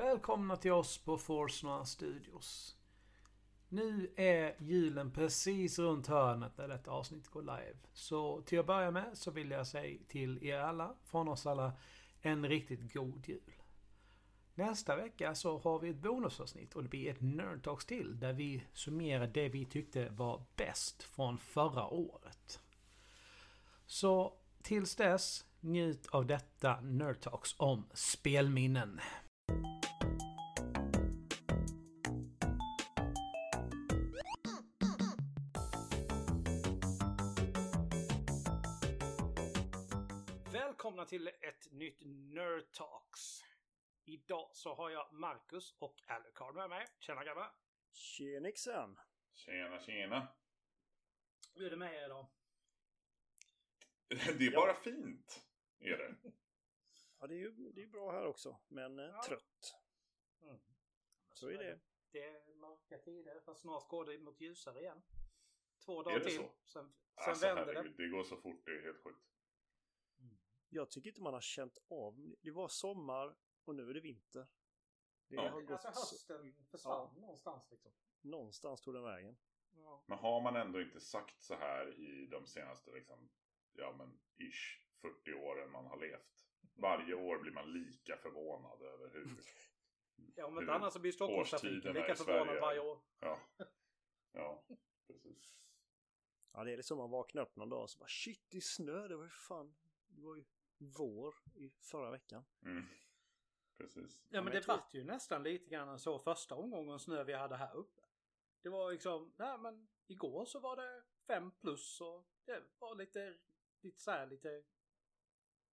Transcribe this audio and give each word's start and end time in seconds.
Välkomna 0.00 0.56
till 0.56 0.72
oss 0.72 0.98
på 0.98 1.18
Forsnora 1.18 1.84
Studios. 1.84 2.76
Nu 3.68 4.10
är 4.16 4.56
julen 4.58 5.10
precis 5.10 5.78
runt 5.78 6.06
hörnet 6.06 6.58
när 6.58 6.68
detta 6.68 6.90
avsnitt 6.90 7.28
går 7.28 7.42
live. 7.42 7.76
Så 7.92 8.42
till 8.42 8.60
att 8.60 8.66
börja 8.66 8.90
med 8.90 9.10
så 9.14 9.30
vill 9.30 9.50
jag 9.50 9.66
säga 9.66 9.98
till 10.08 10.44
er 10.44 10.58
alla, 10.58 10.94
från 11.04 11.28
oss 11.28 11.46
alla, 11.46 11.72
en 12.22 12.48
riktigt 12.48 12.92
god 12.92 13.28
jul. 13.28 13.52
Nästa 14.54 14.96
vecka 14.96 15.34
så 15.34 15.58
har 15.58 15.78
vi 15.78 15.88
ett 15.88 15.96
bonusavsnitt 15.96 16.74
och 16.74 16.82
det 16.82 16.88
blir 16.88 17.10
ett 17.10 17.20
Nerd 17.20 17.64
Talks 17.64 17.86
till 17.86 18.20
där 18.20 18.32
vi 18.32 18.64
summerar 18.72 19.26
det 19.26 19.48
vi 19.48 19.64
tyckte 19.64 20.08
var 20.08 20.42
bäst 20.56 21.02
från 21.02 21.38
förra 21.38 21.86
året. 21.86 22.60
Så 23.86 24.34
tills 24.62 24.96
dess, 24.96 25.44
njut 25.60 26.06
av 26.06 26.26
detta 26.26 26.80
Nerd 26.80 27.20
Talks 27.20 27.54
om 27.58 27.84
spelminnen. 27.94 29.00
Till 41.10 41.28
ett 41.28 41.72
nytt 41.72 42.02
Nerd 42.04 42.72
Talks. 42.72 43.44
Idag 44.04 44.50
så 44.52 44.74
har 44.74 44.90
jag 44.90 45.12
Marcus 45.14 45.76
och 45.78 46.02
Alucard 46.06 46.54
med 46.54 46.68
mig. 46.70 46.86
Tjena 46.98 47.24
grabbar! 47.24 47.52
Tjenixen! 47.92 48.98
Tjena, 49.34 49.80
tjena. 49.80 50.28
Hur 51.54 51.66
är 51.66 51.70
det 51.70 51.76
med 51.76 51.94
er 51.94 52.04
idag? 52.06 52.26
Det 54.08 54.46
är 54.46 54.54
bara 54.56 54.74
fint. 54.74 55.46
Är 55.78 55.98
det. 55.98 56.16
Ja, 57.18 57.26
det 57.26 57.34
är 57.34 57.38
ju 57.38 57.50
det 57.72 57.82
är 57.82 57.86
bra 57.86 58.12
här 58.12 58.26
också, 58.26 58.60
men 58.68 58.98
eh, 58.98 59.04
Ja. 59.04 59.22
trött. 59.28 59.74
Mm. 60.42 60.60
Så 61.32 61.48
är 61.48 61.58
det. 61.58 61.80
Det 62.10 62.24
är 62.24 62.54
mörka 62.54 62.98
tider, 62.98 63.40
fast 63.40 63.60
snart 63.60 63.88
går 63.88 64.04
det 64.04 64.18
mot 64.18 64.40
ljusare 64.40 64.80
igen. 64.80 65.02
Två 65.84 66.02
dagar 66.02 66.18
det 66.18 66.24
till. 66.24 66.36
så? 66.36 66.42
Sen, 66.42 66.62
sen 66.64 66.92
Alltså 67.14 67.46
vänder 67.46 67.66
det. 67.66 67.72
herregud, 67.72 67.96
det 67.96 68.08
går 68.08 68.24
så 68.24 68.36
fort. 68.36 68.64
Det 68.64 68.70
är 68.70 68.82
helt 68.82 69.02
sjukt. 69.02 69.26
Jag 70.72 70.90
tycker 70.90 71.08
inte 71.10 71.22
man 71.22 71.34
har 71.34 71.40
känt 71.40 71.78
av. 71.88 72.34
Det 72.42 72.50
var 72.50 72.68
sommar 72.68 73.36
och 73.64 73.74
nu 73.74 73.90
är 73.90 73.94
det 73.94 74.00
vinter. 74.00 74.46
Det 75.28 75.34
Ja. 75.34 75.48
har 75.50 75.60
gått... 75.60 75.84
Alltså 75.84 75.88
hösten 75.88 76.54
försvann 76.70 77.20
någonstans 77.20 77.70
liksom. 77.70 77.92
Någonstans 78.20 78.80
tog 78.80 78.94
den 78.94 79.02
vägen. 79.02 79.36
Ja. 79.72 80.04
Men 80.06 80.18
har 80.18 80.40
man 80.40 80.56
ändå 80.56 80.80
inte 80.80 81.00
sagt 81.00 81.42
så 81.42 81.54
här 81.54 81.98
i 82.00 82.26
de 82.26 82.46
senaste, 82.46 82.90
liksom, 82.90 83.30
ja 83.72 83.92
men 83.92 84.20
ish, 84.38 84.86
40 85.00 85.34
åren 85.34 85.70
man 85.70 85.86
har 85.86 85.96
levt. 86.00 86.26
Varje 86.74 87.14
år 87.14 87.38
blir 87.38 87.52
man 87.52 87.72
lika 87.72 88.16
förvånad 88.16 88.82
över 88.82 89.10
hur... 89.10 89.40
Ja, 90.36 90.46
om 90.46 90.58
inte 90.58 90.72
annat 90.72 90.92
så 90.92 90.98
blir 91.00 91.12
Stockholmstrafiken 91.12 91.94
lika 91.94 92.14
förvånad 92.14 92.60
varje 92.60 92.80
år. 92.80 92.98
Ja, 93.20 93.40
ja 94.32 94.64
precis. 95.06 95.56
Ja, 96.52 96.64
det 96.64 96.72
är 96.72 96.76
liksom 96.76 96.98
man 96.98 97.10
vaknar 97.10 97.42
upp 97.42 97.56
någon 97.56 97.68
dag 97.68 97.82
och 97.82 97.90
så 97.90 97.98
bara 97.98 98.08
shit, 98.08 98.44
det 98.48 98.56
är 98.56 98.60
snö. 98.60 99.08
Det 99.08 99.16
var 99.16 99.24
ju 99.24 99.30
fan... 99.30 99.76
Det 100.08 100.22
var 100.22 100.36
ju 100.36 100.44
vår 100.80 101.34
i 101.54 101.70
förra 101.70 102.10
veckan. 102.10 102.44
Mm. 102.62 102.84
Precis. 103.76 104.22
Ja 104.28 104.36
men 104.38 104.44
men 104.44 104.52
det 104.54 104.62
tror- 104.62 104.74
vart 104.76 104.94
ju 104.94 105.04
nästan 105.04 105.42
lite 105.42 105.70
grann 105.70 105.98
så 105.98 106.18
första 106.18 106.54
omgången 106.54 106.98
snö 106.98 107.24
vi 107.24 107.32
hade 107.32 107.56
här 107.56 107.76
uppe. 107.76 108.02
Det 108.62 108.68
var 108.68 108.92
liksom, 108.92 109.32
nej 109.36 109.58
men 109.58 109.88
igår 110.06 110.44
så 110.44 110.60
var 110.60 110.76
det 110.76 111.02
fem 111.26 111.50
plus 111.50 112.00
och 112.00 112.26
det 112.44 112.62
var 112.78 112.94
lite, 112.94 113.38
lite 113.80 114.00
så 114.00 114.10
här 114.10 114.26
lite 114.26 114.64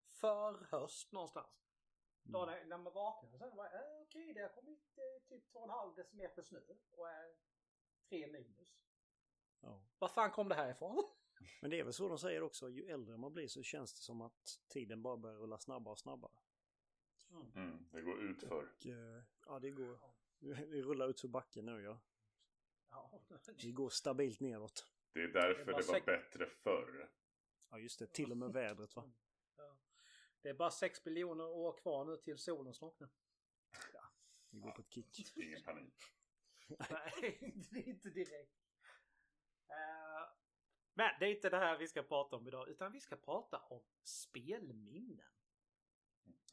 förhöst 0.09 1.11
någonstans. 1.11 1.67
Då 2.23 2.45
när, 2.45 2.65
när 2.65 2.77
man 2.77 2.93
vaknade 2.93 3.37
så 3.39 3.55
var 3.55 3.69
det 3.69 3.95
eh, 3.95 4.01
okej 4.01 4.33
det 4.33 4.41
har 4.41 4.49
kommit 4.49 4.97
eh, 4.97 5.27
typ 5.29 5.53
2,5 5.53 5.95
decimeter 5.95 6.43
snö 6.43 6.59
och 6.91 7.09
är 7.09 7.35
3 8.09 8.27
minus. 8.27 8.77
Ja. 9.59 9.81
Var 9.99 10.07
fan 10.07 10.31
kom 10.31 10.49
det 10.49 10.55
här 10.55 10.71
ifrån? 10.71 11.03
Men 11.61 11.71
det 11.71 11.79
är 11.79 11.83
väl 11.83 11.93
så 11.93 12.07
de 12.09 12.19
säger 12.19 12.43
också. 12.43 12.69
Ju 12.69 12.85
äldre 12.89 13.17
man 13.17 13.33
blir 13.33 13.47
så 13.47 13.63
känns 13.63 13.93
det 13.93 13.99
som 14.01 14.21
att 14.21 14.59
tiden 14.67 15.01
bara 15.01 15.17
börjar 15.17 15.37
rulla 15.37 15.57
snabbare 15.59 15.91
och 15.91 15.99
snabbare. 15.99 16.31
Mm, 17.55 17.89
det 17.91 18.01
går 18.01 18.21
ut 18.23 18.39
för. 18.39 18.51
Och, 18.75 18.85
eh, 18.85 19.23
ja, 19.45 19.59
det 19.59 19.71
går... 19.71 19.99
Det 20.39 20.53
rullar 20.81 21.07
ut 21.09 21.21
för 21.21 21.27
backen 21.27 21.65
nu 21.65 21.81
ja. 21.81 21.99
Ja. 22.89 23.21
Det 23.61 23.71
går 23.71 23.89
stabilt 23.89 24.39
neråt. 24.39 24.85
Det 25.13 25.19
är 25.23 25.27
därför 25.27 25.53
Det 25.53 25.61
är 25.61 25.65
det, 25.65 25.71
var 25.71 25.81
sex- 25.81 26.05
bättre 26.05 26.49
förr. 26.49 27.09
Ja 27.69 27.79
just 27.79 27.99
det, 27.99 28.07
till 28.07 28.31
och 28.31 28.37
med 28.37 28.53
vädret 28.53 28.95
va. 28.95 29.11
Ja. 29.57 29.77
Det 30.41 30.49
är 30.49 30.53
bara 30.53 30.71
6 30.71 31.03
biljoner 31.03 31.43
år 31.47 31.77
kvar 31.77 32.05
nu 32.05 32.17
till 32.17 32.37
solen 32.37 32.73
slocknar. 32.73 33.09
Vi 34.49 34.59
går 34.59 34.71
på 34.71 34.81
ett 34.81 34.91
kick. 34.91 35.37
Ingen 35.37 35.63
panik. 35.63 35.93
Nej, 36.67 37.53
det 37.71 37.79
är 37.79 37.87
inte 37.87 38.09
direkt. 38.09 38.57
Eh, 39.69 40.06
men 40.97 41.19
det 41.19 41.25
är 41.25 41.35
inte 41.35 41.49
det 41.49 41.57
här 41.57 41.77
vi 41.77 41.87
ska 41.87 42.03
prata 42.03 42.35
om 42.35 42.47
idag, 42.47 42.69
utan 42.69 42.91
vi 42.91 42.99
ska 42.99 43.15
prata 43.15 43.59
om 43.59 43.81
spelminnen. 44.03 45.31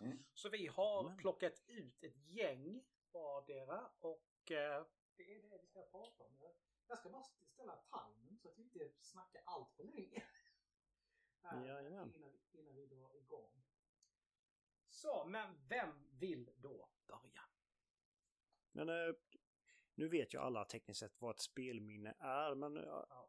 Mm. 0.00 0.24
Så 0.34 0.48
vi 0.48 0.66
har 0.66 0.96
Jajamän. 0.96 1.16
plockat 1.16 1.62
ut 1.66 2.02
ett 2.02 2.16
gäng 2.16 2.84
vardera 3.12 3.90
och 4.00 4.50
eh, 4.50 4.86
det 5.16 5.34
är 5.34 5.42
det 5.42 5.58
vi 5.62 5.66
ska 5.66 5.82
prata 5.82 6.24
om. 6.24 6.54
Jag 6.88 6.98
ska 6.98 7.10
bara 7.10 7.22
ställa 7.22 7.76
timern 7.76 8.38
så 8.38 8.48
att 8.48 8.58
vi 8.58 8.62
inte 8.62 8.92
snackar 9.00 9.42
allt 9.44 9.72
för 9.76 9.84
länge. 9.84 10.22
Jajamän. 11.66 12.14
innan, 12.14 12.38
innan 12.52 12.74
vi 12.76 12.86
drar 12.86 13.16
igång. 13.16 13.64
Så, 14.88 15.24
men 15.24 15.68
vem 15.68 16.18
vill 16.18 16.50
då 16.56 16.88
börja? 17.06 17.42
Men 18.72 18.88
eh, 18.88 19.14
nu 19.94 20.08
vet 20.08 20.34
ju 20.34 20.38
alla 20.38 20.64
tekniskt 20.64 21.00
sett 21.00 21.20
vad 21.20 21.30
ett 21.34 21.40
spelminne 21.40 22.14
är. 22.18 22.54
Men 22.54 22.74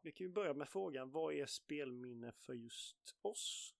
vi 0.02 0.12
kan 0.12 0.26
ju 0.26 0.32
börja 0.32 0.54
med 0.54 0.68
frågan. 0.68 1.10
Vad 1.10 1.34
är 1.34 1.46
spelminne 1.46 2.32
för 2.32 2.52
just 2.54 3.16
oss? 3.22 3.74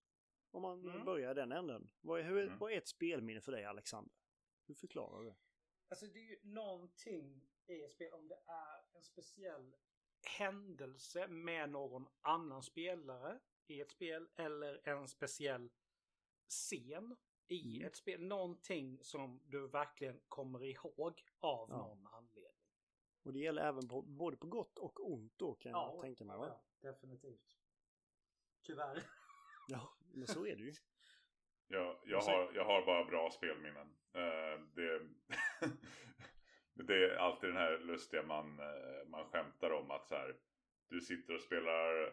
Om 0.50 0.62
man 0.62 0.88
Mm. 0.88 1.04
börjar 1.04 1.34
den 1.34 1.52
änden. 1.52 1.90
Vad 2.00 2.20
är, 2.20 2.24
hur, 2.24 2.42
Mm. 2.46 2.58
vad 2.58 2.72
är 2.72 2.78
ett 2.78 2.88
spelminne 2.88 3.40
för 3.40 3.52
dig 3.52 3.64
Alexander? 3.64 4.14
Hur 4.66 4.74
förklarar 4.74 5.22
du 5.22 5.28
det? 5.28 5.36
Alltså 5.88 6.06
det 6.06 6.18
är 6.18 6.30
ju 6.30 6.38
någonting 6.42 7.48
i 7.66 7.82
ett 7.82 7.92
spel 7.92 8.12
om 8.12 8.28
det 8.28 8.40
är 8.46 8.96
en 8.96 9.02
speciell 9.02 9.76
händelse 10.38 11.28
med 11.28 11.70
någon 11.70 12.06
annan 12.20 12.62
spelare 12.62 13.40
i 13.66 13.80
ett 13.80 13.90
spel 13.90 14.28
eller 14.36 14.88
en 14.88 15.08
speciell 15.08 15.70
scen 16.48 17.16
i 17.48 17.76
Mm. 17.76 17.86
ett 17.86 17.96
spel. 17.96 18.20
Någonting 18.22 19.04
som 19.04 19.40
du 19.44 19.68
verkligen 19.68 20.20
kommer 20.28 20.62
ihåg 20.64 21.22
av 21.40 21.70
Ja. 21.70 21.76
någon 21.76 22.06
anledning. 22.06 22.25
Och 23.26 23.32
det 23.32 23.38
gäller 23.38 23.62
även 23.62 23.88
på, 23.88 24.02
både 24.02 24.36
på 24.36 24.46
gott 24.46 24.78
och 24.78 25.12
ont 25.12 25.32
då 25.36 25.54
kan 25.54 25.72
jag 25.72 26.00
tänka 26.00 26.24
mig. 26.24 26.36
Va? 26.36 26.46
ja, 26.80 26.90
definitivt. 26.90 27.56
Tyvärr. 28.62 29.02
Ja, 29.68 29.96
men 30.14 30.26
så 30.26 30.46
är 30.46 30.56
det 30.56 30.62
ju. 30.62 30.72
Jag, 31.68 31.96
jag, 32.04 32.20
har, 32.20 32.52
jag 32.54 32.64
har 32.64 32.86
bara 32.86 33.04
bra 33.04 33.30
spelminnen. 33.30 33.96
Eh, 34.12 34.60
det, 34.74 35.00
det 36.86 36.94
är 36.94 37.16
alltid 37.16 37.50
den 37.50 37.56
här 37.56 37.78
lustiga 37.78 38.22
man, 38.22 38.60
eh, 38.60 39.08
man 39.08 39.24
skämtar 39.24 39.70
om 39.70 39.90
att 39.90 40.08
så 40.08 40.14
här, 40.14 40.36
du 40.88 41.00
sitter 41.00 41.34
och 41.34 41.40
spelar 41.40 42.12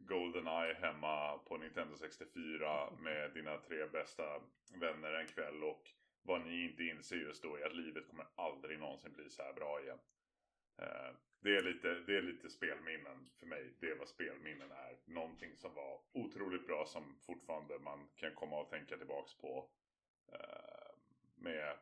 Goldeneye 0.00 0.74
hemma 0.74 1.38
på 1.38 1.56
Nintendo 1.56 1.96
64 1.96 2.90
med 2.98 3.34
dina 3.34 3.58
tre 3.58 3.86
bästa 3.86 4.40
vänner 4.80 5.12
en 5.12 5.26
kväll 5.26 5.64
och 5.64 5.90
vad 6.22 6.40
ni 6.40 6.64
inte 6.64 6.82
inser 6.82 7.16
just 7.16 7.42
då 7.42 7.56
är 7.56 7.66
att 7.66 7.76
livet 7.76 8.08
kommer 8.08 8.26
aldrig 8.34 8.78
någonsin 8.78 9.12
bli 9.12 9.30
så 9.30 9.42
här 9.42 9.52
bra 9.52 9.80
igen. 9.82 9.98
Eh, 10.76 11.14
det, 11.40 11.56
är 11.56 11.62
lite, 11.62 11.88
det 12.06 12.16
är 12.16 12.22
lite 12.22 12.50
spelminnen 12.50 13.30
för 13.38 13.46
mig. 13.46 13.74
Det 13.80 13.90
är 13.90 13.98
vad 13.98 14.08
spelminnen 14.08 14.70
är. 14.70 14.98
Någonting 15.04 15.56
som 15.56 15.74
var 15.74 16.00
otroligt 16.12 16.66
bra 16.66 16.86
som 16.86 17.16
fortfarande 17.20 17.78
man 17.78 18.08
kan 18.14 18.34
komma 18.34 18.60
och 18.60 18.70
tänka 18.70 18.96
tillbaks 18.96 19.34
på. 19.34 19.70
Eh, 20.32 20.94
med, 21.34 21.78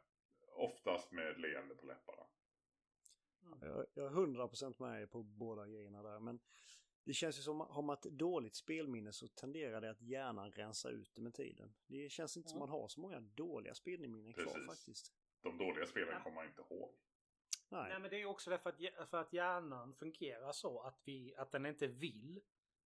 oftast 0.56 1.12
med 1.12 1.28
ett 1.30 1.38
leende 1.40 1.74
på 1.74 1.86
läpparna. 1.86 2.22
Jag, 3.60 3.86
jag 3.94 4.06
är 4.06 4.10
100% 4.10 4.74
med 4.78 5.10
på 5.10 5.22
båda 5.22 5.66
grejerna 5.66 6.02
där. 6.02 6.20
Men 6.20 6.40
det 7.04 7.12
känns 7.12 7.38
ju 7.38 7.42
som 7.42 7.60
har 7.60 7.82
man 7.82 7.94
ett 7.96 8.02
dåligt 8.02 8.54
spelminne 8.54 9.12
så 9.12 9.28
tenderar 9.28 9.80
det 9.80 9.90
att 9.90 10.00
hjärnan 10.00 10.52
rensa 10.52 10.90
ut 10.90 11.14
det 11.14 11.20
med 11.22 11.34
tiden. 11.34 11.74
Det 11.86 12.08
känns 12.12 12.36
inte 12.36 12.48
som 12.48 12.56
Ja. 12.58 12.66
man 12.66 12.68
har 12.68 12.88
så 12.88 13.00
många 13.00 13.20
dåliga 13.20 13.74
spelminnen 13.74 14.32
kvar 14.32 14.44
Precis. 14.44 14.66
faktiskt. 14.66 15.12
De 15.42 15.58
dåliga 15.58 15.86
spelen 15.86 16.08
Ja. 16.12 16.22
kommer 16.22 16.34
man 16.34 16.46
inte 16.46 16.62
ihåg. 16.70 16.94
Nej. 17.72 17.88
Nej 17.88 18.00
men 18.00 18.10
det 18.10 18.22
är 18.22 18.26
också 18.26 18.50
därför 18.50 18.70
att, 18.70 19.08
för 19.10 19.20
att 19.20 19.32
hjärnan 19.32 19.94
fungerar 19.94 20.52
så 20.52 20.80
att, 20.80 21.00
vi, 21.04 21.34
att 21.36 21.50
den 21.50 21.66
inte 21.66 21.86
vill 21.86 22.40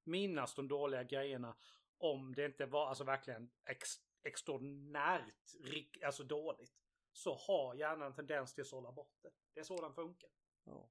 minnas 0.05 0.55
de 0.55 0.69
dåliga 0.69 1.03
grejerna 1.03 1.57
om 1.99 2.35
det 2.35 2.45
inte 2.45 2.67
var 2.67 2.89
alltså 2.89 3.05
verkligen 3.05 3.51
ex, 3.65 3.89
extraordinärt 4.23 5.35
alltså 6.05 6.25
dåligt. 6.25 6.73
Så 7.13 7.35
har 7.35 7.75
hjärnan 7.75 8.07
en 8.07 8.15
tendens 8.15 8.55
till 8.55 8.63
att 8.63 8.69
sålla 8.69 8.93
bort 8.93 9.19
det. 9.23 9.31
Det 9.55 9.61
är 9.61 9.65
så 9.65 9.81
den 9.81 9.95
funkar. 9.95 10.31
Ja. 10.65 10.89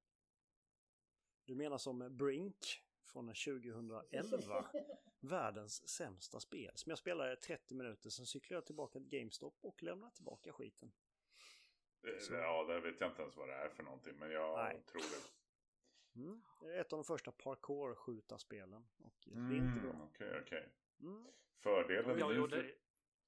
Du 1.45 1.55
menar 1.55 1.77
som 1.77 2.17
Brink 2.17 2.83
från 3.05 3.27
2011. 3.27 4.65
Världens 5.19 5.89
sämsta 5.89 6.39
spel. 6.39 6.71
Som 6.75 6.89
jag 6.89 6.99
spelade 6.99 7.33
i 7.33 7.35
30 7.35 7.75
minuter, 7.75 8.09
sen 8.09 8.25
cyklade 8.25 8.57
jag 8.57 8.65
tillbaka 8.65 8.99
till 8.99 9.09
GameStop 9.09 9.57
och 9.61 9.83
lämnade 9.83 10.15
tillbaka 10.15 10.53
skiten. 10.53 10.91
Eh, 12.07 12.19
Så- 12.19 12.33
Ja, 12.33 12.63
det 12.63 12.79
vet 12.79 12.99
jag 13.01 13.09
inte 13.09 13.21
ens 13.21 13.37
vad 13.37 13.47
det 13.47 13.53
är 13.53 13.69
för 13.69 13.83
någonting. 13.83 14.15
Men 14.19 14.31
jag 14.31 14.57
Nej. 14.57 14.83
tror 14.85 15.01
det. 15.01 15.35
Mm. 16.19 16.41
Ett 16.79 16.93
av 16.93 16.97
de 16.97 17.03
första 17.03 17.31
parkour-skjutarspelen. 17.31 18.87
Och 18.97 19.15
det 19.25 19.55
är 19.55 19.57
inte 19.57 19.79
bra. 19.81 20.07
Okej, 20.09 20.39
okej. 20.41 20.69
Mm. 21.01 21.27
Fördelen 21.63 22.19
Jag 22.19 22.35
gjorde, 22.35 22.73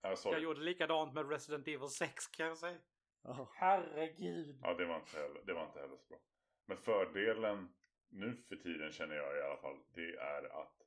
för... 0.01 0.15
Sorry. 0.15 0.35
jag 0.35 0.43
gjorde 0.43 0.59
likadant 0.61 1.13
med 1.13 1.29
Resident 1.29 1.67
Evil 1.67 1.89
6 1.89 2.27
kan 2.27 2.47
jag 2.47 2.57
säga. 2.57 2.79
Ja. 3.21 3.49
Herregud. 3.53 4.59
Ja, 4.61 4.73
det 4.73 4.85
var, 4.85 4.95
inte 4.95 5.17
heller, 5.17 5.41
det 5.45 5.53
var 5.53 5.65
inte 5.65 5.79
heller 5.79 5.97
så 5.97 6.07
bra. 6.07 6.19
Men 6.65 6.77
fördelen 6.77 7.73
nu 8.09 8.35
för 8.49 8.55
tiden 8.55 8.91
känner 8.91 9.15
jag 9.15 9.37
i 9.37 9.41
alla 9.41 9.57
fall. 9.57 9.79
Det 9.93 10.15
är 10.15 10.61
att 10.61 10.81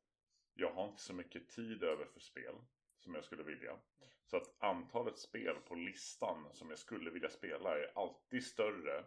jag 0.55 0.73
har 0.73 0.89
inte 0.89 1.03
så 1.03 1.15
mycket 1.15 1.49
tid 1.49 1.83
över 1.83 2.05
för 2.05 2.21
spel. 2.21 2.55
Som 3.01 3.15
jag 3.15 3.25
skulle 3.25 3.43
vilja. 3.43 3.79
Så 4.27 4.37
att 4.37 4.55
antalet 4.63 5.19
spel 5.19 5.57
på 5.61 5.75
listan 5.75 6.49
som 6.53 6.71
jag 6.71 6.79
skulle 6.79 7.11
vilja 7.11 7.31
spela 7.31 7.79
är 7.79 7.93
alltid 7.99 8.45
större. 8.47 9.05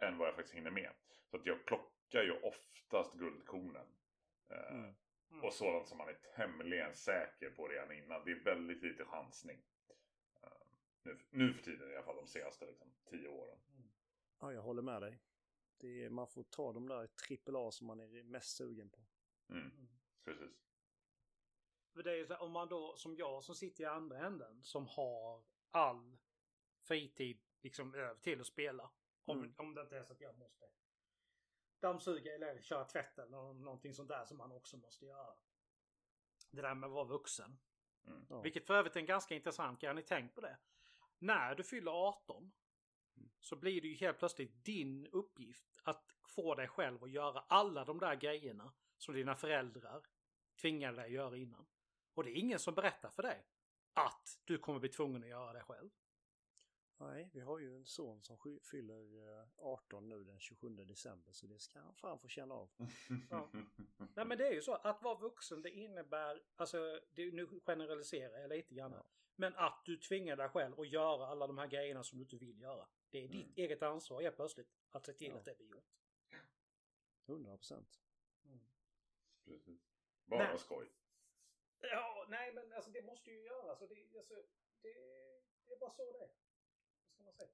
Än 0.00 0.18
vad 0.18 0.28
jag 0.28 0.34
faktiskt 0.34 0.54
hinner 0.54 0.70
med. 0.70 0.90
Så 1.30 1.36
att 1.36 1.46
jag 1.46 1.66
plockar 1.66 2.22
ju 2.22 2.32
oftast 2.32 3.14
guldkornen. 3.14 3.86
Eh, 4.50 4.74
Mm. 4.74 4.94
Mm. 5.30 5.44
Och 5.44 5.52
sådant 5.52 5.88
som 5.88 5.98
man 5.98 6.08
är 6.08 6.18
tämligen 6.36 6.94
säker 6.94 7.50
på 7.50 7.68
redan 7.68 7.92
innan. 7.92 8.24
Det 8.24 8.30
är 8.30 8.44
väldigt 8.44 8.82
lite 8.82 9.04
chansning. 9.04 9.62
Eh, 10.42 10.48
nu, 11.02 11.18
nu 11.30 11.52
för 11.52 11.62
tiden 11.62 11.90
i 11.90 11.94
alla 11.94 12.04
fall 12.04 12.16
de 12.16 12.26
senaste 12.26 12.66
liksom, 12.66 12.92
tio 13.10 13.28
åren. 13.28 13.58
ja, 14.40 14.52
jag 14.52 14.62
håller 14.62 14.82
med 14.82 15.02
dig. 15.02 15.18
Är, 15.80 16.10
man 16.10 16.28
får 16.28 16.42
ta 16.42 16.72
de 16.72 16.88
där 16.88 17.08
AAA 17.56 17.70
som 17.70 17.86
man 17.86 18.00
är 18.00 18.22
mest 18.22 18.56
sugen 18.56 18.90
på. 18.90 19.06
Mm, 19.50 19.88
precis. 20.24 20.67
För 21.92 22.02
det 22.02 22.10
är 22.12 22.16
ju 22.16 22.26
så 22.26 22.36
om 22.36 22.52
man 22.52 22.68
då 22.68 22.96
som 22.96 23.16
jag 23.16 23.44
som 23.44 23.54
sitter 23.54 23.82
i 23.82 23.86
andra 23.86 24.18
änden 24.26 24.62
som 24.62 24.86
har 24.86 25.42
all 25.70 26.16
fritid 26.82 27.40
liksom 27.62 27.94
över 27.94 28.14
till 28.20 28.40
att 28.40 28.46
spela. 28.46 28.90
Om, 29.24 29.38
Mm. 29.38 29.54
om 29.58 29.74
det 29.74 29.80
inte 29.80 29.98
är 29.98 30.04
så 30.04 30.12
att 30.12 30.20
jag 30.20 30.38
måste 30.38 30.64
dammsuga 31.80 32.34
eller 32.34 32.60
köra 32.60 32.84
tvätt 32.84 33.18
eller 33.18 33.30
nå- 33.30 33.52
någonting 33.52 33.94
sånt 33.94 34.08
där 34.08 34.24
som 34.24 34.36
man 34.36 34.52
också 34.52 34.76
måste 34.76 35.06
göra. 35.06 35.34
Det 36.50 36.62
där 36.62 36.74
med 36.74 36.86
att 36.86 36.92
vara 36.94 37.04
vuxen. 37.04 37.58
Mm. 38.06 38.26
Ja. 38.28 38.40
Vilket 38.40 38.66
för 38.66 38.74
övrigt 38.74 38.96
är 38.96 39.00
en 39.00 39.06
ganska 39.06 39.34
intressant 39.34 39.80
grej. 39.80 39.88
Har 39.88 39.94
ni 39.94 40.02
tänkt 40.02 40.34
på 40.34 40.40
det? 40.40 40.58
När 41.18 41.54
du 41.54 41.62
fyller 41.64 41.90
18 42.08 42.52
så 43.40 43.56
blir 43.56 43.80
det 43.80 43.88
ju 43.88 43.94
helt 43.94 44.18
plötsligt 44.18 44.64
din 44.64 45.06
uppgift 45.06 45.80
att 45.84 46.14
få 46.26 46.54
dig 46.54 46.68
själv 46.68 47.04
att 47.04 47.10
göra 47.10 47.40
alla 47.40 47.84
de 47.84 47.98
där 47.98 48.14
grejerna 48.14 48.72
som 48.98 49.14
dina 49.14 49.36
föräldrar 49.36 50.02
tvingade 50.60 50.96
dig 50.96 51.04
att 51.04 51.10
göra 51.10 51.36
innan. 51.36 51.66
Och 52.18 52.24
det 52.24 52.30
är 52.30 52.34
ingen 52.36 52.58
som 52.58 52.74
berättar 52.74 53.10
för 53.10 53.22
dig 53.22 53.44
att 53.94 54.40
du 54.44 54.58
kommer 54.58 54.78
bli 54.80 54.88
tvungen 54.88 55.22
att 55.22 55.28
göra 55.28 55.52
det 55.52 55.60
själv. 55.62 55.90
Nej, 56.96 57.30
vi 57.32 57.40
har 57.40 57.58
ju 57.58 57.76
en 57.76 57.86
son 57.86 58.22
som 58.22 58.38
fyller 58.70 59.38
eh, 59.40 59.48
18 59.56 60.08
nu 60.08 60.24
den 60.24 60.40
27 60.40 60.68
december 60.68 61.32
så 61.32 61.46
det 61.46 61.58
ska 61.58 61.80
han 61.80 61.94
fan 61.94 62.18
få 62.18 62.28
känna 62.28 62.54
av. 62.54 62.70
Ja. 63.30 63.50
Nej 64.14 64.24
men 64.26 64.38
det 64.38 64.46
är 64.48 64.52
ju 64.52 64.62
så 64.62 64.74
att 64.74 65.02
vara 65.02 65.18
vuxen 65.18 65.62
det 65.62 65.70
innebär, 65.70 66.42
alltså 66.56 67.00
det, 67.10 67.32
nu 67.34 67.46
generaliserar 67.46 68.38
jag 68.40 68.48
lite 68.50 68.74
grann. 68.74 68.92
Ja. 68.92 69.04
Men 69.36 69.54
att 69.56 69.82
du 69.84 69.96
tvingar 69.96 70.36
dig 70.36 70.48
själv 70.48 70.80
att 70.80 70.88
göra 70.88 71.26
alla 71.26 71.46
de 71.46 71.58
här 71.58 71.66
grejerna 71.66 72.02
som 72.04 72.18
du 72.18 72.22
inte 72.24 72.36
vill 72.36 72.60
göra. 72.60 72.88
Det 73.10 73.18
är 73.18 73.28
ditt 73.28 73.42
Mm. 73.46 73.52
eget 73.56 73.82
ansvar 73.82 74.22
helt 74.22 74.36
plötsligt 74.36 74.68
att 74.90 75.06
se 75.06 75.12
till 75.12 75.28
Ja. 75.30 75.36
att 75.38 75.44
det 75.44 75.58
blir 75.58 75.68
gjort. 75.70 75.94
100 77.26 77.56
procent. 77.56 78.00
precis. 79.44 79.80
Bara 80.24 80.38
Nej. 80.48 80.58
skoj. 80.58 80.88
Ja, 81.80 82.26
nej 82.28 82.52
men 82.54 82.72
alltså 82.72 82.90
det 82.90 83.02
måste 83.02 83.30
ju 83.30 83.42
göras. 83.44 83.82
och 83.82 83.88
det, 83.88 84.18
alltså, 84.18 84.34
det, 84.82 84.92
det 85.66 85.72
är 85.72 85.78
bara 85.80 85.90
så 85.92 86.12
det 86.12 86.18
är. 86.18 86.28
Vad 86.28 87.14
ska 87.14 87.22
man 87.24 87.32
säga? 87.32 87.50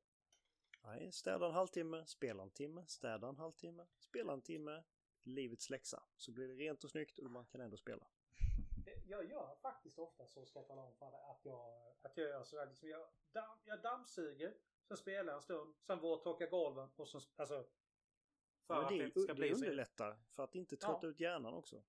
Nej, 0.85 1.13
städa 1.13 1.47
en 1.47 1.53
halvtimme, 1.53 2.07
spela 2.07 2.43
en 2.43 2.51
timme, 2.51 2.85
städa 2.87 3.29
en 3.29 3.37
halvtimme, 3.37 3.87
spela 3.99 4.33
en 4.33 4.43
timme. 4.43 4.83
Livets 5.27 5.71
läxa. 5.71 6.03
Så 6.17 6.33
blir 6.33 6.49
det 6.49 6.55
rent 6.55 6.85
och 6.85 6.91
snyggt 6.91 7.19
och 7.19 7.31
man 7.31 7.47
kan 7.47 7.61
ändå 7.61 7.77
spela. 7.77 8.07
Det- 8.85 8.95
Jag 9.07 9.31
gör 9.31 9.55
faktiskt 9.63 9.99
ofta 9.99 10.27
så, 10.27 10.47
ska 10.47 10.59
jag 10.59 10.67
tala 10.69 10.83
om 10.83 10.95
för 10.95 11.11
dig, 11.11 11.21
att 11.31 11.45
jag, 11.45 11.95
att 12.03 12.17
jag 12.17 12.29
gör 12.29 12.45
sådär. 12.45 12.67
Liksom 12.67 12.89
jag, 12.89 13.09
damm, 13.33 13.59
jag 13.65 13.83
dammsuger, 13.83 14.55
sen 14.89 14.97
spelar 14.97 15.25
jag 15.33 15.37
en 15.37 15.43
stund, 15.43 15.75
sen 15.83 16.01
våttorkar 16.01 16.47
golven 16.51 16.91
och 16.97 17.09
sen, 17.09 17.21
alltså... 17.37 17.67
För 18.67 18.75
att 18.83 18.89
det, 18.89 18.99
det 18.99 19.05
inte 19.05 19.21
ska 19.21 19.33
det 19.35 19.39
bli 19.39 19.53
underlättar 19.53 20.19
för 20.31 20.45
att 20.45 20.55
inte 20.55 20.77
trötta 20.77 20.99
Ja. 21.03 21.09
ut 21.09 21.21
hjärnan 21.21 21.55
också. 21.55 21.85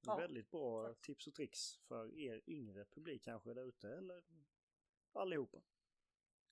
Ja, 0.00 0.16
väldigt 0.16 0.50
bra 0.50 0.90
exakt. 0.90 1.04
tips 1.04 1.26
och 1.26 1.34
tricks 1.34 1.76
för 1.76 2.14
er 2.18 2.42
yngre 2.46 2.84
publik 2.84 3.24
kanske 3.24 3.54
där 3.54 3.64
ute 3.64 3.88
eller 3.88 4.24
allihopa. 5.12 5.62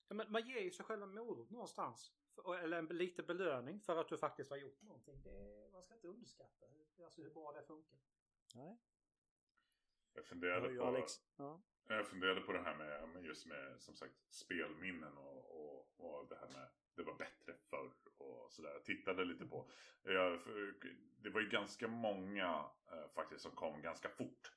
Ja, 0.08 0.14
men 0.14 0.32
man 0.32 0.46
ger 0.48 0.60
ju 0.60 0.70
sig 0.70 0.84
själv 0.84 1.02
en 1.02 1.14
morot 1.14 1.50
någonstans. 1.50 2.12
För, 2.34 2.58
eller 2.58 2.78
en 2.78 2.86
lite 2.86 3.22
belöning 3.22 3.80
för 3.80 3.96
att 3.96 4.08
du 4.08 4.18
faktiskt 4.18 4.50
har 4.50 4.56
gjort 4.56 4.82
någonting. 4.82 5.22
Det, 5.22 5.68
man 5.72 5.82
ska 5.82 5.94
inte 5.94 6.08
underskatta 6.08 6.66
hur, 6.66 7.04
alltså 7.04 7.22
hur 7.22 7.30
bra 7.30 7.52
det 7.52 7.62
funkar. 7.62 7.98
Nej, 8.54 8.76
Jag 10.12 10.24
det 10.24 10.28
funderade 10.28 10.76
på... 10.76 10.84
Alex. 10.84 11.12
Ja. 11.36 11.62
Eh, 11.88 11.96
jag 11.96 12.06
funderade 12.06 12.40
på 12.40 12.52
det 12.52 12.62
här 12.62 12.74
med, 12.74 13.24
just 13.24 13.46
med 13.46 13.80
som 13.80 13.94
sagt 13.94 14.14
spelminnen 14.30 15.16
och, 15.16 15.64
och, 15.64 15.88
och 15.96 16.28
det 16.28 16.36
här 16.36 16.48
med 16.48 16.68
det 16.96 17.02
var 17.02 17.14
bättre 17.14 17.54
förr 17.70 17.90
och 18.18 18.52
sådär. 18.52 18.70
Jag 18.70 18.84
tittade 18.84 19.24
lite 19.24 19.46
på. 19.46 19.70
Jag, 20.02 20.40
det 21.22 21.30
var 21.30 21.40
ju 21.40 21.48
ganska 21.48 21.88
många 21.88 22.64
eh, 22.92 23.08
faktiskt 23.14 23.42
som 23.42 23.52
kom 23.52 23.82
ganska 23.82 24.08
fort. 24.08 24.52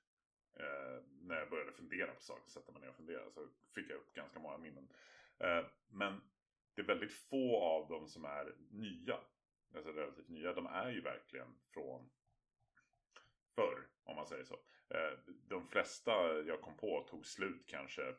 Eh, 0.53 1.03
när 1.21 1.35
jag 1.35 1.49
började 1.49 1.71
fundera 1.71 2.13
på 2.13 2.21
saker, 2.21 2.49
sätta 2.49 2.71
mig 2.71 2.81
ner 2.81 2.89
och 2.89 2.95
fundera 2.95 3.31
så 3.31 3.47
fick 3.75 3.89
jag 3.89 3.97
upp 3.97 4.13
ganska 4.13 4.39
många 4.39 4.57
minnen. 4.57 4.87
Eh, 5.39 5.65
men 5.87 6.21
det 6.75 6.81
är 6.81 6.85
väldigt 6.85 7.13
få 7.13 7.57
av 7.57 7.87
dem 7.87 8.07
som 8.07 8.25
är 8.25 8.55
nya. 8.69 9.19
Alltså 9.75 9.91
relativt 9.91 10.29
nya. 10.29 10.53
De 10.53 10.65
är 10.65 10.89
ju 10.89 11.01
verkligen 11.01 11.55
från 11.73 12.09
förr, 13.55 13.87
om 14.03 14.15
man 14.15 14.27
säger 14.27 14.43
så. 14.43 14.59
Eh, 14.89 15.19
de 15.47 15.67
flesta 15.67 16.11
jag 16.33 16.61
kom 16.61 16.77
på 16.77 17.07
tog 17.09 17.25
slut 17.25 17.65
kanske 17.67 18.15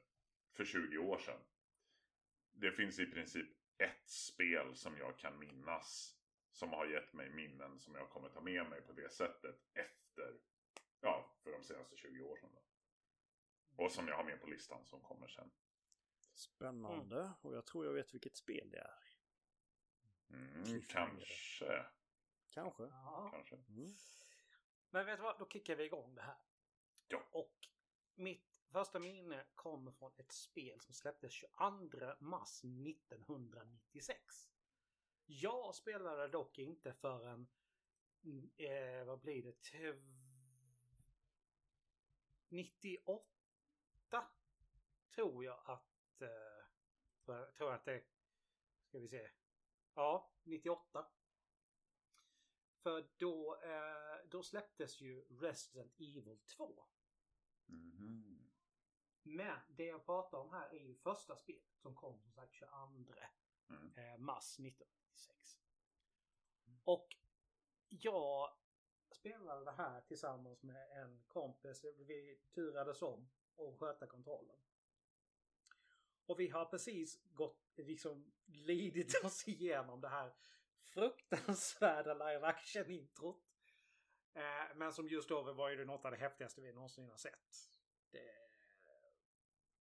för 0.52 0.64
20 0.64 0.98
år 0.98 1.18
sedan. 1.18 1.40
Det 2.52 2.72
finns 2.72 2.98
i 2.98 3.06
princip 3.06 3.48
ett 3.78 4.10
spel 4.10 4.76
som 4.76 4.98
jag 4.98 5.18
kan 5.18 5.38
minnas 5.38 6.18
som 6.52 6.72
har 6.72 6.86
gett 6.86 7.12
mig 7.12 7.30
minnen 7.30 7.78
som 7.78 7.94
jag 7.94 8.10
kommer 8.10 8.28
ta 8.28 8.40
med 8.40 8.70
mig 8.70 8.80
på 8.80 8.92
det 8.92 9.12
sättet 9.12 9.56
efter, 9.74 10.40
ja, 11.00 11.36
för 11.42 11.52
de 11.52 11.62
senaste 11.62 11.96
20 11.96 12.22
år 12.22 12.36
sedan. 12.36 12.50
Då. 12.54 12.62
Och 13.84 13.92
som 13.92 14.08
jag 14.08 14.16
har 14.16 14.24
med 14.24 14.40
på 14.40 14.46
listan 14.46 14.84
som 14.84 15.00
kommer 15.00 15.28
sen. 15.28 15.50
Spännande. 16.34 17.32
Och 17.40 17.54
jag 17.54 17.66
tror 17.66 17.86
jag 17.86 17.92
vet 17.92 18.14
vilket 18.14 18.36
spel 18.36 18.70
det 18.70 18.78
är. 18.78 19.04
Mm, 20.30 20.82
kanske, 20.88 21.86
Kanske. 22.50 22.82
Ja. 22.82 23.28
kanske. 23.32 23.54
Mm. 23.54 23.96
Men 24.90 25.06
vet 25.06 25.18
du 25.18 25.22
vad? 25.22 25.38
Då 25.38 25.48
kickar 25.48 25.76
vi 25.76 25.84
igång 25.84 26.14
det 26.14 26.22
här. 26.22 26.36
Ja. 27.08 27.28
Och 27.30 27.68
mitt 28.14 28.48
första 28.72 28.98
minne 28.98 29.44
kommer 29.54 29.92
från 29.92 30.12
ett 30.16 30.32
spel 30.32 30.80
som 30.80 30.94
släpptes 30.94 31.32
22 31.32 32.14
mars 32.20 32.64
1996. 32.64 34.48
Jag 35.26 35.74
spelade 35.74 36.28
dock 36.28 36.58
inte 36.58 36.92
förrän, 36.92 37.48
mm, 38.24 38.50
eh, 38.56 39.04
vad 39.04 39.20
blir 39.20 39.42
det, 39.42 39.98
98 42.48 43.24
tror 45.14 45.44
jag 45.44 45.60
att, 45.64 46.22
eh, 46.22 46.64
tror 47.26 47.70
jag 47.70 47.74
att 47.74 47.84
det, 47.84 48.04
ska 48.88 48.98
vi 48.98 49.08
se, 49.08 49.30
ja, 49.94 50.32
98. 50.42 51.06
För 52.82 53.08
då, 53.16 53.60
eh, 53.62 54.28
då 54.28 54.42
släpptes 54.42 55.00
ju 55.00 55.26
Resident 55.30 56.00
Evil 56.00 56.38
2. 56.38 56.84
Mhm. 57.68 58.50
Men 59.22 59.58
det 59.68 59.84
jag 59.84 60.04
pratar 60.06 60.38
om 60.38 60.50
här 60.50 60.74
är 60.74 60.80
ju 60.80 60.94
första 60.94 61.36
spelet 61.36 61.76
som 61.76 61.94
kom 61.94 62.18
som 62.18 62.32
sagt 62.32 62.54
22 62.54 63.14
Mm. 63.70 63.92
eh, 63.96 64.18
mars 64.18 64.58
1996. 64.58 65.58
Och 66.84 67.16
jag 67.88 68.50
spelade 69.10 69.64
det 69.64 69.72
här 69.72 70.00
tillsammans 70.00 70.62
med 70.62 71.02
en 71.02 71.24
kompis. 71.26 71.84
Vi 71.96 72.40
turades 72.54 73.02
om 73.02 73.28
att 73.56 73.78
sköta 73.78 74.06
kontrollen. 74.06 74.56
Och 76.26 76.40
vi 76.40 76.48
har 76.48 76.64
precis 76.64 77.20
gått, 77.24 77.60
liksom 77.76 78.32
glidit 78.46 79.14
oss 79.24 79.48
igenom 79.48 80.00
det 80.00 80.08
här 80.08 80.34
fruktansvärda 80.80 82.14
live 82.14 82.46
action 82.46 82.90
introt. 82.90 83.47
Eh, 84.34 84.76
men 84.76 84.92
som 84.92 85.08
just 85.08 85.28
då 85.28 85.52
var 85.52 85.68
ju 85.68 85.76
det 85.76 85.84
något 85.84 86.04
av 86.04 86.10
det 86.10 86.16
häftigaste 86.16 86.60
vi 86.60 86.72
någonsin 86.72 87.08
har 87.08 87.16
sett. 87.16 87.70
Det, 88.10 88.48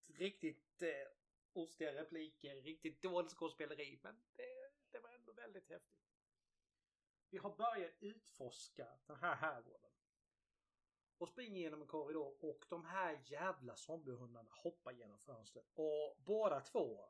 riktigt 0.07 0.81
eh, 0.81 1.07
ostiga 1.53 1.93
repliker, 1.93 2.55
riktigt 2.55 3.01
dåligt 3.01 3.31
skådespeleri. 3.31 3.99
Men 4.03 4.23
det, 4.35 4.71
det 4.91 4.99
var 4.99 5.09
ändå 5.09 5.33
väldigt 5.33 5.69
häftigt. 5.69 5.97
Vi 7.29 7.37
har 7.37 7.55
börjat 7.55 7.93
utforska 7.99 8.87
den 9.05 9.17
här 9.17 9.35
herrgården. 9.35 9.91
Och 11.17 11.29
springer 11.29 11.61
genom 11.61 11.81
en 11.81 11.87
korridor 11.87 12.35
och 12.39 12.65
de 12.69 12.85
här 12.85 13.21
jävla 13.25 13.75
zombiehundarna 13.75 14.49
hoppar 14.51 14.91
genom 14.91 15.19
fönstret. 15.19 15.65
Och 15.73 16.17
båda 16.25 16.61
två 16.61 17.09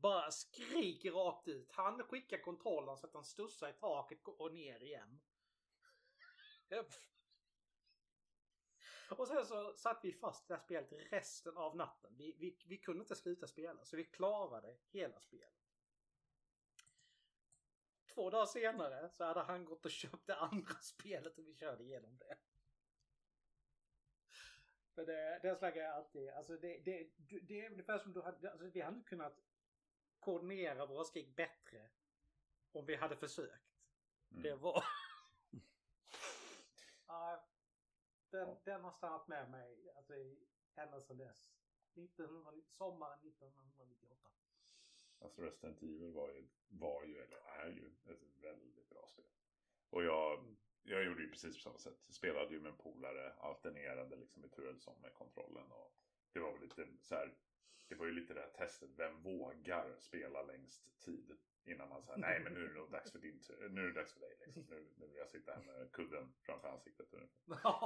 bara 0.00 0.30
skriker 0.30 1.12
rakt 1.12 1.48
ut. 1.48 1.72
Han 1.72 2.02
skickar 2.02 2.38
kontrollen 2.38 2.96
så 2.96 3.06
att 3.06 3.12
den 3.12 3.24
studsar 3.24 3.68
i 3.68 3.72
taket 3.72 4.18
och 4.24 4.54
ner 4.54 4.82
igen. 4.82 5.20
Och 9.10 9.28
sen 9.28 9.46
så 9.46 9.74
satt 9.76 10.04
vi 10.04 10.12
fast 10.12 10.44
i 10.44 10.46
det 10.48 10.54
här 10.54 10.62
spelet 10.62 11.12
resten 11.12 11.56
av 11.56 11.76
natten. 11.76 12.16
Vi, 12.16 12.36
vi, 12.38 12.58
vi 12.66 12.78
kunde 12.78 13.00
inte 13.00 13.16
sluta 13.16 13.46
spela 13.46 13.84
så 13.84 13.96
vi 13.96 14.04
klarade 14.04 14.76
hela 14.90 15.20
spelet. 15.20 15.52
Två 18.06 18.30
dagar 18.30 18.46
senare 18.46 19.10
så 19.10 19.24
hade 19.24 19.40
han 19.40 19.64
gått 19.64 19.84
och 19.84 19.90
köpt 19.90 20.26
det 20.26 20.36
andra 20.36 20.74
spelet 20.80 21.38
och 21.38 21.46
vi 21.48 21.54
körde 21.54 21.84
igenom 21.84 22.18
det. 22.18 22.36
För 24.94 25.06
det, 25.06 25.38
det 25.42 25.56
slagar 25.56 25.82
jag 25.82 25.94
alltid. 25.94 26.30
Alltså 26.30 26.56
det, 26.56 26.78
det, 26.78 27.10
det 27.42 27.60
är 27.60 27.70
ungefär 27.70 27.98
som 27.98 28.12
du 28.12 28.22
hade, 28.22 28.50
alltså 28.50 28.66
vi 28.66 28.80
hade 28.80 29.00
kunnat 29.00 29.42
koordinera 30.20 30.86
våra 30.86 31.04
skrik 31.04 31.36
bättre 31.36 31.90
om 32.72 32.86
vi 32.86 32.96
hade 32.96 33.16
försökt. 33.16 33.80
Mm. 34.30 34.42
Det 34.42 34.54
var... 34.54 34.84
ja, 37.06 37.48
den, 38.30 38.56
den 38.64 38.84
har 38.84 38.92
stannat 38.92 39.28
med 39.28 39.50
mig 39.50 39.90
alltså, 39.96 40.12
ända 40.74 41.00
sedan 41.00 41.16
dess. 41.18 41.52
1900, 41.94 42.52
sommaren 42.68 43.18
1998. 43.28 44.30
Alltså 45.18 45.42
Resident 45.42 45.82
Evil 45.82 46.12
var 46.12 46.28
ju, 46.28 46.46
var 46.68 47.04
ju, 47.04 47.18
eller 47.22 47.38
är 47.38 47.68
ju, 47.68 47.86
ett 48.12 48.22
väldigt 48.42 48.88
bra 48.88 49.06
spel. 49.06 49.24
Och 49.90 50.04
jag, 50.04 50.38
Mm. 50.38 50.56
jag 50.82 51.04
gjorde 51.04 51.22
ju 51.22 51.30
precis 51.30 51.56
på 51.56 51.62
samma 51.62 51.78
sätt. 51.78 52.04
Spelade 52.08 52.54
ju 52.54 52.60
med 52.60 52.70
en 52.70 52.76
polare, 52.78 53.32
alternerade 53.32 54.16
liksom 54.16 54.44
i 54.44 54.48
tur 54.48 54.76
som 54.78 55.00
med 55.00 55.14
kontrollen. 55.14 55.72
Och 55.72 55.92
det 56.32 56.40
var 56.40 56.52
väl 56.52 56.62
lite 56.62 56.86
så 57.00 57.14
här, 57.14 57.34
det 57.88 57.94
var 57.94 58.06
ju 58.06 58.12
lite 58.12 58.34
det 58.34 58.40
här 58.40 58.50
testet, 58.50 58.90
vem 58.96 59.22
vågar 59.22 59.96
spela 59.98 60.42
längst 60.42 61.00
tid? 61.00 61.36
Innan 61.66 61.88
man 61.88 62.02
säger 62.02 62.18
nej 62.18 62.40
men 62.40 62.52
nu 62.54 62.64
är 62.64 62.68
det 62.68 62.74
nog 62.74 62.90
dags 62.90 63.12
för 63.12 63.18
din 63.18 63.40
tur, 63.40 63.68
nu 63.68 63.80
är 63.82 63.86
det 63.86 63.92
dags 63.92 64.12
för 64.12 64.20
dig 64.20 64.36
liksom. 64.40 64.66
Nu, 64.70 64.86
nu 64.96 65.06
vill 65.06 65.16
jag 65.16 65.28
sitta 65.28 65.52
här 65.54 65.62
med 65.62 65.92
kudden 65.92 66.32
framför 66.42 66.68
ansiktet. 66.68 67.06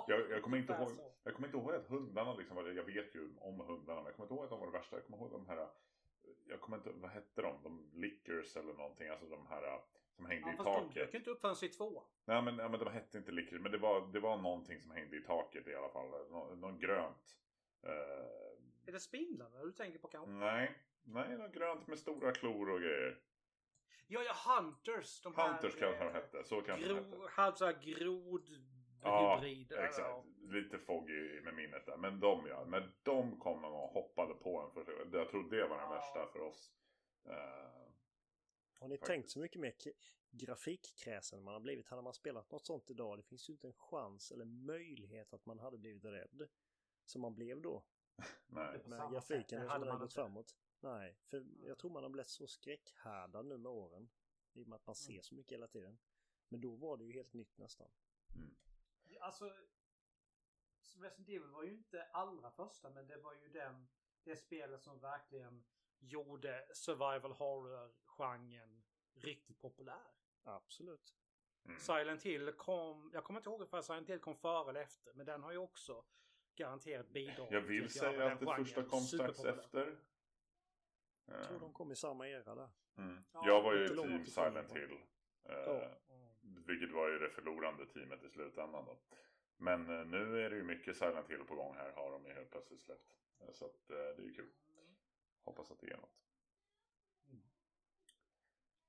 Jag, 0.08 0.30
jag 0.30 0.42
kommer 0.42 0.56
inte 0.58 0.72
ihåg, 0.72 0.90
jag 1.22 1.34
kommer 1.34 1.48
inte 1.48 1.58
ihåg 1.58 1.74
att 1.74 1.86
hundarna 1.86 2.34
liksom 2.34 2.56
var 2.56 2.64
det, 2.64 2.72
jag 2.72 2.84
vet 2.84 3.14
ju 3.14 3.28
om 3.38 3.60
hundarna 3.60 4.00
men 4.00 4.04
jag 4.06 4.14
kommer 4.14 4.24
inte 4.26 4.34
ihåg 4.34 4.44
att 4.44 4.50
de 4.50 4.60
var 4.60 4.66
det 4.66 4.72
värsta. 4.72 4.96
Jag 4.96 5.04
kommer 5.04 5.18
ihåg 5.18 5.30
de 5.32 5.46
här, 5.48 5.68
jag 6.46 6.60
kommer 6.60 6.76
inte, 6.76 6.90
vad 6.90 7.10
hette 7.10 7.42
de? 7.42 7.62
De 7.62 7.90
lickers 7.92 8.56
eller 8.56 8.72
någonting, 8.74 9.08
alltså 9.08 9.26
de 9.26 9.46
här 9.46 9.80
som 10.10 10.26
hängde 10.26 10.46
Ja, 10.48 10.52
i 10.54 10.56
fast 10.56 10.66
de 10.66 10.74
taket. 10.88 10.94
dök 10.94 11.14
inte 11.14 11.30
upp 11.30 11.40
förrän 11.40 11.56
i 11.64 11.68
tvåan. 11.68 12.04
Nej 12.24 12.42
men, 12.42 12.58
ja, 12.58 12.68
men 12.68 12.80
de 12.80 12.88
hette 12.92 13.18
inte 13.18 13.32
lickers, 13.32 13.60
men 13.60 13.72
det 13.72 13.78
var, 13.78 14.12
det 14.12 14.20
var 14.20 14.36
någonting 14.36 14.80
som 14.80 14.90
hängde 14.90 15.16
i 15.16 15.20
taket 15.22 15.66
i 15.66 15.74
alla 15.74 15.88
fall. 15.88 16.08
Nå, 16.30 16.54
någon 16.54 16.78
grönt. 16.78 17.36
Eh, 17.82 17.90
Är 18.86 18.92
det 18.92 19.00
spindlarna 19.00 19.62
du 19.64 19.72
tänker 19.72 19.98
på 19.98 20.08
kanske? 20.08 20.30
nej, 20.30 20.74
nej, 21.02 21.38
något 21.38 21.52
grönt 21.52 21.86
med 21.86 21.98
stora 21.98 22.32
klor 22.32 22.70
och 22.70 22.80
grejer. 22.80 23.18
Ja, 24.12 24.22
ja, 24.22 24.34
Hunters. 24.56 25.20
De 25.22 25.34
här, 25.34 25.48
Hunters 25.52 25.74
kanske 25.76 26.04
de 26.04 26.08
eh, 26.08 26.12
hette, 26.14 26.44
så 26.44 26.62
kanske 26.62 26.88
de 26.88 26.94
hette. 26.94 27.10
Gro, 27.10 27.26
halv 27.28 27.54
såhär 27.54 27.80
grod 27.82 28.48
Ja, 29.02 29.36
hybrid. 29.36 29.72
exakt. 29.72 30.26
Lite 30.42 30.78
foggy 30.78 31.40
med 31.40 31.54
minnet 31.54 31.86
där. 31.86 31.96
Men 31.96 32.20
de 32.20 32.46
ja, 32.46 32.64
när 32.64 32.92
de 33.02 33.38
kom 33.38 33.64
och 33.64 33.88
hoppade 33.90 34.34
på 34.34 34.60
en 34.60 34.70
för 34.84 35.08
Jag 35.18 35.28
tror 35.30 35.50
det 35.50 35.66
var 35.68 35.76
den 35.76 35.86
Ja. 35.86 35.94
värsta 35.94 36.26
för 36.32 36.40
oss. 36.40 36.72
Eh, 37.24 37.32
Har 38.80 38.88
ni 38.88 38.96
Faktiskt. 38.98 39.06
tänkt 39.06 39.30
så 39.30 39.40
mycket 39.40 39.60
mer 39.60 39.74
grafikkräsen 40.30 41.44
man 41.44 41.54
har 41.54 41.60
blivit? 41.60 41.88
Hade 41.88 42.02
man 42.02 42.14
spelat 42.14 42.50
något 42.50 42.66
sånt 42.66 42.90
idag, 42.90 43.18
det 43.18 43.22
finns 43.22 43.48
ju 43.48 43.52
inte 43.52 43.66
en 43.66 43.72
chans 43.76 44.30
eller 44.30 44.44
möjlighet 44.44 45.32
att 45.32 45.46
man 45.46 45.58
hade 45.58 45.78
blivit 45.78 46.04
rädd. 46.04 46.48
Som 47.04 47.20
man 47.22 47.34
blev 47.34 47.60
då. 47.62 47.84
nej. 48.46 48.82
Med 48.86 49.12
grafiken 49.12 49.60
som 49.60 49.68
hade 49.68 49.84
har 49.84 49.92
man 49.92 50.00
gått 50.00 50.12
framåt. 50.14 50.56
Nej, 50.80 51.16
för 51.26 51.46
jag 51.62 51.78
tror 51.78 51.90
man 51.90 52.02
har 52.02 52.10
blivit 52.10 52.28
så 52.28 52.46
skräckhärdad 52.46 53.46
nu 53.46 53.58
med 53.58 53.72
åren. 53.72 54.10
I 54.52 54.62
och 54.62 54.68
med 54.68 54.76
att 54.76 54.86
man 54.86 54.96
ser 54.96 55.20
så 55.20 55.34
mycket 55.34 55.52
hela 55.52 55.68
tiden. 55.68 55.98
Men 56.48 56.60
då 56.60 56.76
var 56.76 56.96
det 56.96 57.04
ju 57.04 57.12
helt 57.12 57.32
nytt 57.32 57.58
nästan. 57.58 57.90
Alltså, 59.20 59.52
Resident 60.96 61.28
Evil 61.28 61.50
var 61.50 61.62
ju 61.62 61.72
inte 61.72 62.04
allra 62.04 62.50
första, 62.50 62.90
men 62.90 63.06
det 63.06 63.16
var 63.16 63.34
ju 63.34 63.48
den, 63.48 63.88
det 64.24 64.36
spelet 64.36 64.82
som 64.82 65.00
verkligen 65.00 65.64
gjorde 65.98 66.66
survival 66.74 67.32
horror-genren 67.32 68.82
riktigt 69.14 69.60
populär. 69.60 70.06
Absolut. 70.42 71.14
Mm. 71.64 71.78
Silent 71.78 72.22
Hill 72.22 72.52
kom, 72.52 73.10
jag 73.14 73.24
kommer 73.24 73.40
inte 73.40 73.50
ihåg 73.50 73.62
ifall 73.62 73.82
Silent 73.82 74.08
Hill 74.08 74.18
kom 74.18 74.36
före 74.36 74.70
eller 74.70 74.80
efter, 74.80 75.12
men 75.14 75.26
den 75.26 75.42
har 75.42 75.52
ju 75.52 75.58
också 75.58 76.04
garanterat 76.54 77.08
bidragit 77.08 77.52
Jag 77.52 77.60
vill 77.60 77.90
säga 77.90 78.12
den 78.12 78.32
att 78.32 78.40
det 78.40 78.46
genren 78.46 78.64
första 78.64 78.84
kom 78.84 79.00
strax 79.00 79.44
efter. 79.44 79.98
Jag 81.30 81.44
tror 81.44 81.60
de 81.60 81.72
kom 81.72 81.92
i 81.92 81.96
samma 81.96 82.28
era 82.28 82.54
där. 82.54 82.68
Mm. 82.96 83.18
Ja, 83.32 83.42
Jag 83.46 83.62
var 83.62 83.74
ju 83.74 83.88
team 83.88 84.24
Silent. 84.26 84.76
Hill. 84.76 84.98
Eh. 85.44 85.82
Vilket 86.66 86.90
var 86.92 87.08
ju 87.08 87.18
det 87.18 87.30
förlorande 87.30 87.86
teamet 87.86 88.24
i 88.24 88.28
slutändan 88.28 88.84
då. 88.84 88.98
Men 89.56 89.98
eh, 90.00 90.06
nu 90.06 90.44
är 90.44 90.50
det 90.50 90.56
ju 90.56 90.62
mycket 90.62 90.96
Silent 90.96 91.30
Hill 91.30 91.44
på 91.44 91.54
gång 91.54 91.74
här 91.76 91.92
har 91.92 92.10
de 92.10 92.26
ju 92.26 92.32
helt 92.32 92.50
plötsligt 92.50 92.80
släppt. 92.80 93.16
Eh, 93.40 93.50
Så 93.52 93.64
att 93.66 93.90
eh, 93.90 93.96
det 93.96 94.22
är 94.22 94.26
ju 94.26 94.34
kul. 94.34 94.50
Hoppas 95.44 95.70
att 95.70 95.80
det 95.80 95.86
är 95.90 95.96
något. 95.96 96.16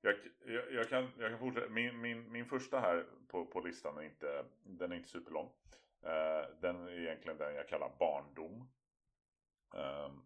Jag, 0.01 0.15
jag, 0.45 0.71
jag, 0.73 0.89
kan, 0.89 1.11
jag 1.17 1.29
kan 1.31 1.39
fortsätta. 1.39 1.69
Min, 1.69 2.01
min, 2.01 2.31
min 2.31 2.45
första 2.45 2.79
här 2.79 3.05
på, 3.27 3.45
på 3.45 3.59
listan 3.59 3.97
är 3.97 4.01
inte, 4.01 4.45
den 4.63 4.91
är 4.91 4.95
inte 4.95 5.09
superlång. 5.09 5.49
Eh, 6.01 6.45
den 6.61 6.75
är 6.87 6.99
egentligen 6.99 7.37
den 7.37 7.55
jag 7.55 7.67
kallar 7.69 7.91
barndom. 7.99 8.69
Ehm, 9.75 10.21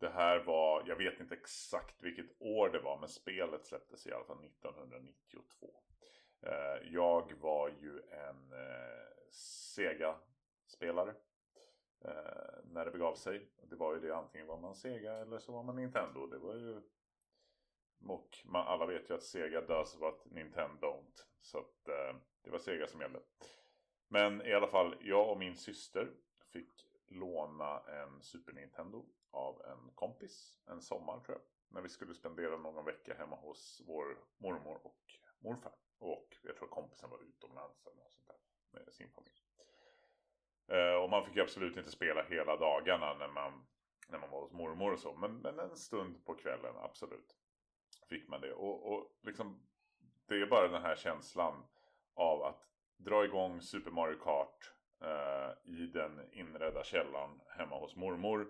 det 0.00 0.08
här 0.08 0.38
var, 0.38 0.82
jag 0.86 0.96
vet 0.96 1.20
inte 1.20 1.34
exakt 1.34 2.02
vilket 2.02 2.26
år 2.38 2.68
det 2.68 2.78
var, 2.78 2.98
men 2.98 3.08
spelet 3.08 3.66
släpptes 3.66 4.06
i 4.06 4.12
alla 4.12 4.24
fall 4.24 4.44
1992. 4.44 5.74
Eh, 6.42 6.92
jag 6.92 7.32
var 7.40 7.68
ju 7.68 8.00
en 8.10 8.52
eh, 8.52 9.30
Sega-spelare 9.74 11.14
eh, 12.04 12.64
när 12.64 12.84
det 12.84 12.90
begav 12.90 13.14
sig. 13.14 13.50
Det 13.62 13.76
var 13.76 13.94
ju 13.94 14.00
det 14.00 14.16
antingen 14.16 14.46
var 14.46 14.60
man 14.60 14.74
Sega 14.74 15.12
eller 15.12 15.38
så 15.38 15.52
var 15.52 15.62
man 15.62 15.76
Nintendo. 15.76 16.26
Det 16.26 16.38
var 16.38 16.54
ju... 16.54 16.82
Och 18.08 18.38
man, 18.44 18.66
alla 18.66 18.86
vet 18.86 19.10
ju 19.10 19.14
att 19.14 19.22
Sega 19.22 19.60
does 19.60 19.96
what 19.96 20.24
Nintendo 20.24 20.86
don't. 20.86 21.24
Så 21.40 21.58
att 21.58 21.84
det 22.42 22.50
var 22.50 22.58
Sega 22.58 22.86
som 22.86 23.00
gällde. 23.00 23.20
Men 24.08 24.46
i 24.46 24.52
alla 24.52 24.66
fall, 24.66 24.96
jag 25.00 25.30
och 25.30 25.38
min 25.38 25.56
syster 25.56 26.10
fick 26.52 26.85
låna 27.08 27.80
en 27.80 28.22
Super 28.22 28.52
Nintendo 28.52 29.06
av 29.30 29.62
en 29.62 29.90
kompis 29.94 30.58
en 30.66 30.82
sommar 30.82 31.20
tror 31.20 31.38
jag. 31.38 31.44
När 31.68 31.82
vi 31.82 31.88
skulle 31.88 32.14
spendera 32.14 32.56
någon 32.56 32.84
vecka 32.84 33.14
hemma 33.14 33.36
hos 33.36 33.82
vår 33.86 34.18
mormor 34.38 34.80
och 34.82 35.20
morfar. 35.38 35.72
Och 35.98 36.36
jag 36.42 36.56
tror 36.56 36.68
kompisen 36.68 37.10
var 37.10 37.22
utomlands 37.22 37.86
eller 37.86 37.96
något 37.96 38.12
sånt 38.12 38.26
där 38.26 38.38
med 38.84 38.94
sin 38.94 39.10
familj. 39.10 39.42
Eh, 40.68 41.02
och 41.02 41.10
man 41.10 41.24
fick 41.24 41.36
ju 41.36 41.42
absolut 41.42 41.76
inte 41.76 41.90
spela 41.90 42.22
hela 42.22 42.56
dagarna 42.56 43.14
när 43.14 43.28
man, 43.28 43.66
när 44.08 44.18
man 44.18 44.30
var 44.30 44.40
hos 44.40 44.52
mormor 44.52 44.92
och 44.92 44.98
så. 44.98 45.14
Men, 45.14 45.38
men 45.38 45.58
en 45.58 45.76
stund 45.76 46.24
på 46.24 46.34
kvällen, 46.34 46.74
absolut. 46.76 47.36
Fick 48.08 48.28
man 48.28 48.40
det. 48.40 48.52
Och, 48.52 48.92
och 48.92 49.16
liksom, 49.22 49.66
det 50.26 50.34
är 50.34 50.46
bara 50.46 50.68
den 50.68 50.82
här 50.82 50.96
känslan 50.96 51.66
av 52.14 52.42
att 52.42 52.68
dra 52.96 53.24
igång 53.24 53.62
Super 53.62 53.90
Mario 53.90 54.18
Kart 54.18 54.75
eh, 55.02 55.50
i 55.64 55.86
den 55.86 56.20
inredda 56.32 56.84
källaren 56.84 57.40
hemma 57.48 57.78
hos 57.78 57.96
mormor. 57.96 58.46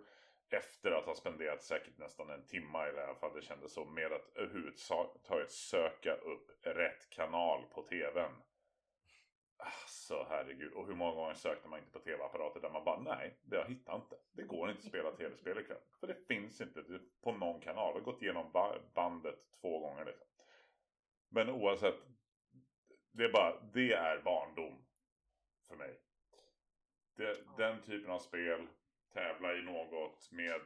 Efter 0.50 0.90
att 0.90 1.04
ha 1.04 1.14
spenderat 1.14 1.62
säkert 1.62 1.98
nästan 1.98 2.30
en 2.30 2.46
timme 2.46 2.88
i 2.88 3.00
alla 3.00 3.14
fall 3.14 3.34
det 3.34 3.42
kändes 3.42 3.72
så 3.72 3.84
med 3.84 4.12
att 4.12 4.36
överhuvudtaget 4.36 5.50
söka 5.50 6.14
upp 6.14 6.50
rätt 6.62 7.10
kanal 7.10 7.64
på 7.74 7.82
tvn. 7.82 8.32
Alltså 9.58 10.26
herregud. 10.30 10.72
Och 10.72 10.86
hur 10.86 10.94
många 10.94 11.14
gånger 11.14 11.34
sökte 11.34 11.68
man 11.68 11.78
inte 11.78 11.90
på 11.90 11.98
tv-apparater 11.98 12.60
där 12.60 12.70
man 12.70 12.84
bara 12.84 13.00
nej, 13.00 13.38
det 13.42 13.56
jag 13.56 13.68
hittar 13.68 13.96
inte. 13.96 14.16
Det 14.32 14.42
går 14.42 14.70
inte 14.70 14.78
att 14.78 14.88
spela 14.88 15.12
tv-spel 15.12 15.58
ikväll. 15.58 15.80
För 16.00 16.06
det 16.06 16.26
finns 16.28 16.60
inte 16.60 16.84
på 17.22 17.32
någon 17.32 17.60
kanal. 17.60 17.94
Jag 17.94 18.00
har 18.00 18.12
gått 18.12 18.22
igenom 18.22 18.74
bandet 18.94 19.50
två 19.60 19.78
gånger 19.78 20.04
liksom. 20.04 20.26
Men 21.28 21.50
oavsett. 21.50 21.94
Det 23.12 23.24
är 23.24 23.32
bara, 23.32 23.60
det 23.72 23.92
är 23.92 24.22
barndom. 24.22 24.84
För 25.68 25.76
mig. 25.76 26.00
Det, 27.16 27.44
den 27.56 27.82
typen 27.82 28.11
av 28.11 28.18
spel. 28.18 28.66
Tävla 29.12 29.56
i 29.56 29.62
något 29.62 30.32
med 30.32 30.61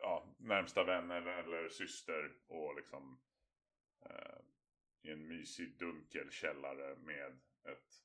ja, 0.00 0.34
närmsta 0.38 0.84
vänner 0.84 1.26
eller 1.26 1.68
syster. 1.68 2.32
Och 2.46 2.76
liksom 2.76 3.20
eh, 4.00 4.38
i 5.02 5.10
en 5.10 5.28
mysig 5.28 5.78
dunkel 5.78 6.30
källare 6.30 6.96
med 6.96 7.38
ett 7.64 8.04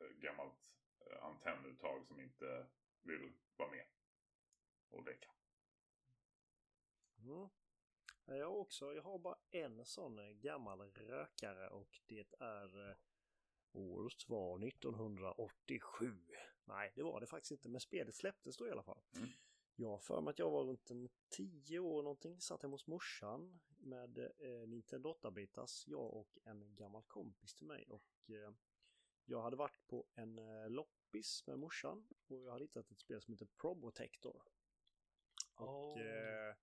eh, 0.00 0.08
gammalt 0.08 0.70
eh, 1.10 1.24
antennuttag 1.24 2.06
som 2.06 2.20
inte 2.20 2.66
vill 3.02 3.32
vara 3.56 3.70
med 3.70 3.86
och 4.90 5.04
leka. 5.04 5.30
Mm. 7.18 7.48
Jag 8.26 8.60
också, 8.60 8.94
jag 8.94 9.02
har 9.02 9.18
bara 9.18 9.38
en 9.50 9.84
sån 9.84 10.18
eh, 10.18 10.30
gammal 10.30 10.80
rökare 10.80 11.68
och 11.68 12.00
det 12.06 12.34
är 12.40 12.96
året 13.72 14.28
var 14.28 14.66
1987. 14.68 16.16
Nej, 16.66 16.92
det 16.94 17.02
var 17.02 17.20
det 17.20 17.26
faktiskt 17.26 17.50
inte, 17.52 17.68
men 17.68 17.80
spelet 17.80 18.14
släpptes 18.14 18.56
då 18.56 18.68
i 18.68 18.70
alla 18.70 18.82
fall. 18.82 19.00
Mm. 19.16 19.28
Jag 19.76 19.88
har 19.88 19.98
för 19.98 20.20
mig 20.20 20.30
att 20.30 20.38
jag 20.38 20.50
var 20.50 20.64
runt 20.64 20.90
en 20.90 21.08
10 21.28 21.78
år 21.78 22.02
någonting, 22.02 22.40
satt 22.40 22.62
hemma 22.62 22.74
hos 22.74 22.86
morsan 22.86 23.60
med 23.78 24.18
eh, 24.18 24.68
Nintendo 24.68 25.12
8-bitars, 25.22 25.84
jag 25.86 26.14
och 26.14 26.38
en 26.44 26.76
gammal 26.76 27.02
kompis 27.02 27.54
till 27.54 27.66
mig 27.66 27.86
och 27.88 28.30
eh, 28.30 28.52
jag 29.24 29.42
hade 29.42 29.56
varit 29.56 29.86
på 29.86 30.06
en 30.14 30.38
eh, 30.38 30.70
loppis 30.70 31.46
med 31.46 31.58
morsan 31.58 32.08
och 32.28 32.42
jag 32.42 32.52
hade 32.52 32.64
hittat 32.64 32.90
ett 32.90 32.98
spel 32.98 33.22
som 33.22 33.34
heter 33.34 33.46
Probotector. 33.46 34.42
Och 35.54 35.96
Oh. 35.96 36.00
eh, 36.00 36.54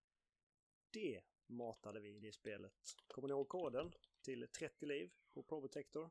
det 0.90 1.22
matade 1.46 2.00
vi 2.00 2.16
i 2.16 2.20
det 2.20 2.32
spelet. 2.32 2.74
Kommer 3.08 3.28
ni 3.28 3.32
ihåg 3.32 3.48
koden 3.50 3.94
till 4.22 4.48
30 4.48 4.86
liv 4.86 5.12
på 5.34 5.44
Probotector? 5.44 6.10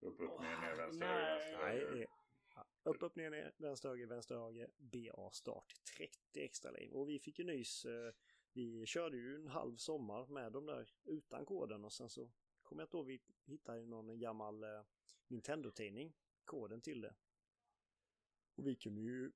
Upp, 0.00 0.20
upp, 0.20 0.40
ner, 0.40 0.60
ner, 0.60 0.76
vänster, 0.76 1.06
Nej. 1.06 1.16
höger, 1.16 1.34
vänster, 1.34 1.58
Nej, 1.58 1.80
höger. 1.80 2.06
Upp, 2.84 3.02
upp, 3.02 3.16
ner, 3.16 3.30
ner, 3.30 3.52
vänster, 3.56 3.88
höger, 3.88 4.06
vänster, 4.06 4.34
höger, 4.36 4.70
BA 4.78 5.30
start. 5.30 5.72
30 5.96 6.12
extra 6.34 6.70
liv. 6.70 6.92
Och 6.92 7.08
vi 7.08 7.18
fick 7.18 7.38
ju 7.38 7.44
nys. 7.44 7.84
eh, 7.84 8.12
Vi 8.52 8.86
körde 8.86 9.16
ju 9.16 9.36
en 9.36 9.48
halv 9.48 9.76
sommar 9.76 10.26
med 10.26 10.52
dem 10.52 10.66
där 10.66 10.88
utan 11.04 11.44
koden 11.44 11.84
och 11.84 11.92
sen 11.92 12.08
så 12.08 12.30
kom 12.62 12.78
jag 12.78 12.86
inte 12.86 12.96
ihåg, 12.96 13.06
vi 13.06 13.20
hittade 13.44 13.78
ju 13.80 13.86
någon 13.86 14.18
gammal 14.18 14.62
eh, 14.64 14.82
Nintendo-tidning, 15.28 16.12
koden 16.44 16.80
till 16.80 17.00
det. 17.00 17.14
Och 18.56 18.66
vi 18.66 18.76
kunde 18.76 19.00
ju 19.00 19.32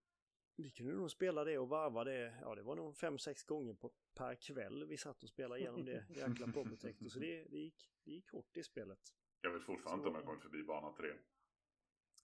vi 0.59 0.71
kunde 0.71 0.93
nog 0.93 1.11
spela 1.11 1.45
det 1.45 1.59
och 1.59 1.69
varva 1.69 2.05
det, 2.05 2.39
ja 2.41 2.55
det 2.55 2.63
var 2.63 2.77
nog 2.77 2.95
5-6 2.95 3.47
gånger 3.47 3.75
på, 3.75 3.93
per 4.15 4.35
kväll 4.35 4.85
vi 4.87 4.97
satt 4.97 5.23
och 5.23 5.29
spelade 5.29 5.61
igenom 5.61 5.85
det 5.85 6.07
jäkla 6.09 6.53
Probotector. 6.53 7.09
Så 7.09 7.19
det, 7.19 7.45
det, 7.45 7.59
gick, 7.59 7.91
det 8.05 8.11
gick 8.11 8.31
hårt 8.31 8.57
i 8.57 8.63
spelet. 8.63 8.99
Jag 9.41 9.51
vet 9.51 9.63
fortfarande 9.63 9.99
inte 10.01 10.09
om 10.09 10.15
jag 10.15 10.25
kommit 10.25 10.43
förbi 10.43 10.63
bana 10.63 10.93
3. 10.93 11.13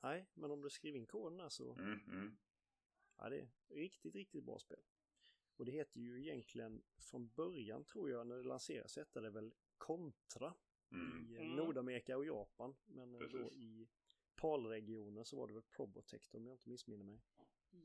Nej, 0.03 0.27
men 0.35 0.51
om 0.51 0.63
du 0.63 0.71
skriver 0.71 0.99
in 0.99 1.07
koden 1.07 1.39
där 1.39 1.49
så 1.49 1.73
Mm, 1.75 2.01
mm. 2.07 2.37
Ja, 3.17 3.29
det 3.29 3.39
är 3.41 3.49
riktigt, 3.69 4.15
riktigt 4.15 4.45
bra 4.45 4.59
spel. 4.59 4.83
Och 5.57 5.65
det 5.65 5.73
heter 5.73 6.01
ju 6.01 6.21
egentligen 6.21 6.83
från 6.99 7.29
början 7.29 7.85
tror 7.85 8.11
jag 8.11 8.27
när 8.27 8.37
det 8.37 8.43
lanserades 8.43 8.97
hette 8.97 9.21
det 9.21 9.31
väl 9.31 9.55
Contra 9.79 10.55
Mm. 10.91 11.27
i 11.31 11.37
Mm. 11.37 11.57
Nordamerika 11.57 12.17
och 12.17 12.27
Japan. 12.27 12.75
Men 12.87 13.13
då 13.13 13.19
Precis. 13.19 13.53
i 13.59 13.89
PAL-regionen 14.35 15.25
så 15.25 15.37
var 15.37 15.47
det 15.49 15.53
väl 15.55 15.63
Probotector 15.63 16.39
om 16.39 16.47
jag 16.47 16.55
inte 16.55 16.69
missminner 16.69 17.05
mig. 17.05 17.23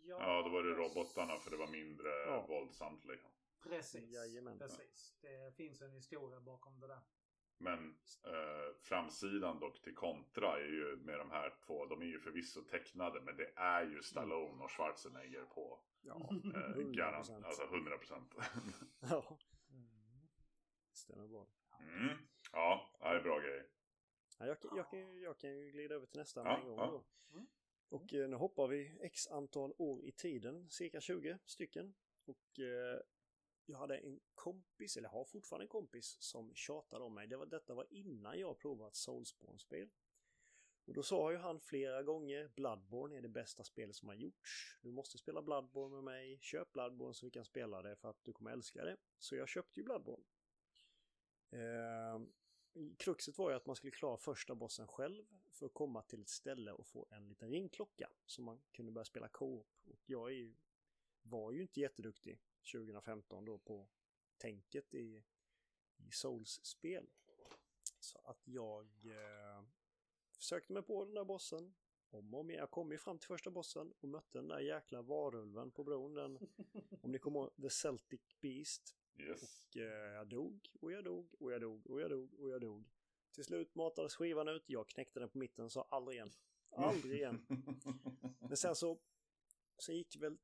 Ja, 0.03 0.41
då 0.43 0.49
var 0.49 0.63
det 0.63 0.69
robotarna 0.75 1.39
för 1.39 1.51
det 1.51 1.57
var 1.57 1.67
mindre 1.67 2.07
Ja. 2.09 2.45
våldsamt 2.47 3.05
liksom. 3.05 3.31
Precis. 3.59 4.09
Jajamän. 4.09 4.57
Precis. 4.59 5.15
Det 5.21 5.55
finns 5.55 5.81
en 5.81 5.91
historia 5.91 6.39
bakom 6.41 6.79
det 6.79 6.87
där. 6.87 6.99
Men 7.59 7.97
eh, 8.23 8.75
framsidan 8.81 9.59
dock 9.59 9.81
till 9.81 9.95
kontra 9.95 10.59
är 10.59 10.65
ju 10.65 10.95
med 10.95 11.19
de 11.19 11.31
här 11.31 11.53
två, 11.65 11.85
de 11.85 12.01
är 12.01 12.05
ju 12.05 12.19
förvisso 12.19 12.61
tecknade 12.61 13.21
men 13.21 13.37
det 13.37 13.51
är 13.55 13.83
ju 13.83 14.01
Stallone 14.01 14.63
och 14.63 14.71
Schwarzenegger 14.71 15.45
på. 15.45 15.79
Ja, 16.01 16.29
Eh, 16.31 16.35
100%. 16.75 16.91
garant, 16.95 17.29
alltså 17.29 17.63
100 17.63 17.97
procent. 17.97 18.33
ja 18.99 19.37
Mm. 19.69 20.27
stämmer 20.91 21.27
bra. 21.27 21.47
mm. 21.79 22.17
Ja, 22.51 22.91
det 22.99 23.05
är 23.07 23.21
bra 23.23 23.39
grejer. 23.39 23.67
Ja, 24.39 24.45
jag, 24.45 24.59
kan- 24.61 24.77
jag, 24.77 24.89
kan, 24.89 25.21
jag 25.21 25.37
kan 25.39 25.49
ju 25.49 25.71
glida 25.71 25.95
över 25.95 26.05
till 26.05 26.19
nästa 26.19 26.39
Ja, 26.39 26.43
med 26.43 26.59
en 26.59 26.67
gång 26.67 26.77
ja. 26.79 26.85
då. 26.91 27.05
Mm. 27.37 27.47
Och 27.89 28.13
eh, 28.13 28.29
nu 28.29 28.35
hoppar 28.35 28.67
vi 28.67 28.97
x 29.01 29.27
antal 29.27 29.73
år 29.77 30.03
i 30.05 30.11
tiden, 30.11 30.69
cirka 30.69 31.01
20 31.01 31.37
stycken. 31.45 31.93
Och 32.25 32.59
eh, 32.59 32.99
jag 33.67 33.77
hade 33.77 33.97
en 33.97 34.19
kompis, 34.35 34.97
eller 34.97 35.09
har 35.09 35.25
fortfarande 35.25 35.63
en 35.63 35.69
kompis, 35.69 36.17
som 36.19 36.55
tjatade 36.55 37.03
om 37.03 37.13
mig. 37.13 37.27
Det 37.27 37.37
var, 37.37 37.45
detta 37.45 37.73
var 37.73 37.87
innan 37.89 38.39
jag 38.39 38.59
provat 38.59 38.95
Soulspawn-spel. 38.95 39.89
Och 40.85 40.93
då 40.93 41.03
sa 41.03 41.31
ju 41.31 41.37
han 41.37 41.59
flera 41.59 42.03
gånger 42.03 42.51
Bloodborne 42.55 43.17
är 43.17 43.21
det 43.21 43.29
bästa 43.29 43.63
spelet 43.63 43.95
som 43.95 44.07
har 44.07 44.15
gjorts. 44.15 44.79
Du 44.81 44.91
måste 44.91 45.17
spela 45.17 45.41
Bloodborne 45.41 45.95
med 45.95 46.03
mig. 46.03 46.39
Köp 46.41 46.73
Bloodborne 46.73 47.13
så 47.13 47.25
vi 47.25 47.31
kan 47.31 47.45
spela 47.45 47.81
det 47.81 47.95
för 47.95 48.09
att 48.09 48.23
du 48.23 48.33
kommer 48.33 48.51
älska 48.51 48.83
det. 48.83 48.97
Så 49.19 49.35
jag 49.35 49.49
köpte 49.49 49.79
ju 49.79 49.83
Bloodborne. 49.83 50.23
Eh, 51.51 52.19
kruxet 52.97 53.37
var 53.37 53.49
ju 53.49 53.55
att 53.55 53.65
man 53.65 53.75
skulle 53.75 53.91
klara 53.91 54.17
första 54.17 54.55
bossen 54.55 54.87
själv 54.87 55.25
för 55.51 55.65
att 55.65 55.73
komma 55.73 56.01
till 56.01 56.21
ett 56.21 56.29
ställe 56.29 56.71
och 56.71 56.87
få 56.87 57.07
en 57.11 57.27
liten 57.27 57.49
ringklocka 57.49 58.09
så 58.25 58.41
man 58.41 58.61
kunde 58.71 58.91
börja 58.91 59.05
spela 59.05 59.27
co-op. 59.27 59.67
Och 59.85 60.01
jag 60.05 60.29
är 60.31 60.35
ju, 60.35 60.55
var 61.21 61.51
ju 61.51 61.61
inte 61.61 61.79
jätteduktig 61.79 62.39
2015 62.71 63.45
då 63.45 63.57
på 63.57 63.89
tänket 64.37 64.93
i, 64.93 65.23
i 65.97 66.11
Souls-spel. 66.11 67.09
Så 67.99 68.19
att 68.19 68.47
jag 68.47 68.87
eh, 69.05 69.63
försökte 70.35 70.73
mig 70.73 70.83
på 70.83 71.05
den 71.05 71.13
där 71.13 71.25
bossen 71.25 71.75
om 72.09 72.33
och 72.33 72.39
om 72.39 72.49
igen. 72.49 72.59
Jag 72.59 72.71
kom 72.71 72.91
ju 72.91 72.97
fram 72.97 73.19
till 73.19 73.27
första 73.27 73.51
bossen 73.51 73.93
och 73.99 74.09
mötte 74.09 74.37
den 74.37 74.47
där 74.47 74.59
jäkla 74.59 75.01
varulven 75.01 75.71
på 75.71 75.83
bron. 75.83 76.13
Den, 76.13 76.37
om 77.01 77.11
ni 77.11 77.19
kommer 77.19 77.39
ihåg 77.39 77.55
The 77.61 77.69
Celtic 77.69 78.21
Beast. 78.41 78.95
Yes. 79.19 79.43
Och 79.43 79.77
eh, 79.77 80.13
jag 80.13 80.27
dog 80.27 80.69
och 80.81 80.91
jag 80.91 81.03
dog 81.03 81.35
och 81.39 81.51
jag 81.51 81.61
dog 81.61 81.87
och 81.87 82.01
jag 82.01 82.09
dog 82.09 82.33
och 82.39 82.49
jag 82.49 82.61
dog. 82.61 82.89
Till 83.31 83.45
slut 83.45 83.75
matades 83.75 84.15
skivan 84.15 84.47
ut. 84.47 84.63
Jag 84.65 84.87
knäckte 84.87 85.19
den 85.19 85.29
på 85.29 85.37
mitten 85.37 85.65
och 85.65 85.71
sa 85.71 85.87
aldrig 85.91 86.15
igen. 86.17 86.31
Aldrig 86.71 87.17
igen. 87.17 87.45
Men 88.39 88.57
sen 88.57 88.75
så, 88.75 88.99
så 89.77 89.93
gick 89.93 90.15
väl, 90.15 90.37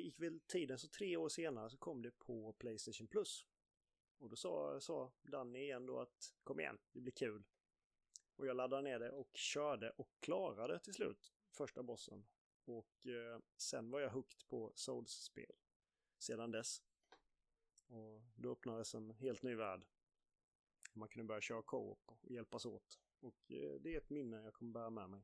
gick 0.00 0.20
väl 0.20 0.40
tiden 0.40 0.78
så 0.78 0.88
tre 0.88 1.16
år 1.16 1.28
senare 1.28 1.70
så 1.70 1.76
kom 1.76 2.02
det 2.02 2.10
på 2.10 2.52
Playstation 2.52 3.06
Plus. 3.06 3.46
Och 4.18 4.30
då 4.30 4.36
sa, 4.36 4.80
sa 4.80 5.12
Danny 5.22 5.58
igen 5.58 5.86
då 5.86 6.00
att 6.00 6.34
kom 6.42 6.60
igen, 6.60 6.78
det 6.92 7.00
blir 7.00 7.12
kul. 7.12 7.44
Och 8.36 8.46
jag 8.46 8.56
laddade 8.56 8.82
ner 8.82 8.98
det 8.98 9.10
och 9.10 9.30
körde 9.34 9.90
och 9.90 10.10
klarade 10.20 10.78
till 10.78 10.94
slut 10.94 11.32
första 11.50 11.82
bossen. 11.82 12.26
Och 12.64 13.06
eh, 13.06 13.40
sen 13.56 13.90
var 13.90 14.00
jag 14.00 14.10
hooked 14.10 14.48
på 14.48 14.72
Souls-spel 14.74 15.56
sedan 16.18 16.50
dess. 16.50 16.82
Och 17.86 18.22
då 18.34 18.52
öppnades 18.52 18.94
en 18.94 19.10
helt 19.10 19.42
ny 19.42 19.54
värld. 19.54 19.84
Man 20.92 21.08
kunde 21.08 21.24
börja 21.24 21.40
köra 21.40 21.62
co-op 21.62 22.02
och 22.06 22.30
hjälpas 22.30 22.66
åt. 22.66 23.00
Och 23.20 23.52
eh, 23.52 23.80
det 23.80 23.94
är 23.94 23.98
ett 23.98 24.10
minne 24.10 24.42
jag 24.42 24.54
kommer 24.54 24.72
bära 24.72 24.90
med 24.90 25.10
mig. 25.10 25.22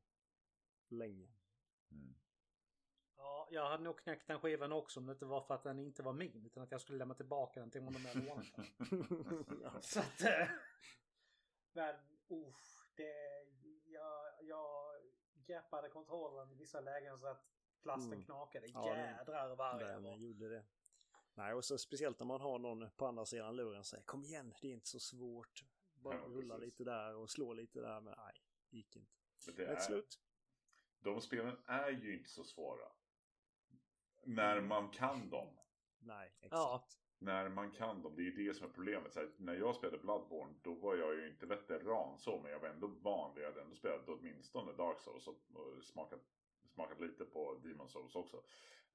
Länge. 0.89 1.29
Mm. 1.91 2.15
Ja, 3.19 3.49
jag 3.51 3.69
hade 3.69 3.83
nog 3.85 3.99
knäckt 3.99 4.27
den 4.27 4.41
skivan 4.41 4.73
också 4.73 5.01
om 5.01 5.07
det 5.07 5.13
inte 5.13 5.27
var 5.27 5.41
för 5.41 5.55
att 5.55 5.63
den 5.63 5.79
inte 5.79 6.03
var 6.03 6.13
min. 6.13 6.47
Utan 6.47 6.63
att 6.63 6.71
jag 6.73 6.81
skulle 6.81 6.99
lämna 6.99 7.15
tillbaka 7.15 7.61
den 7.61 7.71
till 7.71 7.83
honom 7.83 8.03
med 8.03 8.17
lånat 8.25 8.47
den. 8.57 8.67
ja. 9.63 9.81
Så 9.81 10.01
att... 10.01 10.21
eh, 10.23 10.49
Men 11.73 11.95
usch, 12.31 12.89
det... 12.97 13.13
Jag, 13.87 14.33
jag 14.43 14.95
greppade 15.47 15.89
kontrollen 15.89 16.51
i 16.53 16.55
vissa 16.55 16.81
lägen 16.81 17.19
så 17.19 17.27
att 17.27 17.45
plasten 17.83 18.13
Mm. 18.13 18.25
knakade. 18.25 18.67
Ja, 18.67 18.97
Jädrar 18.97 19.49
vad 19.57 19.61
arg 19.75 19.83
jag 19.93 20.01
var. 20.01 20.17
gjorde 20.17 20.49
det. 20.49 20.65
Nej, 21.35 21.55
och 21.55 21.65
så 21.65 21.79
speciellt 21.79 22.19
när 22.19 22.27
man 22.27 22.41
har 22.41 22.59
någon 22.59 22.91
på 22.97 23.07
andra 23.07 23.27
sidan 23.27 23.57
luren 23.57 23.85
säger 23.85 24.05
kom 24.05 24.25
igen, 24.25 24.55
det 24.61 24.69
är 24.69 24.73
inte 24.73 24.87
så 24.89 25.01
svårt. 25.01 25.65
Bara 25.95 26.15
Ja, 26.15 26.21
rulla 26.27 26.55
precis. 26.55 26.67
lite 26.73 26.85
där 26.85 27.15
och 27.15 27.31
slå 27.31 27.53
lite 27.53 27.81
där, 27.81 28.01
men 28.01 28.15
nej, 28.19 28.43
det 28.71 28.77
gick 28.77 28.97
inte. 28.97 29.11
Men 29.47 29.55
det 29.57 29.67
är, 29.67 29.77
slut. 29.81 30.21
de 31.01 31.21
spelen 31.21 31.57
är 31.67 31.91
ju 31.91 32.19
inte 32.19 32.31
så 32.31 32.45
svåra. 32.45 32.89
När 34.29 34.61
man 34.61 34.89
kan 34.91 35.31
dem. 35.31 35.59
Nej, 35.99 36.29
exakt. 36.41 36.53
Ja. 36.53 36.89
När 37.21 37.49
man 37.49 37.71
kan 37.71 38.03
dem, 38.03 38.17
det 38.17 38.23
är 38.23 38.25
ju 38.25 38.47
det 38.47 38.55
som 38.55 38.67
är 38.69 38.73
problemet. 38.73 39.13
Så 39.13 39.21
här, 39.21 39.31
när 39.37 39.55
jag 39.55 39.75
spelade 39.77 39.99
Bloodborne, 39.99 40.55
då 40.63 40.75
var 40.75 40.97
jag 40.97 41.15
ju 41.15 41.29
inte 41.29 41.47
veteran 41.47 42.19
så, 42.19 42.41
men 42.43 42.53
jag 42.53 42.61
var 42.61 42.69
ändå 42.69 42.87
van. 42.87 43.33
Jag 43.37 43.45
hade 43.45 43.61
ändå 43.63 43.75
spelat 43.77 44.09
åtminstone 44.09 44.73
Dark 44.73 45.01
Souls 45.01 45.27
och, 45.27 45.39
och 45.55 45.85
smakat, 45.85 46.21
smakat 46.75 47.01
lite 47.01 47.25
på 47.25 47.55
Demon 47.65 47.89
Souls 47.89 48.15
också. 48.15 48.37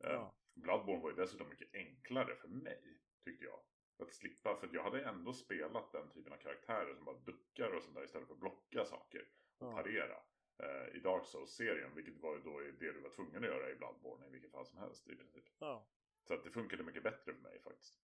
Eh, 0.03 0.11
Ja. 0.11 0.35
Bloodborne 0.55 1.01
var 1.03 1.09
ju 1.09 1.15
dessutom 1.15 1.49
mycket 1.49 1.75
enklare 1.75 2.35
för 2.35 2.47
mig, 2.47 3.01
tyckte 3.23 3.45
jag. 3.45 3.59
Att 3.99 4.13
slippa, 4.13 4.55
för 4.55 4.69
jag 4.73 4.83
hade 4.83 5.03
ändå 5.03 5.33
spelat 5.33 5.91
den 5.91 6.09
typen 6.09 6.33
av 6.33 6.37
karaktärer 6.37 6.95
som 6.95 7.05
bara 7.05 7.17
duckar 7.19 7.75
och 7.75 7.83
sånt 7.83 7.95
där 7.95 8.03
istället 8.03 8.27
för 8.27 8.33
att 8.33 8.39
blocka 8.39 8.85
saker 8.85 9.27
och 9.57 9.67
Ja. 9.67 9.71
parera. 9.75 10.15
Eh, 10.57 10.95
I 10.95 10.99
Dark 10.99 11.25
Souls-serien, 11.27 11.95
vilket 11.95 12.17
var 12.21 12.35
ju 12.35 12.41
då 12.41 12.59
det 12.59 12.91
du 12.91 12.99
var 12.99 13.09
tvungen 13.09 13.35
att 13.43 13.49
göra 13.49 13.69
i 13.71 13.75
Bloodborne 13.75 14.27
i 14.27 14.29
vilket 14.29 14.51
fall 14.51 14.65
som 14.65 14.77
helst 14.77 15.07
i 15.07 15.15
princip. 15.15 15.45
ja. 15.59 15.87
Så 16.27 16.33
att 16.33 16.43
det 16.43 16.51
funkade 16.51 16.83
mycket 16.83 17.03
bättre 17.03 17.33
för 17.33 17.41
mig 17.41 17.59
faktiskt. 17.61 17.99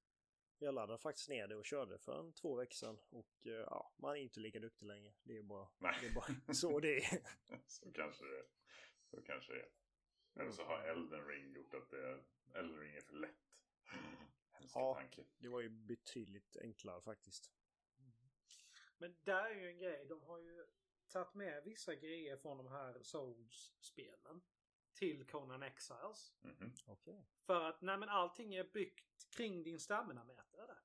Jag 0.58 0.74
laddade 0.74 1.00
faktiskt 1.00 1.30
ner 1.30 1.48
det 1.48 1.56
och 1.56 1.66
körde 1.66 1.98
för 2.00 2.20
en 2.20 2.34
två 2.34 2.56
veckor 2.56 2.74
sedan. 2.74 3.00
Och 3.10 3.46
eh, 3.46 3.52
ja, 3.52 3.94
man 3.98 4.12
är 4.12 4.20
inte 4.22 4.40
lika 4.40 4.60
duktig 4.60 4.86
längre. 4.86 5.14
Det 5.24 5.38
är 5.38 5.44
bara, 5.44 5.68
Nej. 5.78 5.96
det 6.02 6.08
är 6.08 6.14
bara 6.14 6.54
så 6.54 6.80
det 6.80 6.98
är. 6.98 7.20
Så 7.68 7.92
kanske 7.92 8.26
det 8.26 8.38
är. 8.40 8.46
Så 9.06 9.22
kanske 9.22 9.54
det 9.54 9.60
är. 9.60 9.70
Eller 10.42 10.52
så 10.52 10.64
har 10.64 10.82
Elden 10.84 11.28
Ring 11.28 11.54
gjort 11.54 11.74
att 11.74 11.90
det, 11.90 12.24
Elden 12.54 12.80
Ring 12.80 12.96
är 12.96 13.02
för 13.02 13.14
lätt. 13.16 13.36
Hemska 14.52 14.80
Ja. 14.80 14.94
tanke. 14.96 15.24
Det 15.38 15.48
var 15.48 15.62
ju 15.62 15.70
betydligt 15.70 16.58
enklare 16.62 17.02
faktiskt. 17.02 17.52
Men 18.98 19.16
där 19.24 19.46
är 19.46 19.56
ju 19.56 19.68
en 19.68 19.78
grej. 19.80 20.06
De 20.10 20.22
har 20.22 20.40
ju 20.40 20.66
tagit 21.10 21.34
med 21.34 21.64
vissa 21.64 21.96
grejer 21.96 22.38
från 22.38 22.58
de 22.58 22.68
här 22.68 23.02
Souls-spelen 23.02 24.42
till 24.94 25.26
Conan 25.26 25.64
Exiles. 25.64 26.34
Mhm. 26.42 26.74
Okej. 26.86 27.26
För 27.46 27.62
att 27.62 27.82
nej, 27.82 27.98
men 27.98 28.10
allting 28.10 28.56
är 28.56 28.64
byggt 28.64 29.30
kring 29.30 29.64
din 29.64 29.80
stamina-mätare 29.80 30.68
där. 30.68 30.82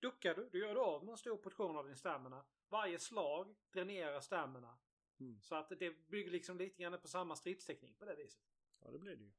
Duckar 0.00 0.34
du, 0.34 0.48
då 0.48 0.58
gör 0.58 0.74
du 0.74 0.80
av 0.80 1.04
med 1.04 1.12
en 1.12 1.18
stor 1.18 1.36
portion 1.36 1.76
av 1.76 1.86
din 1.86 1.96
stamina. 1.96 2.44
Varje 2.68 2.98
slag 2.98 3.56
dränerar 3.70 4.20
stamina. 4.20 4.78
Mm. 5.20 5.40
Så 5.42 5.54
att 5.54 5.68
det 5.68 6.08
bygger 6.08 6.30
liksom 6.30 6.58
lite 6.58 6.82
grann 6.82 7.00
på 7.00 7.08
samma 7.08 7.36
stridsteknik 7.36 7.98
på 7.98 8.04
det 8.04 8.14
viset. 8.14 8.42
Ja, 8.80 8.90
det 8.90 8.98
blir 8.98 9.16
det 9.16 9.24
ju. 9.24 9.32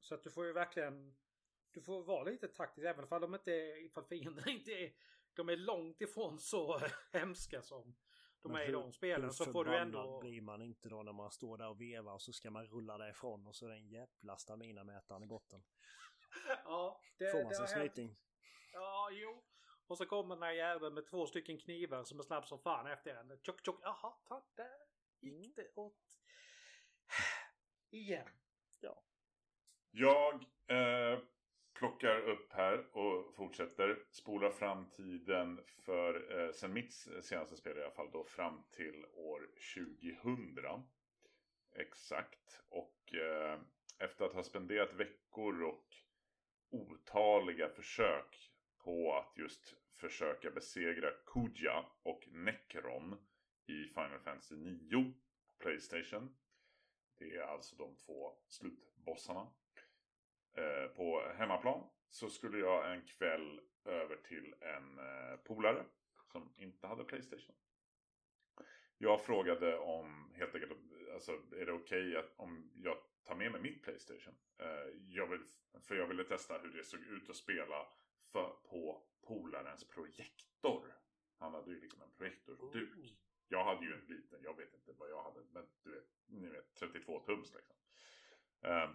Så 0.00 0.14
att 0.14 0.22
du 0.22 0.30
får 0.30 0.46
ju 0.46 0.52
verkligen 0.52 1.16
du 1.72 1.80
får 1.80 2.02
vara 2.02 2.24
lite 2.24 2.48
taktisk 2.48 2.86
även 2.86 3.04
ifall 3.04 3.20
de 3.20 3.34
inte 3.34 3.52
är, 3.52 3.84
ifall 3.84 4.04
fienderna 4.04 4.50
inte 4.50 4.72
är, 4.72 4.92
de 5.34 5.48
är 5.48 5.56
långt 5.56 6.00
ifrån 6.00 6.38
så 6.38 6.80
hemska 7.12 7.62
som 7.62 7.96
de 8.42 8.52
Men 8.52 8.62
är 8.62 8.68
i 8.68 8.72
de 8.72 8.92
spelen 8.92 9.32
så 9.32 9.44
får 9.52 9.64
du 9.64 9.76
ändå... 9.76 10.20
blir 10.20 10.40
man 10.40 10.62
inte 10.62 10.88
då 10.88 11.02
när 11.02 11.12
man 11.12 11.30
står 11.30 11.58
där 11.58 11.68
och 11.68 11.80
vevar 11.80 12.12
och 12.14 12.22
så 12.22 12.32
ska 12.32 12.50
man 12.50 12.66
rulla 12.66 12.98
därifrån 12.98 13.46
och 13.46 13.56
så 13.56 13.66
är 13.66 13.70
det 13.70 13.76
en 13.76 13.88
jävla 13.88 14.36
staminamätaren 14.36 15.22
i 15.22 15.26
botten. 15.26 15.62
Ja, 16.64 17.00
det, 17.18 17.30
Får 17.30 17.38
man 17.42 17.48
det 17.48 17.54
sin 17.54 17.64
har 17.66 17.74
hänt. 17.74 17.92
snyting. 17.94 18.16
Ja, 18.72 19.08
jo. 19.12 19.44
Och 19.86 19.98
så 19.98 20.06
kommer 20.06 20.34
den 20.34 20.42
här 20.42 20.52
jäveln 20.52 20.94
med 20.94 21.06
två 21.06 21.26
stycken 21.26 21.58
knivar 21.58 22.04
som 22.04 22.18
är 22.18 22.22
snabb 22.22 22.46
som 22.46 22.58
fan 22.58 22.86
efter 22.86 23.14
en. 23.14 23.38
Tjock, 23.42 23.64
tjock. 23.64 23.78
Jaha, 23.82 24.14
fan, 24.28 24.42
där 24.54 24.70
gick 25.20 25.34
Mm. 25.34 25.52
det 25.56 25.68
åt... 25.74 25.96
Igen. 27.90 28.28
Jag 29.90 30.34
eh, 30.66 31.18
plockar 31.78 32.20
upp 32.20 32.52
här 32.52 32.96
och 32.96 33.34
fortsätter. 33.34 33.98
Spolar 34.10 34.50
fram 34.50 34.90
tiden 34.90 35.60
för, 35.66 36.38
eh, 36.38 36.52
sen 36.52 36.72
mitt 36.72 36.92
senaste 37.20 37.56
spel 37.56 37.78
i 37.78 37.82
alla 37.82 37.90
fall, 37.90 38.10
då 38.12 38.24
fram 38.24 38.62
till 38.70 39.04
år 39.14 39.48
2000. 39.74 40.82
Exakt. 41.72 42.62
Och 42.68 43.14
eh, 43.14 43.60
efter 43.98 44.24
att 44.24 44.32
ha 44.32 44.42
spenderat 44.42 44.94
veckor 44.94 45.62
och 45.62 45.86
otaliga 46.70 47.68
försök 47.68 48.52
på 48.78 49.16
att 49.16 49.38
just 49.38 49.76
försöka 49.96 50.50
besegra 50.50 51.10
Kuja 51.26 51.84
och 52.02 52.28
Necron 52.28 53.18
i 53.66 53.84
Final 53.84 54.20
Fantasy 54.24 54.56
9 54.56 55.12
på 55.46 55.52
Playstation. 55.58 56.36
Det 57.18 57.36
är 57.36 57.42
alltså 57.42 57.76
de 57.76 57.96
två 57.96 58.32
slutbossarna. 58.48 59.46
Eh, 60.58 60.88
på 60.88 61.22
hemmaplan 61.36 61.88
så 62.10 62.30
skulle 62.30 62.58
jag 62.58 62.92
en 62.92 63.02
kväll 63.06 63.60
över 63.84 64.16
till 64.16 64.54
en 64.60 64.98
eh, 64.98 65.36
polare 65.44 65.84
som 66.32 66.52
inte 66.56 66.86
hade 66.86 67.04
Playstation. 67.04 67.54
Jag 68.98 69.24
frågade 69.24 69.78
om, 69.78 70.32
helt 70.34 70.54
enkelt, 70.54 70.72
alltså 71.14 71.32
är 71.32 71.66
det 71.66 71.72
okej 71.72 72.16
att 72.16 72.32
om 72.36 72.70
jag 72.74 72.96
tar 73.24 73.34
med 73.34 73.52
mig 73.52 73.60
mitt 73.60 73.82
Playstation? 73.82 74.34
Eh, 74.58 74.88
jag 75.08 75.26
vill, 75.26 75.40
för 75.82 75.94
jag 75.94 76.06
ville 76.06 76.24
testa 76.24 76.58
hur 76.58 76.72
det 76.72 76.84
såg 76.84 77.00
ut 77.00 77.30
att 77.30 77.36
spela 77.36 77.86
för, 78.32 78.48
på 78.70 79.02
polarens 79.26 79.88
projektor. 79.88 80.94
Han 81.38 81.54
hade 81.54 81.70
ju 81.70 81.80
liksom 81.80 82.02
en 82.02 82.10
projektorduk. 82.10 83.18
Jag 83.48 83.64
hade 83.64 83.86
ju 83.86 83.94
en 83.94 84.06
liten, 84.16 84.42
jag 84.42 84.56
vet 84.56 84.74
inte 84.74 84.92
vad 84.98 85.10
jag 85.10 85.22
hade, 85.22 85.40
men 85.52 85.66
du 85.82 85.90
vet, 85.90 86.08
ni 86.26 86.48
vet 86.48 86.74
32 86.74 87.20
tums 87.20 87.54
liksom. 87.54 87.76
Ehm, 88.62 88.90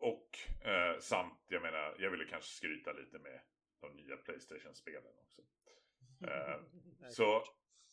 och 0.00 0.38
eh, 0.60 0.98
samt, 0.98 1.44
jag 1.48 1.62
menar, 1.62 1.96
jag 1.98 2.10
ville 2.10 2.24
kanske 2.24 2.50
skryta 2.50 2.92
lite 2.92 3.18
med 3.18 3.40
de 3.80 3.92
nya 3.96 4.16
Playstation-spelen 4.16 5.12
också. 5.22 5.42
Eh, 6.26 6.60
så, 7.10 7.44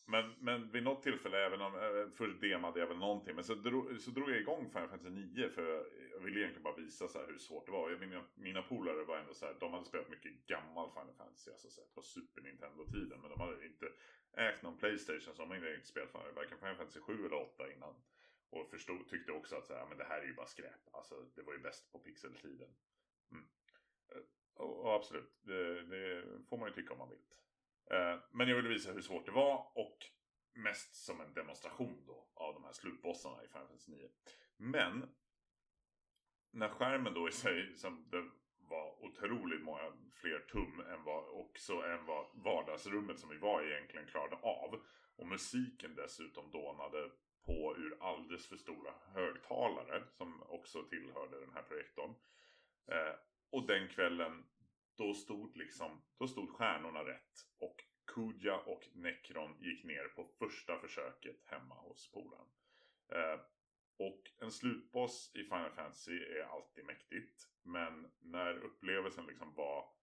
men, 0.06 0.34
men 0.40 0.70
vid 0.70 0.82
något 0.82 1.02
tillfälle, 1.02 1.46
även 1.46 1.60
om, 1.60 1.74
eh, 1.74 2.10
först 2.16 2.40
demade 2.40 2.80
jag 2.80 2.86
väl 2.86 2.98
någonting, 2.98 3.34
men 3.34 3.44
så 3.44 3.54
drog, 3.54 4.00
så 4.00 4.10
drog 4.10 4.30
jag 4.30 4.38
igång 4.38 4.70
Final 4.70 4.88
Fantasy 4.88 5.10
9 5.10 5.48
för 5.48 5.86
jag 6.12 6.20
ville 6.20 6.40
egentligen 6.40 6.62
bara 6.62 6.76
visa 6.76 7.08
så 7.08 7.26
hur 7.26 7.38
svårt 7.38 7.66
det 7.66 7.72
var. 7.72 7.90
Jag, 7.90 8.00
mina, 8.00 8.24
mina 8.34 8.62
polare 8.62 9.04
var 9.04 9.18
ändå 9.18 9.34
så 9.34 9.46
här, 9.46 9.56
de 9.60 9.72
hade 9.72 9.84
spelat 9.84 10.08
mycket 10.08 10.46
gammal 10.46 10.90
Final 10.90 11.14
Fantasy, 11.14 11.50
alltså 11.50 11.70
så 11.70 11.80
här, 11.80 11.88
på 11.94 12.02
Super 12.02 12.42
Nintendo-tiden, 12.42 13.20
men 13.20 13.30
de 13.30 13.40
hade 13.40 13.66
inte 13.66 13.86
ägt 14.36 14.62
någon 14.62 14.78
Playstation 14.78 15.34
så 15.34 15.42
de 15.42 15.50
hade 15.50 15.74
inte 15.74 15.88
spelat 15.88 16.14
varken 16.14 16.58
Final 16.58 16.76
Fantasy 16.76 17.00
7 17.00 17.26
eller 17.26 17.36
8 17.36 17.72
innan. 17.72 17.94
Och 18.50 18.70
förstod, 18.70 19.08
tyckte 19.08 19.32
också 19.32 19.56
att 19.56 19.66
så 19.66 19.74
här, 19.74 19.86
men 19.86 19.98
det 19.98 20.04
här 20.04 20.20
är 20.20 20.26
ju 20.26 20.34
bara 20.34 20.46
skräp. 20.46 20.94
Alltså 20.94 21.14
det 21.34 21.42
var 21.42 21.52
ju 21.52 21.58
bäst 21.58 21.92
på 21.92 21.98
pixeltiden. 21.98 22.74
Mm. 23.30 23.48
Eh, 24.08 24.22
och, 24.54 24.84
och 24.84 24.94
absolut, 24.94 25.38
det, 25.42 25.82
det 25.82 26.24
får 26.48 26.58
man 26.58 26.68
ju 26.68 26.74
tycka 26.74 26.92
om 26.92 26.98
man 26.98 27.10
vill. 27.10 27.24
Eh, 27.90 28.20
men 28.30 28.48
jag 28.48 28.56
ville 28.56 28.68
visa 28.68 28.92
hur 28.92 29.00
svårt 29.00 29.26
det 29.26 29.32
var 29.32 29.72
och 29.74 29.98
mest 30.52 30.94
som 30.94 31.20
en 31.20 31.34
demonstration 31.34 32.04
då 32.06 32.28
av 32.34 32.54
de 32.54 32.64
här 32.64 32.72
slutbossarna 32.72 33.44
i 33.44 33.48
Final 33.48 33.66
Fantasy 33.66 33.92
9. 33.92 34.08
Men 34.56 35.14
när 36.50 36.68
skärmen 36.68 37.14
då 37.14 37.28
i 37.28 37.32
sig, 37.32 37.74
som 37.74 38.08
det 38.10 38.30
var 38.58 39.04
otroligt 39.04 39.62
många 39.62 39.92
fler 40.12 40.38
tum 40.38 40.80
än 40.80 41.04
vad, 41.04 41.28
också 41.28 41.72
än 41.72 42.06
vad 42.06 42.26
vardagsrummet 42.34 43.18
som 43.18 43.30
vi 43.30 43.36
var 43.36 43.62
i 43.62 43.72
egentligen 43.72 44.06
klarade 44.06 44.36
av. 44.36 44.82
Och 45.16 45.26
musiken 45.26 45.94
dessutom 45.94 46.50
dånade 46.50 47.10
på 47.46 47.76
ur 47.76 47.96
alldeles 48.00 48.46
för 48.48 48.56
stora 48.56 48.92
högtalare 49.14 50.02
som 50.10 50.42
också 50.42 50.82
tillhörde 50.82 51.40
den 51.40 51.52
här 51.54 51.62
projektorn. 51.62 52.14
Eh, 52.86 53.14
och 53.50 53.66
den 53.66 53.88
kvällen 53.88 54.44
då 54.96 55.14
stod 55.14 55.56
liksom, 55.56 56.02
då 56.18 56.28
stod 56.28 56.50
stjärnorna 56.50 57.04
rätt 57.04 57.32
och 57.58 57.76
Kuja 58.06 58.56
och 58.56 58.88
Necron 58.92 59.56
gick 59.60 59.84
ner 59.84 60.08
på 60.08 60.24
första 60.38 60.78
försöket 60.78 61.44
hemma 61.44 61.74
hos 61.74 62.12
polaren. 62.12 62.48
Eh, 63.08 63.40
och 63.98 64.22
en 64.38 64.52
slutboss 64.52 65.32
i 65.34 65.42
Final 65.42 65.70
Fantasy 65.70 66.22
är 66.22 66.42
alltid 66.42 66.84
mäktigt. 66.84 67.42
Men 67.62 68.10
när 68.20 68.58
upplevelsen 68.58 69.26
liksom 69.26 69.54
var 69.54 69.96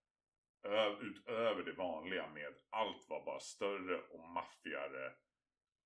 utöver 1.01 1.63
det 1.63 1.73
vanliga 1.73 2.29
med 2.29 2.53
allt 2.69 3.09
var 3.09 3.25
bara 3.25 3.39
större 3.39 4.01
och 4.01 4.19
maffigare. 4.19 5.13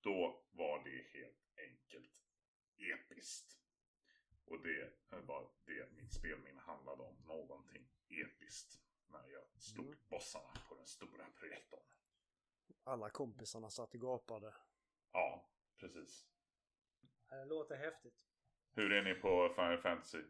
Då 0.01 0.43
var 0.51 0.83
det 0.83 1.19
helt 1.19 1.46
enkelt 1.57 2.11
episkt. 2.77 3.59
Och 4.45 4.61
det 4.61 4.93
var 5.09 5.51
det 5.65 5.91
mitt 5.91 6.13
spelminne 6.13 6.61
handlade 6.61 7.03
om. 7.03 7.15
Någonting 7.25 7.89
episkt. 8.09 8.81
När 9.09 9.27
jag 9.29 9.61
slog 9.61 9.85
Mm. 9.85 9.99
bossarna 10.09 10.53
på 10.69 10.75
den 10.75 10.87
stora 10.87 11.29
projektorn. 11.31 11.83
Alla 12.83 13.09
kompisarna 13.09 13.69
satt 13.69 13.93
och 13.93 14.01
gapade. 14.01 14.55
Ja, 15.11 15.49
precis. 15.77 16.27
Det 17.29 17.45
låter 17.45 17.75
häftigt. 17.75 18.23
Hur 18.73 18.91
är 18.91 19.03
ni 19.03 19.13
på 19.21 19.49
Final 19.55 19.77
Fantasy? 19.81 20.23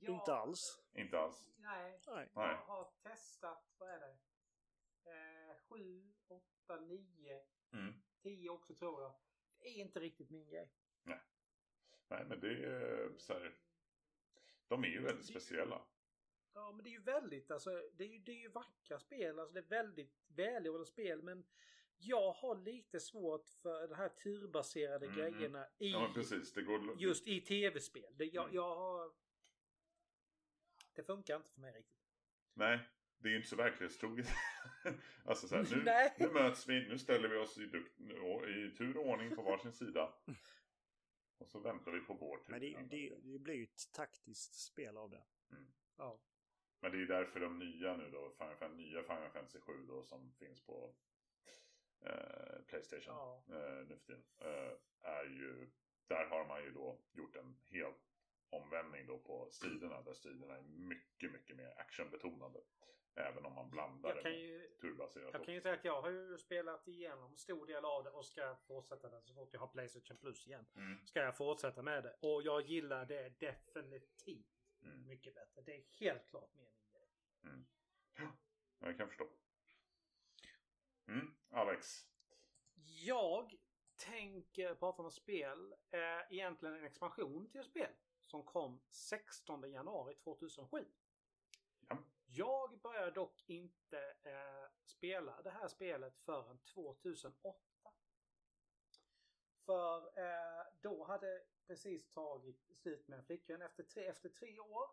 Inte 0.00 0.34
alls. 0.34 0.82
Inte 0.92 1.18
alls? 1.18 1.50
Nej. 1.56 2.00
Nej. 2.06 2.28
Nej. 2.34 2.48
Jag 2.48 2.56
har 2.64 2.92
testat, 3.02 3.74
vad 3.78 3.88
är 3.90 3.98
det? 4.00 4.18
Eh, 5.10 5.56
7, 5.68 6.12
8, 6.28 6.80
9, 6.80 7.42
Mm. 7.72 8.02
10 8.22 8.48
också 8.50 8.74
tror 8.74 9.02
jag. 9.02 9.14
Det 9.58 9.68
är 9.68 9.74
inte 9.74 10.00
riktigt 10.00 10.30
min 10.30 10.46
grej. 10.48 10.70
Nej, 12.08 12.24
men 12.28 12.40
det 12.40 12.48
är 12.64 13.10
så 13.18 13.32
här. 13.32 13.58
De 14.68 14.84
är 14.84 14.88
ju 14.88 15.00
väldigt 15.00 15.26
speciella. 15.26 15.82
Ja, 16.54 16.72
men 16.72 16.84
det 16.84 16.90
är 16.90 16.92
ju 16.92 17.02
väldigt, 17.02 17.50
alltså, 17.50 17.70
det 17.94 18.04
är 18.04 18.08
ju, 18.08 18.18
det 18.18 18.32
är 18.32 18.36
ju 18.40 18.48
vackra 18.48 18.98
spel, 18.98 19.38
alltså 19.38 19.52
det 19.54 19.60
är 19.60 19.68
väldigt 19.82 20.14
välgjorda 20.28 20.84
spel, 20.84 21.22
men 21.22 21.44
jag 21.96 22.32
har 22.32 22.54
lite 22.56 23.00
svårt 23.00 23.48
för 23.48 23.88
de 23.88 23.94
här 23.94 24.08
turbaserade 24.08 25.06
Mhm. 25.06 25.16
grejerna 25.16 25.68
i, 25.78 25.90
Ja, 25.90 26.10
precis. 26.14 26.52
Det 26.52 26.62
går... 26.62 27.00
just 27.00 27.26
i 27.26 27.40
tv-spel. 27.40 28.12
Det, 28.16 28.24
jag, 28.24 28.44
Mm. 28.44 28.54
jag 28.56 28.74
har... 28.76 29.12
Det 30.94 31.02
funkar 31.02 31.36
inte 31.36 31.50
för 31.50 31.60
mig 31.60 31.72
riktigt. 31.72 32.00
Nej, 32.54 32.88
det 33.22 33.28
är 33.28 33.30
ju 33.30 33.36
inte 33.36 33.48
så 33.48 33.56
verklighetstroget. 33.56 34.26
alltså 35.24 35.48
så 35.48 35.56
här, 35.56 35.66
nu, 35.76 35.82
Nej. 35.84 36.14
nu 36.18 36.28
möts 36.30 36.68
vi, 36.68 36.88
nu 36.88 36.98
ställer 36.98 37.28
vi 37.28 37.36
oss 37.36 37.58
i, 37.58 37.62
i 38.50 38.74
tur 38.78 38.96
och 38.96 39.06
ordning 39.08 39.36
på 39.36 39.42
varsin 39.42 39.72
sida. 39.72 40.12
Och 41.38 41.48
så 41.48 41.60
väntar 41.60 41.92
vi 41.92 42.00
på 42.00 42.14
vår 42.14 42.36
tur. 42.38 42.50
Men 42.50 42.60
det, 42.60 42.76
det, 42.90 43.16
det 43.32 43.38
blir 43.38 43.54
ju 43.54 43.64
ett 43.64 43.92
taktiskt 43.92 44.54
spel 44.54 44.96
av 44.96 45.10
det. 45.10 45.22
Ja. 45.96 46.20
Men 46.80 46.92
det 46.92 47.02
är 47.02 47.06
därför 47.06 47.40
de 47.40 47.58
nya 47.58 47.96
nu 47.96 48.10
då, 48.10 48.30
Final, 48.38 48.56
Fan- 48.56 48.76
nya 48.76 49.02
Final 49.02 49.30
Fantasy 49.30 49.60
7 49.60 49.72
då 49.86 50.02
som 50.02 50.32
finns 50.32 50.60
på 50.66 50.94
eh, 52.00 52.62
Playstation 52.66 53.14
Ja. 53.14 53.42
eh, 53.48 53.86
nu 53.88 53.96
för 53.96 54.06
tiden. 54.06 54.22
Eh, 54.38 54.72
är 55.02 55.24
ju, 55.24 55.70
där 56.06 56.26
har 56.26 56.46
man 56.46 56.62
ju 56.64 56.70
då 56.70 57.00
gjort 57.12 57.36
en 57.36 57.56
hel 57.64 57.92
omvändning 58.50 59.06
då 59.06 59.18
på 59.18 59.48
striderna. 59.50 60.02
Där 60.02 60.14
striderna 60.14 60.56
är 60.56 60.62
mycket, 60.62 61.32
mycket 61.32 61.56
mer 61.56 61.74
actionbetonade. 61.76 62.60
Även 63.14 63.46
om 63.46 63.54
man 63.54 63.70
blandar 63.70 64.14
Jag 64.14 64.22
kan 64.22 64.38
ju 64.38 64.68
turbaserat. 64.80 65.30
Jag 65.32 65.44
kan 65.44 65.54
ju 65.54 65.60
säga 65.60 65.74
att 65.74 65.84
jag 65.84 66.02
har 66.02 66.10
ju 66.10 66.38
spelat 66.38 66.88
igenom 66.88 67.36
stor 67.36 67.66
del 67.66 67.84
av 67.84 68.04
det 68.04 68.10
och 68.10 68.26
ska 68.26 68.56
fortsätta 68.66 69.08
det 69.08 69.22
så 69.22 69.34
fort 69.34 69.48
jag 69.52 69.60
har 69.60 69.66
Playstation 69.68 70.16
Plus 70.16 70.46
igen. 70.46 70.66
Mm, 70.76 71.06
Ska 71.06 71.20
jag 71.20 71.36
fortsätta 71.36 71.82
med 71.82 72.02
det. 72.04 72.16
Och 72.20 72.42
jag 72.42 72.62
gillar 72.62 73.06
det 73.06 73.28
definitivt 73.40 74.46
mm, 74.82 75.06
mycket 75.06 75.34
bättre. 75.34 75.62
Det 75.62 75.74
är 75.74 75.82
helt 76.00 76.26
klart 76.26 76.54
mer 76.54 76.70
min 76.72 76.90
grej. 76.92 77.08
mm. 77.44 77.66
Ja, 78.78 78.86
jag 78.86 78.96
kan 78.96 79.08
förstå. 79.08 79.28
Mm, 81.08 81.34
Alex. 81.50 82.06
Jag 83.04 83.54
tänker 83.96 84.74
prata 84.74 85.02
om 85.02 85.10
spel. 85.10 85.74
Eh, 85.90 86.00
egentligen 86.30 86.74
en 86.74 86.84
expansion 86.84 87.48
till 87.50 87.60
ett 87.60 87.66
spel. 87.66 87.92
Som 88.24 88.44
kom 88.44 88.80
16 88.90 89.72
januari 89.72 90.14
2007. 90.14 90.84
Jag 92.32 92.80
började 92.80 93.10
dock 93.10 93.44
inte 93.46 94.14
eh, 94.22 94.70
spela 94.84 95.42
det 95.42 95.50
här 95.50 95.68
spelet 95.68 96.18
förrän 96.18 96.58
2008. 96.58 97.58
För 99.66 100.18
eh, 100.18 100.66
då 100.80 101.04
hade 101.04 101.42
precis 101.66 102.10
tagit 102.10 102.76
slut 102.76 103.08
med 103.08 103.18
en 103.18 103.24
flickvän 103.24 103.62
efter 103.62 103.82
tre, 103.82 104.06
efter 104.06 104.28
tre 104.28 104.60
år. 104.60 104.90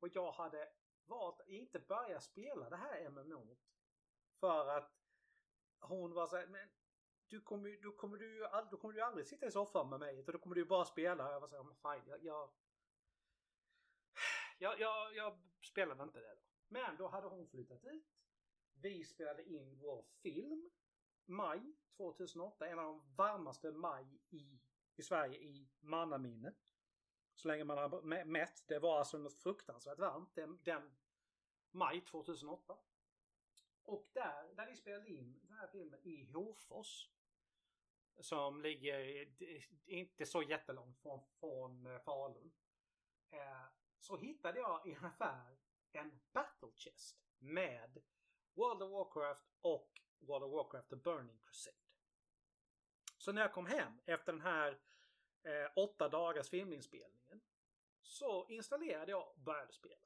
Och 0.00 0.08
jag 0.08 0.32
hade 0.32 0.72
valt 1.06 1.40
att 1.40 1.48
inte 1.48 1.78
börja 1.78 2.20
spela 2.20 2.70
det 2.70 2.76
här 2.76 3.10
MMO. 3.10 3.56
För 4.40 4.68
att 4.68 4.92
hon 5.80 6.12
var 6.14 6.26
så 6.26 6.36
här, 6.36 6.46
men 6.46 6.68
du 7.28 7.40
kommer, 7.40 7.68
du 7.70 7.92
kommer, 7.92 8.18
du, 8.18 8.46
all, 8.46 8.68
du 8.70 8.76
kommer 8.76 8.94
du 8.94 9.00
aldrig 9.00 9.26
sitta 9.26 9.46
i 9.46 9.50
soffan 9.50 9.90
med 9.90 10.00
mig 10.00 10.18
utan 10.18 10.32
då 10.32 10.38
kommer 10.38 10.54
du 10.54 10.64
bara 10.64 10.84
spela. 10.84 11.26
Och 11.26 11.32
Jag 11.32 11.40
var 11.40 11.48
så 11.48 11.56
här, 11.56 11.62
men 11.62 11.76
fine, 11.76 12.10
jag, 12.10 12.24
jag, 12.24 12.50
jag, 14.58 14.80
jag, 14.80 15.16
jag 15.16 15.38
spelade 15.62 16.02
inte 16.02 16.20
det 16.20 16.34
då. 16.34 16.53
Men 16.68 16.96
då 16.96 17.08
hade 17.08 17.26
hon 17.26 17.46
flyttat 17.46 17.84
ut. 17.84 18.14
Vi 18.74 19.04
spelade 19.04 19.44
in 19.44 19.78
vår 19.78 20.02
film 20.02 20.70
maj 21.24 21.76
2008. 21.96 22.66
En 22.66 22.78
av 22.78 22.84
de 22.84 23.14
varmaste 23.16 23.72
maj 23.72 24.20
i, 24.30 24.60
i 24.96 25.02
Sverige 25.02 25.38
i 25.38 25.68
mannaminne. 25.80 26.54
Så 27.34 27.48
länge 27.48 27.64
man 27.64 27.78
har 27.78 28.24
mätt. 28.24 28.64
Det 28.66 28.78
var 28.78 28.98
alltså 28.98 29.18
något 29.18 29.38
fruktansvärt 29.38 29.98
varmt 29.98 30.34
den, 30.34 30.58
den 30.62 30.94
maj 31.70 32.00
2008. 32.00 32.76
Och 33.82 34.10
där, 34.12 34.54
där 34.54 34.66
vi 34.66 34.76
spelade 34.76 35.08
in 35.08 35.40
den 35.42 35.58
här 35.58 35.66
filmen 35.66 36.00
i 36.02 36.24
Hofors. 36.32 37.10
Som 38.20 38.62
ligger 38.62 39.28
inte 39.86 40.26
så 40.26 40.42
jättelångt 40.42 40.98
från, 40.98 41.20
från 41.40 41.86
eh, 41.86 41.98
Falun. 41.98 42.52
Eh, 43.30 43.64
så 43.98 44.16
hittade 44.16 44.58
jag 44.58 44.86
i 44.86 44.92
en 44.92 45.04
affär 45.04 45.56
en 45.94 46.20
Battle 46.32 46.72
Chest 46.74 47.16
med 47.38 48.02
World 48.54 48.82
of 48.82 48.90
Warcraft 48.90 49.48
och 49.60 50.00
World 50.18 50.44
of 50.44 50.52
Warcraft 50.52 50.88
The 50.88 50.96
Burning 50.96 51.38
Crusade. 51.44 51.76
Så 53.18 53.32
när 53.32 53.42
jag 53.42 53.52
kom 53.52 53.66
hem 53.66 54.00
efter 54.06 54.32
den 54.32 54.40
här 54.40 54.80
eh, 55.42 55.70
åtta 55.76 56.08
dagars 56.08 56.50
filminspelningen 56.50 57.40
så 58.02 58.46
installerade 58.48 59.10
jag 59.10 59.28
och 59.28 59.40
började 59.40 59.72
spela. 59.72 60.04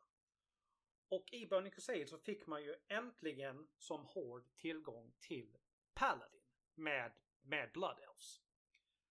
Och 1.09 1.33
i 1.33 1.47
Burning 1.47 1.73
Crusade 1.73 2.07
så 2.07 2.19
fick 2.19 2.47
man 2.47 2.63
ju 2.63 2.77
äntligen 2.89 3.69
som 3.79 4.05
hård 4.05 4.45
tillgång 4.57 5.13
till 5.21 5.59
Paladin 5.95 6.43
med, 6.75 7.13
med 7.43 7.73
Blood 7.73 7.99
Elves. 7.99 8.41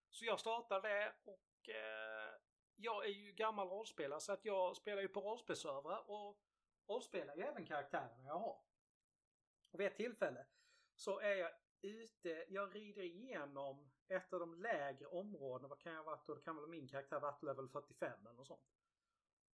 Så 0.10 0.26
jag 0.26 0.40
startade 0.40 0.90
det 0.90 1.14
och 1.24 1.70
eh, 1.70 2.40
jag 2.76 3.06
är 3.06 3.10
ju 3.10 3.32
gammal 3.32 3.68
rollspelare 3.68 4.22
så 4.22 4.32
att 4.32 4.46
jag 4.46 4.76
spelar 4.76 5.02
ju 5.02 5.08
på 5.08 5.22
rollspelsservrar 5.22 6.12
och 6.12 6.47
avspelar 6.88 7.36
ju 7.36 7.42
även 7.42 7.66
karaktärerna 7.66 8.24
jag 8.26 8.40
har. 8.40 8.62
Och 9.72 9.80
vid 9.80 9.88
ett 9.88 9.96
tillfälle 9.96 10.46
så 10.96 11.20
är 11.20 11.36
jag 11.36 11.52
ute, 11.82 12.46
jag 12.50 12.76
rider 12.76 13.02
igenom 13.02 13.92
ett 14.08 14.34
av 14.34 14.40
de 14.40 14.62
lägre 14.62 15.06
områdena. 15.06 15.68
Vad 15.68 15.80
kan 15.80 15.94
jag 15.94 16.04
ha 16.04 16.12
varit 16.12 16.28
då? 16.28 16.36
Det 16.36 16.42
kan 16.42 16.56
väl 16.56 16.68
min 16.68 16.88
karaktär 16.88 17.20
varit 17.20 17.44
level 17.44 17.70
45 17.70 18.26
eller 18.26 18.34
något 18.36 18.48
sånt. 18.48 18.68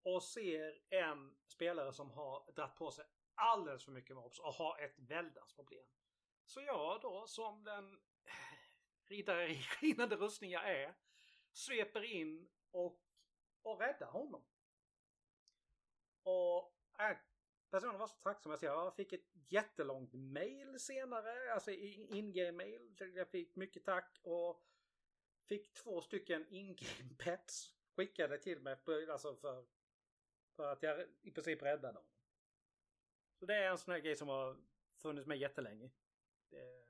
Och 0.03 0.23
ser 0.23 0.83
en 0.91 1.37
spelare 1.47 1.93
som 1.93 2.11
har 2.11 2.53
dragit 2.53 2.75
på 2.75 2.91
sig 2.91 3.05
alldeles 3.35 3.85
för 3.85 3.93
mycket 3.93 4.17
mobs 4.17 4.39
och 4.39 4.55
har 4.55 4.81
ett 4.81 4.99
väldans 4.99 5.55
problem. 5.55 5.87
Så 6.45 6.61
jag 6.61 7.01
då 7.01 7.27
som 7.27 7.65
den 7.65 8.01
riddare 9.09 9.49
i 9.49 9.55
skinande 9.63 10.17
rustning 10.17 10.51
jag 10.51 10.71
är 10.71 10.95
sveper 11.53 12.03
in 12.03 12.51
och, 12.71 13.01
och 13.63 13.81
räddar 13.81 14.11
honom. 14.11 14.45
Och 16.23 16.72
äh, 17.11 17.17
personen 17.71 17.99
var 17.99 18.07
så 18.07 18.17
tacksam. 18.17 18.51
Jag, 18.53 18.61
säger, 18.61 18.73
jag 18.73 18.97
fick 18.97 19.13
ett 19.13 19.29
jättelångt 19.33 20.13
mail 20.15 20.81
senare, 20.81 21.53
alltså 21.55 21.71
in-game 21.71 22.53
mail. 22.53 22.97
Jag 23.15 23.29
fick 23.29 23.57
mycket 23.57 23.85
tack 23.85 24.19
och 24.23 24.65
fick 25.49 25.73
två 25.75 26.01
stycken 26.01 26.47
in-game 26.49 27.15
pets 27.19 27.75
skickade 27.97 28.39
till 28.39 28.61
mig 28.61 28.77
alltså 29.11 29.37
för, 29.37 29.67
för 30.57 30.73
att 30.73 30.83
jag 30.83 31.07
i 31.23 31.31
princip 31.31 31.63
räddade 31.63 31.93
dem. 31.95 32.05
Så 33.39 33.47
det 33.47 33.55
är 33.55 33.71
en 33.71 33.79
sån 33.79 33.93
här 33.93 34.01
grej 34.01 34.17
som 34.17 34.29
har 34.29 34.57
funnits 34.97 35.27
med 35.27 35.39
jättelänge. 35.39 35.91
Det, 36.51 36.85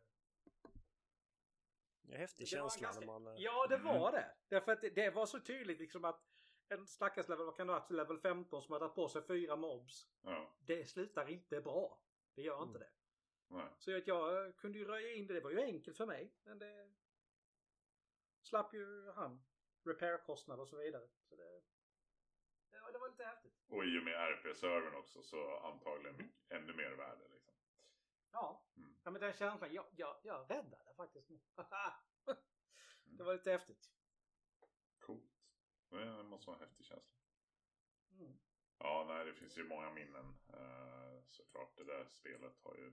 en 2.08 2.18
häftig 2.18 2.48
känsla 2.48 2.82
ganska- 2.82 3.00
när 3.00 3.06
man... 3.18 3.26
eh, 3.26 3.42
Ja, 3.42 3.66
det 3.66 3.74
Mm. 3.74 3.86
var 3.86 4.12
det. 4.12 4.34
Därför 4.48 4.72
att 4.72 4.80
det, 4.80 4.90
det 4.90 5.10
var 5.10 5.26
så 5.26 5.40
tydligt 5.40 5.78
liksom 5.78 6.04
att 6.04 6.24
en 6.72 6.86
stackars 6.86 7.28
level, 7.28 7.46
vad 7.46 7.56
kan 7.56 7.66
det 7.66 7.72
ha 7.72 7.86
level 7.88 8.18
15 8.18 8.62
som 8.62 8.72
har 8.72 8.78
dragit 8.80 8.94
på 8.94 9.08
sig 9.08 9.22
fyra 9.22 9.56
mobs. 9.56 10.08
Ja, 10.22 10.54
Det 10.60 10.84
slutar 10.88 11.28
inte 11.28 11.60
bra. 11.60 11.98
Det 12.34 12.42
gör 12.42 12.62
inte 12.62 12.78
Mm. 12.78 12.80
det. 12.80 12.90
nej. 13.56 13.66
Så 13.78 13.96
att 13.96 14.06
jag 14.06 14.56
kunde 14.56 14.78
ju 14.78 14.84
röja 14.84 15.12
in 15.12 15.26
det. 15.26 15.34
Det 15.34 15.40
var 15.40 15.50
ju 15.50 15.60
enkelt 15.60 15.96
för 15.96 16.06
mig. 16.06 16.32
Men 16.44 16.58
det 16.58 16.92
slapp 18.42 18.74
ju 18.74 19.10
han 19.10 19.44
repairkostnader 19.84 20.62
och 20.62 20.68
så 20.68 20.76
vidare. 20.76 21.08
Så 21.28 21.36
det, 21.36 21.62
det, 22.70 22.80
var, 22.80 22.92
det 22.92 22.98
var 22.98 23.08
lite 23.08 23.24
häftigt. 23.24 23.54
Och 23.68 23.84
i 23.84 23.98
och 23.98 24.04
med 24.04 24.14
RP-servern 24.14 24.94
också 24.94 25.22
så 25.22 25.56
antagligen 25.56 26.16
mycket- 26.16 26.50
ännu 26.52 26.72
mer 26.74 26.90
värde 26.90 27.28
liksom. 27.28 27.54
Ja. 28.32 28.64
Mm. 28.76 28.96
ja 29.04 29.10
men 29.10 29.20
den 29.20 29.32
känslan. 29.32 29.72
Jag, 29.74 29.86
jag, 29.96 30.16
jag 30.22 30.50
räddade 30.50 30.94
faktiskt. 30.96 31.28
det 33.04 33.22
var 33.24 33.32
lite 33.32 33.50
häftigt. 33.52 33.90
Coolt. 34.98 35.41
Det 35.92 36.22
måste 36.22 36.46
vara 36.46 36.56
en 36.58 36.64
häftig 36.64 36.86
känsla. 36.86 37.16
Mm. 38.18 38.38
Ja, 38.78 39.04
nej, 39.08 39.24
det 39.24 39.34
finns 39.34 39.58
ju 39.58 39.64
många 39.64 39.90
minnen. 39.90 40.34
Eh, 40.48 41.22
såklart, 41.28 41.76
det 41.76 41.84
där 41.84 42.04
spelet 42.04 42.58
har 42.62 42.74
ju 42.76 42.92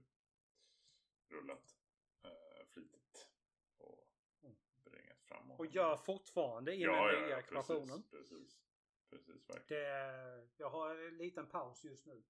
rullat 1.30 1.76
eh, 2.24 2.66
flitigt 2.68 3.32
och 3.78 4.06
Mm. 4.44 4.56
bringat 4.84 5.24
framåt. 5.24 5.60
Och 5.60 5.66
gör 5.66 5.98
fortfarande 5.98 6.76
i 6.76 6.88
och 6.88 6.92
med 6.94 7.22
nya 7.28 7.40
expansionen. 7.40 8.04
Precis, 8.04 8.30
precis. 8.30 8.62
Precis, 9.10 9.50
verkligen. 9.50 9.84
Det, 9.84 10.50
jag 10.58 10.70
har 10.70 10.96
en 10.96 11.18
liten 11.18 11.48
paus 11.48 11.84
just 11.86 12.06
nu. 12.06 12.24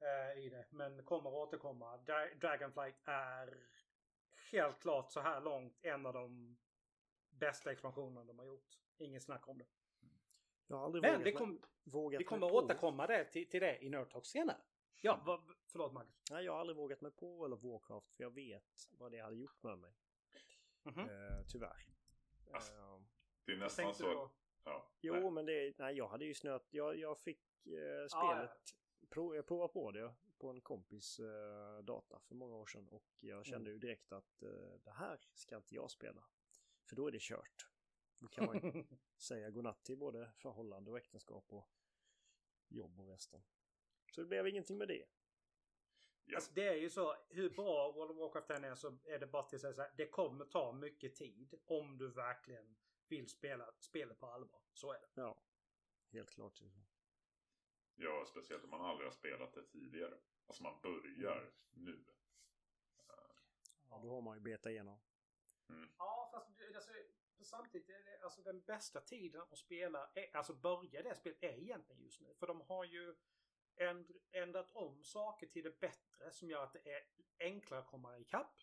Eh, 0.00 0.38
I 0.44 0.48
det. 0.48 0.66
Men 0.70 1.04
kommer 1.04 1.30
återkomma. 1.34 1.96
Dra- 1.96 2.34
Dragonflight 2.34 2.96
är 3.04 3.66
helt 4.52 4.80
klart 4.80 5.10
så 5.12 5.20
här 5.20 5.40
långt 5.40 5.78
en 5.82 6.06
av 6.06 6.12
de 6.12 6.58
bästa 7.30 7.72
expansionerna 7.72 8.24
de 8.24 8.38
har 8.38 8.46
gjort. 8.46 8.78
Ingen 8.98 9.20
snack 9.20 9.48
om 9.48 9.58
det. 9.58 9.66
Jag 10.66 10.76
har 10.76 10.84
aldrig 10.84 11.02
Men 11.02 11.12
vågat, 11.12 11.26
vi, 11.26 11.32
kom, 11.32 11.62
vågat 11.84 12.20
vi 12.20 12.24
kommer 12.24 12.48
på- 12.48 12.54
återkomma 12.56 13.06
det 13.06 13.24
till, 13.24 13.50
till 13.50 13.60
det 13.60 13.84
i 13.84 13.88
Nerd 13.88 14.10
Talk 14.10 14.26
senare. 14.26 14.60
Ja, 15.00 15.22
vad, 15.26 15.40
förlåt 15.66 15.92
Marcus. 15.92 16.22
Nej, 16.30 16.44
jag 16.44 16.52
har 16.52 16.60
aldrig 16.60 16.76
vågat 16.76 17.00
mig 17.00 17.10
på 17.10 17.36
World 17.36 17.54
of 17.54 17.62
Warcraft 17.62 18.12
för 18.16 18.24
jag 18.24 18.30
vet 18.34 18.88
vad 18.98 19.12
det 19.12 19.18
hade 19.18 19.36
gjort 19.36 19.62
med 19.62 19.78
mig. 19.78 19.94
Mhm. 20.82 20.98
Eh, 21.00 21.42
tyvärr. 21.48 21.86
Alltså, 22.52 22.72
Eh, 22.72 23.00
Det 23.44 23.52
är 23.52 23.56
nästan 23.56 23.94
så 23.94 24.24
att... 24.24 24.32
Ja, 24.64 24.90
jo, 25.00 25.14
nej. 25.14 25.30
men 25.30 25.46
det, 25.46 25.78
nej, 25.78 25.96
jag 25.96 26.08
hade 26.08 26.24
ju 26.24 26.34
snöat. 26.34 26.66
Jag, 26.70 26.96
jag 26.98 27.18
fick 27.18 27.42
ja. 27.62 28.08
spelet. 28.08 28.74
Prov, 29.10 29.36
jag 29.36 29.46
provade 29.46 29.72
på 29.72 29.90
det 29.90 30.14
på 30.38 30.50
en 30.50 30.60
kompis 30.60 31.18
eh, 31.18 31.78
data 31.84 32.20
för 32.28 32.34
många 32.34 32.56
år 32.56 32.66
sedan 32.66 32.88
och 32.88 33.04
jag 33.20 33.46
kände 33.46 33.70
ju 33.70 33.78
direkt 33.78 34.12
att 34.12 34.40
det 34.84 34.90
här 34.90 35.20
ska 35.34 35.56
inte 35.56 35.74
jag 35.74 35.90
spela. 35.90 36.24
För 36.88 36.96
då 36.96 37.06
är 37.06 37.10
det 37.12 37.20
kört. 37.22 37.68
Då 38.18 38.28
kan 38.28 38.46
man 38.46 38.86
säga 39.16 39.50
godnatt 39.50 39.84
till 39.84 39.98
både 39.98 40.30
förhållande 40.36 40.90
och 40.90 40.98
äktenskap 40.98 41.52
och 41.52 41.70
jobb 42.68 43.00
och 43.00 43.08
resten. 43.08 43.42
Så 44.12 44.20
det 44.20 44.26
blev 44.26 44.48
ingenting 44.48 44.78
med 44.78 44.88
det. 44.88 45.04
Alltså 46.34 46.52
det 46.54 46.68
är 46.68 46.74
ju 46.74 46.90
så, 46.90 47.16
hur 47.28 47.50
bra 47.50 47.92
World 47.92 48.10
of 48.10 48.16
Warcraft 48.16 48.50
än 48.50 48.64
är 48.64 48.74
så 48.74 48.98
är 49.04 49.18
det 49.18 49.26
bara 49.26 49.42
till 49.42 49.56
att 49.56 49.60
säga 49.60 49.72
så 49.74 49.82
här, 49.82 49.92
det 49.96 50.06
kommer 50.06 50.44
ta 50.44 50.72
mycket 50.72 51.14
tid 51.14 51.54
om 51.64 51.98
du 51.98 52.08
verkligen 52.08 52.76
vill 53.08 53.28
spela 53.28 53.72
spelet 53.78 54.18
på 54.18 54.26
allvar. 54.26 54.60
Så 54.72 54.92
är 54.92 54.98
det. 55.00 55.08
Ja, 55.14 55.42
helt 56.12 56.30
klart. 56.30 56.60
ja, 57.94 58.24
speciellt 58.26 58.64
om 58.64 58.70
man 58.70 58.80
aldrig 58.80 59.06
har 59.06 59.12
spelat 59.12 59.54
det 59.54 59.62
tidigare. 59.62 60.18
Alltså 60.46 60.62
man 60.62 60.80
börjar 60.82 61.52
nu. 61.70 62.04
Ja, 63.90 64.00
då 64.02 64.10
har 64.10 64.20
man 64.20 64.36
ju 64.36 64.40
beta 64.40 64.70
igenom. 64.70 64.98
Ja, 65.98 66.28
fast 66.32 66.60
alltså, 66.74 66.92
samtidigt 67.44 67.88
är 67.88 68.04
det 68.04 68.24
alltså 68.24 68.42
den 68.42 68.60
bästa 68.60 69.00
tiden 69.00 69.40
att 69.40 69.58
spela, 69.58 70.10
är, 70.14 70.36
alltså 70.36 70.54
börja 70.54 71.02
det 71.02 71.14
spelet, 71.14 71.42
är 71.42 71.58
egentligen 71.58 72.02
just 72.02 72.20
nu. 72.20 72.34
För 72.34 72.46
de 72.46 72.60
har 72.60 72.84
ju 72.84 73.14
änd, 73.76 74.10
ändrat 74.32 74.70
om 74.72 75.04
saker 75.04 75.46
till 75.46 75.64
det 75.64 75.80
bättre 75.80 76.30
som 76.30 76.50
gör 76.50 76.64
att 76.64 76.72
det 76.72 76.92
är 76.92 77.02
enklare 77.38 77.80
att 77.80 77.86
komma 77.86 78.18
ikapp. 78.18 78.60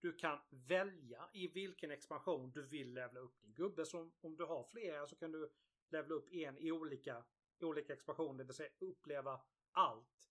Du 0.00 0.12
kan 0.12 0.38
välja 0.50 1.30
i 1.32 1.48
vilken 1.48 1.90
expansion 1.90 2.52
du 2.52 2.62
vill 2.62 2.94
levla 2.94 3.20
upp 3.20 3.40
din 3.40 3.54
gubbe. 3.54 3.86
Så 3.86 4.00
om, 4.00 4.12
om 4.20 4.36
du 4.36 4.44
har 4.44 4.64
flera 4.64 5.06
så 5.06 5.16
kan 5.16 5.32
du 5.32 5.52
levla 5.88 6.14
upp 6.14 6.32
en 6.32 6.58
i 6.58 6.72
olika, 6.72 7.24
olika 7.60 7.92
expansioner. 7.92 8.38
Det 8.38 8.44
vill 8.44 8.54
säga 8.54 8.70
uppleva 8.78 9.40
allt 9.70 10.30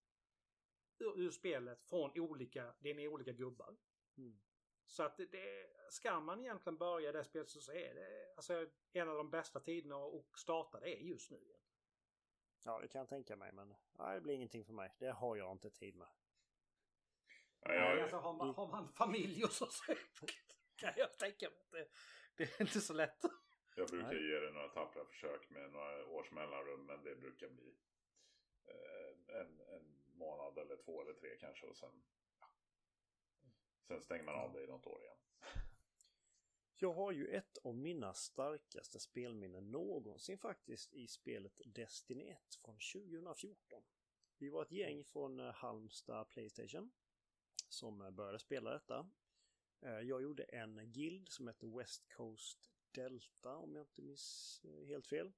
ur, 1.00 1.20
ur 1.20 1.32
spelet 1.32 1.84
från 1.84 2.20
olika, 2.20 2.74
dina 2.80 3.02
olika 3.02 3.32
gubbar. 3.32 3.78
Mm. 4.18 4.40
Så 4.86 5.04
att 5.04 5.18
det, 5.18 5.26
det, 5.26 5.70
ska 5.90 6.20
man 6.20 6.40
egentligen 6.40 6.78
börja 6.78 7.12
det 7.12 7.24
spelet 7.24 7.50
så 7.50 7.72
är 7.72 7.94
det 7.94 8.34
alltså, 8.36 8.68
en 8.94 9.10
av 9.10 9.16
de 9.16 9.30
bästa 9.30 9.60
tiderna 9.60 9.96
att 9.96 10.40
starta 10.40 10.80
det 10.80 10.90
är 10.90 11.02
just 11.02 11.32
nu. 11.32 11.40
Ja, 12.64 12.80
det 12.80 12.88
kan 12.88 13.00
jag 13.00 13.10
tänka 13.10 13.36
mig, 13.36 13.52
men 13.52 13.76
nej, 13.92 14.16
det 14.16 14.22
blir 14.22 14.34
ingenting 14.34 14.66
för 14.66 14.74
mig. 14.74 14.96
Det 15.00 15.12
har 15.12 15.36
jag 15.36 15.52
inte 15.52 15.70
tid 15.70 15.96
med. 15.96 16.08
Nej, 17.66 17.78
jag, 17.78 18.00
alltså, 18.00 18.18
har, 18.18 18.34
man, 18.34 18.56
har 18.56 18.68
man 18.68 18.90
familj 18.94 19.44
och 19.44 19.52
så, 19.52 19.66
så 19.66 19.96
kan 20.76 20.94
jag 20.98 21.18
tänka 21.18 21.50
mig 21.50 21.60
att 21.60 21.72
det, 21.72 21.88
det 22.36 22.44
är 22.44 22.62
inte 22.62 22.82
så 22.82 22.94
lätt. 22.94 23.22
Jag 23.76 23.90
brukar 23.90 24.08
Nej. 24.08 24.30
ge 24.30 24.40
det 24.40 24.52
några 24.52 24.70
tappra 24.70 25.06
försök 25.06 25.50
med 25.50 25.72
några 25.72 26.06
års 26.06 26.32
mellanrum. 26.32 26.86
Men 26.86 27.04
det 27.04 27.16
brukar 27.16 27.50
bli 27.50 27.76
eh, 28.66 29.40
en, 29.40 29.62
en 29.62 30.04
månad 30.14 30.58
eller 30.58 30.76
två 30.76 31.02
eller 31.02 31.14
tre 31.14 31.38
kanske. 31.40 31.68
Och 31.68 31.78
sen. 31.78 32.04
sen 33.88 34.02
stänger 34.02 34.24
man 34.24 34.36
av 34.36 34.54
det 34.54 34.64
i 34.64 34.68
något 34.68 34.88
år 34.88 35.02
igen. 35.04 35.18
Jag 36.76 36.94
har 36.94 37.12
ju 37.12 37.28
ett 37.28 37.58
av 37.58 37.76
mina 37.76 38.14
starkaste 38.14 39.00
spelminnen 39.00 39.72
någonsin 39.72 40.38
faktiskt 40.38 40.94
i 40.94 41.08
spelet 41.08 41.62
Destiny 41.66 42.30
1 42.30 42.56
från 42.56 42.76
2014. 42.76 43.84
Vi 44.38 44.50
var 44.50 44.62
ett 44.62 44.72
gäng 44.72 45.04
från 45.04 45.40
eh, 45.40 45.54
Halmstad 45.54 46.30
Playstation 46.30 46.92
som 47.70 48.02
eh, 48.02 48.12
började 48.12 48.40
spela 48.40 48.74
detta. 48.74 49.10
Eh, 49.82 50.00
Jag 50.00 50.22
gjorde 50.22 50.44
en 50.44 50.92
guild 50.92 51.30
som 51.30 51.48
hette 51.48 51.68
West 51.68 52.14
Coast 52.14 52.72
Delta 52.92 53.56
om 53.56 53.76
jag 53.76 53.84
inte 53.84 54.02
minns 54.02 54.62
helt 54.88 55.08
fel. 55.08 55.32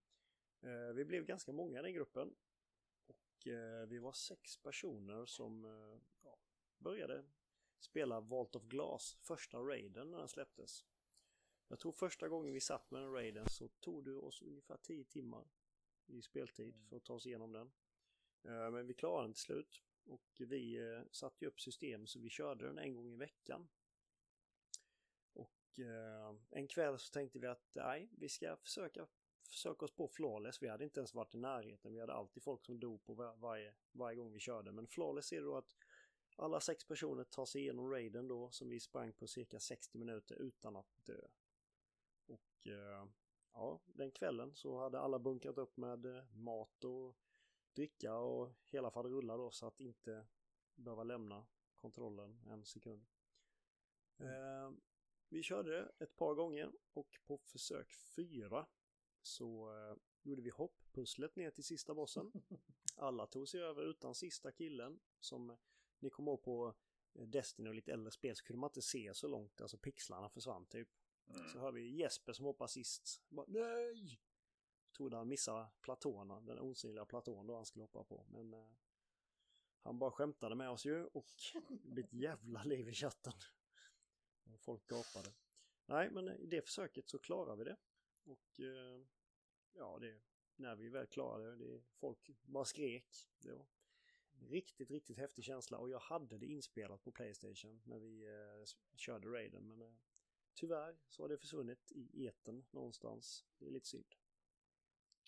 Vi 0.96 1.06
blev 1.06 1.26
ganska 1.26 1.52
många 1.52 1.80
i 1.80 1.82
den 1.82 1.94
gruppen. 1.94 2.36
Och 3.08 3.48
vi 3.88 3.98
var 3.98 4.12
sex 4.12 4.58
personer 4.58 5.26
som 5.26 5.64
ja, 6.24 6.38
började 6.78 7.26
spela 7.80 8.20
Vault 8.20 8.56
of 8.56 8.64
Glass, 8.64 9.18
första 9.22 9.58
raiden 9.58 10.12
när 10.12 10.18
den 10.18 10.28
släpptes. 10.28 10.86
Jag 11.68 11.80
tror 11.80 11.92
första 11.92 12.30
gången 12.30 12.54
vi 12.54 12.60
satt 12.60 12.92
med 12.92 13.02
den 13.02 13.12
raiden 13.12 13.46
så 13.50 13.68
tog 13.68 14.06
det 14.06 14.14
oss 14.14 14.42
ungefär 14.42 14.78
10 14.78 15.04
timmar 15.04 15.48
i 16.08 16.22
speltid 16.22 16.76
för 16.90 16.98
att 16.98 17.04
ta 17.04 17.14
oss 17.14 17.26
igenom 17.26 17.52
den. 17.52 17.72
Eh, 18.44 18.72
men 18.72 18.88
vi 18.88 18.94
klarade 18.94 19.28
den 19.28 19.34
till 19.34 19.42
slut 19.42 19.84
och 20.06 20.26
vi 20.40 20.78
eh, 20.78 21.02
satte 21.12 21.46
ju 21.46 21.50
upp 21.50 21.62
system 21.62 22.08
så 22.08 22.20
vi 22.20 22.30
körde 22.30 22.66
den 22.66 22.78
en 22.78 22.94
gång 22.94 23.14
i 23.14 23.16
veckan. 23.16 23.68
Och 25.34 25.80
eh, 25.80 26.36
en 26.50 26.68
kväll 26.68 27.00
så 27.00 27.12
tänkte 27.12 27.40
vi 27.40 27.48
att 27.48 27.70
nej, 27.76 28.10
vi 28.12 28.30
ska 28.30 28.58
försöka 28.58 29.08
försöka 29.50 29.86
oss 29.86 29.96
på 29.96 30.08
flawless. 30.08 30.62
Vi 30.64 30.68
hade 30.68 30.84
inte 30.84 31.00
ens 31.00 31.14
varit 31.14 31.36
i 31.36 31.38
närheten. 31.38 31.94
Vi 31.94 32.00
hade 32.00 32.14
alltid 32.14 32.44
folk 32.44 32.66
som 32.66 32.80
dog 32.80 33.04
på 33.04 33.14
var- 33.14 33.36
varje, 33.36 33.76
varje 33.92 34.18
gång 34.18 34.34
vi 34.34 34.40
körde. 34.40 34.72
Men 34.72 34.88
flawless 34.88 35.34
är 35.34 35.42
då 35.42 35.58
att 35.58 35.76
alla 36.36 36.60
sex 36.60 36.84
personer 36.84 37.24
tar 37.24 37.45
sig 37.45 37.62
igenom 37.62 37.91
raiden 37.91 38.28
då 38.28 38.52
som 38.52 38.69
vi 38.69 38.80
sprang 38.80 39.13
på 39.13 39.28
cirka 39.28 39.60
60 39.60 39.98
minuter 39.98 40.36
utan 40.36 40.76
att 40.76 41.06
dö. 41.06 41.28
Och 42.26 42.67
eh, 42.67 43.08
ja, 43.54 43.82
den 43.86 44.12
kvällen 44.12 44.56
så 44.56 44.80
hade 44.80 45.00
alla 45.00 45.19
bunkrat 45.19 45.58
upp 45.58 45.78
med 45.78 46.06
eh, 46.06 46.26
mat 46.34 46.84
och 46.84 47.17
dricka 47.74 48.15
och 48.15 48.54
hela 48.67 48.91
faderullan 48.91 49.38
då 49.38 49.52
så 49.52 49.67
att 49.67 49.80
inte 49.80 50.28
behöva 50.76 51.04
lämna 51.04 51.48
kontrollen 51.76 52.41
en 52.48 52.65
sekund. 52.65 53.06
Eh, 54.17 54.71
vi 55.30 55.43
körde 55.43 55.91
ett 56.00 56.15
par 56.15 56.34
gånger 56.34 56.71
och 56.93 57.19
på 57.26 57.38
försök 57.38 57.93
fyra 57.93 58.67
så 59.21 59.69
eh, 59.74 59.98
gjorde 60.21 60.41
vi 60.41 60.50
hopppusslet 60.50 61.36
ner 61.36 61.52
till 61.52 61.63
sista 61.63 61.93
bossen. 61.93 62.32
Alla 62.95 63.28
tog 63.28 63.48
sig 63.48 63.62
över 63.62 63.84
utan 63.84 64.15
sista 64.15 64.52
killen 64.52 65.00
som 65.19 65.58
ni 66.06 66.10
kommer 66.10 66.32
ihåg 66.32 66.44
på 66.44 66.76
eh, 67.13 67.28
Destiny 67.28 67.70
och 67.70 67.76
lite 67.76 67.94
äldre 67.94 68.12
spel 68.12 68.36
så 68.36 68.44
kunde 68.44 68.60
man 68.60 68.70
inte 68.70 68.82
se 68.82 69.13
så 69.13 69.28
långt, 69.28 69.62
alltså 69.62 69.78
pixlarna 69.78 70.30
försvann 70.30 70.65
typ. 70.65 70.89
Mm. 71.28 71.50
Så 71.50 71.60
hör 71.60 71.72
vi 71.72 71.96
Jesper 71.96 72.34
som 72.34 72.46
hoppar 72.46 72.68
sist. 72.68 73.22
Bara, 73.30 73.46
Nej! 73.50 74.20
Trodde 74.98 75.18
han 75.18 75.28
missade 75.28 75.68
platån, 75.82 76.46
den 76.46 76.60
osynliga 76.60 77.06
platån 77.06 77.48
då 77.48 77.56
han 77.56 77.65
skulle 77.65 77.84
hoppa 77.84 78.04
på. 78.04 78.26
Men 78.30 78.54
eh, 78.54 78.70
han 79.80 80.00
bara 80.00 80.12
skämtade 80.12 80.56
med 80.56 80.70
oss 80.70 80.86
ju 80.86 81.06
och 81.06 81.34
det 81.70 81.89
blev 81.89 82.06
ett 82.06 82.13
jävla 82.13 82.63
liv 82.63 82.89
i 82.89 82.94
chatten. 82.94 83.34
Folk 84.60 84.88
gapade. 84.88 85.34
Nej, 85.86 86.10
men 86.12 86.30
i 86.30 86.46
det 86.46 86.62
försöket 86.62 87.10
så 87.10 87.20
klarar 87.20 87.56
vi 87.56 87.63
det. 87.63 87.78
Och 88.24 88.60
eh, 88.60 89.02
ja, 89.74 89.98
det, 90.00 90.22
när 90.56 90.76
vi 90.76 90.89
väl 90.89 91.08
klarade 91.08 91.56
det, 91.56 91.65
det, 91.65 91.84
folk 92.00 92.30
bara 92.44 92.65
skrek. 92.65 93.06
Det 93.39 93.52
var 93.52 93.65
riktigt, 94.39 94.91
riktigt 94.91 95.17
häftig 95.17 95.43
känsla 95.43 95.78
och 95.78 95.89
jag 95.89 96.00
hade 96.00 96.38
det 96.38 96.45
inspelat 96.45 97.04
på 97.04 97.12
Playstation 97.12 97.82
när 97.86 98.00
vi 98.00 98.26
eh, 98.26 98.65
körde 98.95 99.28
raiden. 99.28 99.67
Men 99.67 99.82
eh, 99.82 99.93
tyvärr 100.54 100.98
så 101.08 101.24
har 101.24 101.30
det 101.30 101.38
försvunnit 101.38 101.91
i 101.91 102.26
eten 102.26 102.65
någonstans. 102.71 103.45
Det 103.58 103.67
är 103.67 103.71
lite 103.71 103.88
synd. 103.88 104.15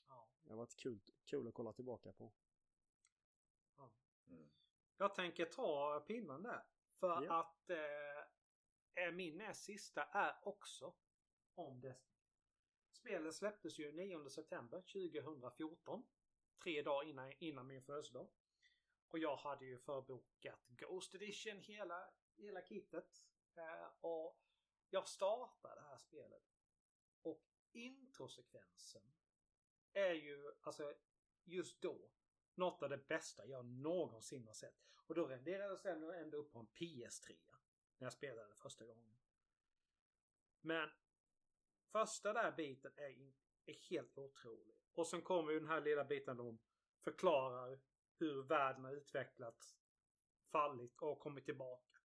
Ja. 0.08 0.30
Det 0.44 0.50
har 0.50 0.58
varit 0.58 0.76
kul, 0.76 1.00
kul 1.26 1.48
att 1.48 1.54
kolla 1.54 1.74
tillbaka 1.74 2.14
på. 2.14 2.34
Mm. 4.30 4.50
Jag 4.98 5.16
tänker 5.16 5.46
ta 5.46 6.00
pinnen 6.08 6.44
där. 6.44 6.64
För 7.00 7.24
Ja. 7.24 7.40
att 7.40 7.70
eh, 7.70 9.12
min 9.14 9.38
näst 9.38 9.64
sista 9.64 10.04
är 10.04 10.40
också 10.48 10.94
om 11.56 11.82
Destiny. 11.82 12.18
Spelet 12.92 13.36
släpptes 13.36 13.80
ju 13.80 13.92
9 13.92 14.30
september 14.30 14.82
2014. 14.82 16.04
Tre 16.64 16.82
dagar 16.82 17.10
innan, 17.10 17.34
innan 17.40 17.68
min 17.68 17.84
födelsedag. 17.84 18.28
Och 19.10 19.20
jag 19.20 19.36
hade 19.36 19.66
ju 19.66 19.78
förbokat 19.78 20.68
Ghost 20.68 21.16
Edition 21.16 21.60
hela, 21.60 22.10
hela 22.36 22.62
kittet. 22.62 23.26
Eh, 23.56 23.88
och 24.02 24.40
jag 24.90 25.08
startar 25.08 25.76
det 25.76 25.82
här 25.82 25.98
spelet. 25.98 26.44
Och 27.22 27.44
introsekvensen 27.72 29.14
är 29.94 30.14
ju 30.14 30.52
alltså 30.62 30.94
just 31.44 31.82
då 31.82 32.10
något 32.56 32.84
av 32.84 32.90
det 32.90 33.08
bästa 33.08 33.46
jag 33.46 33.66
någonsin 33.66 34.48
har 34.48 34.54
sett. 34.54 34.88
Och 35.08 35.16
då 35.16 35.28
renderades 35.28 35.82
den 35.82 36.04
ändå 36.04 36.38
upp 36.38 36.52
på 36.52 36.60
en 36.60 36.68
PS3. 36.68 37.36
När 37.98 38.06
jag 38.06 38.14
spelade 38.14 38.56
första 38.56 38.86
gången. 38.86 39.18
Men 40.62 40.90
första 41.92 42.34
där 42.34 42.52
biten 42.52 42.92
är, 42.96 43.34
är 43.66 43.74
helt 43.90 44.18
otrolig. 44.18 44.78
Och 44.94 45.08
sen 45.08 45.22
kommer 45.22 45.52
ju 45.52 45.60
den 45.60 45.70
här 45.70 45.82
lilla 45.82 46.04
biten 46.04 46.38
de 46.38 46.60
förklarar 47.00 47.80
hur 48.20 48.44
världen 48.44 48.84
har 48.84 48.92
utvecklats, 48.92 49.78
fallit 50.52 51.02
och 51.02 51.20
kommit 51.20 51.46
tillbaka. 51.46 52.00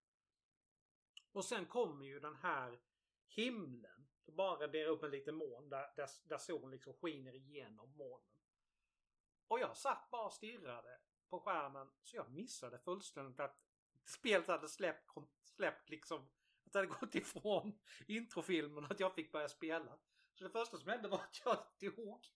Och 1.33 1.45
sen 1.45 1.67
kommer 1.67 2.05
ju 2.05 2.21
den 2.21 2.37
här 2.37 2.81
himlen. 3.29 4.09
Det 4.25 4.33
bara 4.33 4.61
raderar 4.67 4.89
upp 4.89 5.03
en 5.03 5.11
liten 5.11 5.35
moln 5.35 5.69
där, 5.69 5.93
där, 5.97 6.09
där 6.25 6.39
solen 6.39 6.71
liksom 6.71 6.95
skiner 6.95 7.35
igenom 7.35 7.97
molnen. 7.97 8.29
Och 9.49 9.61
jag 9.61 9.77
satt 9.77 10.11
bara 10.11 10.27
och 10.27 10.33
stirrade 10.33 11.01
på 11.29 11.41
skärmen 11.41 11.91
så 12.03 12.17
jag 12.17 12.31
missade 12.33 12.79
fullständigt 12.79 13.41
att 13.41 13.63
spelet 14.05 14.49
hade 14.49 14.69
släppt, 14.69 15.11
släppt 15.43 15.91
liksom 15.91 16.29
att 16.65 16.73
det 16.73 16.79
hade 16.79 16.89
gått 17.01 17.15
ifrån 17.15 17.79
introfilmen 18.07 18.85
och 18.85 18.91
att 18.91 19.01
jag 19.01 19.15
fick 19.15 19.33
börja 19.33 19.49
spela. 19.49 19.99
Så 20.43 20.49
det 20.49 20.53
första 20.53 20.79
som 20.79 20.89
hände 20.89 21.09
var 21.09 21.19
att 21.19 21.41
jag 21.45 21.59
dog 21.95 22.27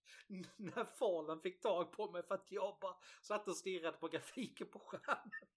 när 0.56 0.84
Fallen 0.84 1.40
fick 1.40 1.60
tag 1.62 1.92
på 1.92 2.10
mig 2.10 2.22
för 2.22 2.34
att 2.34 2.50
jag 2.50 2.78
bara 2.80 2.96
satt 3.22 3.48
och 3.48 3.56
stirrade 3.56 3.96
på 3.96 4.08
grafiken 4.08 4.66
på 4.68 4.78
skärmen. 4.78 5.48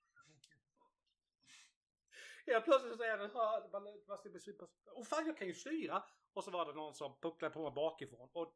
Helt 2.46 2.66
plötsligt 2.66 2.98
så 2.98 3.04
är 3.04 3.18
det 3.18 3.72
man 3.72 3.84
måste 4.08 4.30
bli 4.30 4.40
super... 4.40 4.68
Och 4.86 5.08
fan 5.08 5.28
jag 5.28 5.38
kan 5.38 5.48
ju 5.48 5.54
styra! 5.54 6.04
Och 6.34 6.44
så 6.44 6.52
var 6.52 6.66
det 6.66 6.74
någon 6.74 6.96
som 6.96 7.20
pucklade 7.20 7.54
på 7.54 7.64
mig 7.64 7.72
bakifrån. 7.72 8.30
Och 8.34 8.56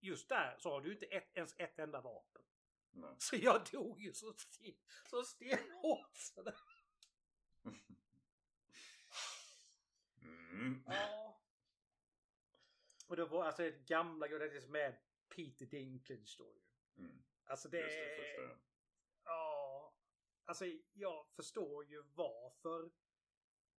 just 0.00 0.28
där 0.28 0.56
så 0.58 0.70
har 0.70 0.80
du 0.80 0.92
inte 0.92 1.06
ett, 1.06 1.30
ens 1.34 1.54
ett 1.58 1.78
enda 1.78 2.00
vapen. 2.00 2.42
Nej. 2.90 3.14
Så 3.18 3.36
jag 3.36 3.64
dog 3.72 4.00
ju 4.00 4.12
så, 4.12 4.32
sten, 4.32 4.74
så 5.10 5.22
stenhårt. 5.22 6.16
Så 6.16 6.42
det, 6.42 6.54
Mm. 10.22 10.84
ja. 10.86 11.29
Och 13.10 13.16
det 13.16 13.24
var 13.24 13.44
alltså 13.44 13.70
gamla 13.86 14.28
Godetis 14.28 14.66
med 14.68 14.96
Peter 15.28 15.66
Dinklage 15.66 16.36
då 16.38 16.52
ju. 16.54 16.62
Mm. 17.04 17.22
Alltså 17.44 17.68
det... 17.68 17.78
Just 17.78 17.96
det, 17.96 18.16
första. 18.16 18.58
Ja. 19.24 19.94
Alltså 20.44 20.64
jag 20.92 21.26
förstår 21.36 21.84
ju 21.84 22.02
varför 22.02 22.90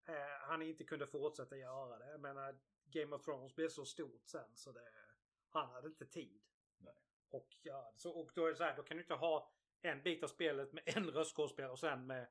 eh, 0.04 0.40
han 0.40 0.62
inte 0.62 0.84
kunde 0.84 1.06
fortsätta 1.06 1.56
göra 1.56 1.98
det. 1.98 2.10
Jag 2.10 2.20
menar 2.20 2.58
Game 2.84 3.16
of 3.16 3.24
Thrones 3.24 3.54
blev 3.54 3.68
så 3.68 3.84
stort 3.84 4.28
sen 4.28 4.56
så 4.56 4.72
det... 4.72 4.92
Han 5.48 5.70
hade 5.70 5.88
inte 5.88 6.06
tid. 6.06 6.42
Nej. 6.78 6.94
Och, 7.30 7.56
ja, 7.62 7.92
så, 7.96 8.10
och 8.10 8.30
då 8.34 8.46
är 8.46 8.50
det 8.50 8.56
så 8.56 8.64
här, 8.64 8.76
då 8.76 8.82
kan 8.82 8.96
du 8.96 9.02
inte 9.02 9.14
ha 9.14 9.52
en 9.82 10.02
bit 10.02 10.22
av 10.22 10.28
spelet 10.28 10.72
med 10.72 10.82
en 10.86 11.10
röstskådespelare 11.10 11.72
och 11.72 11.78
sen 11.78 12.06
med 12.06 12.28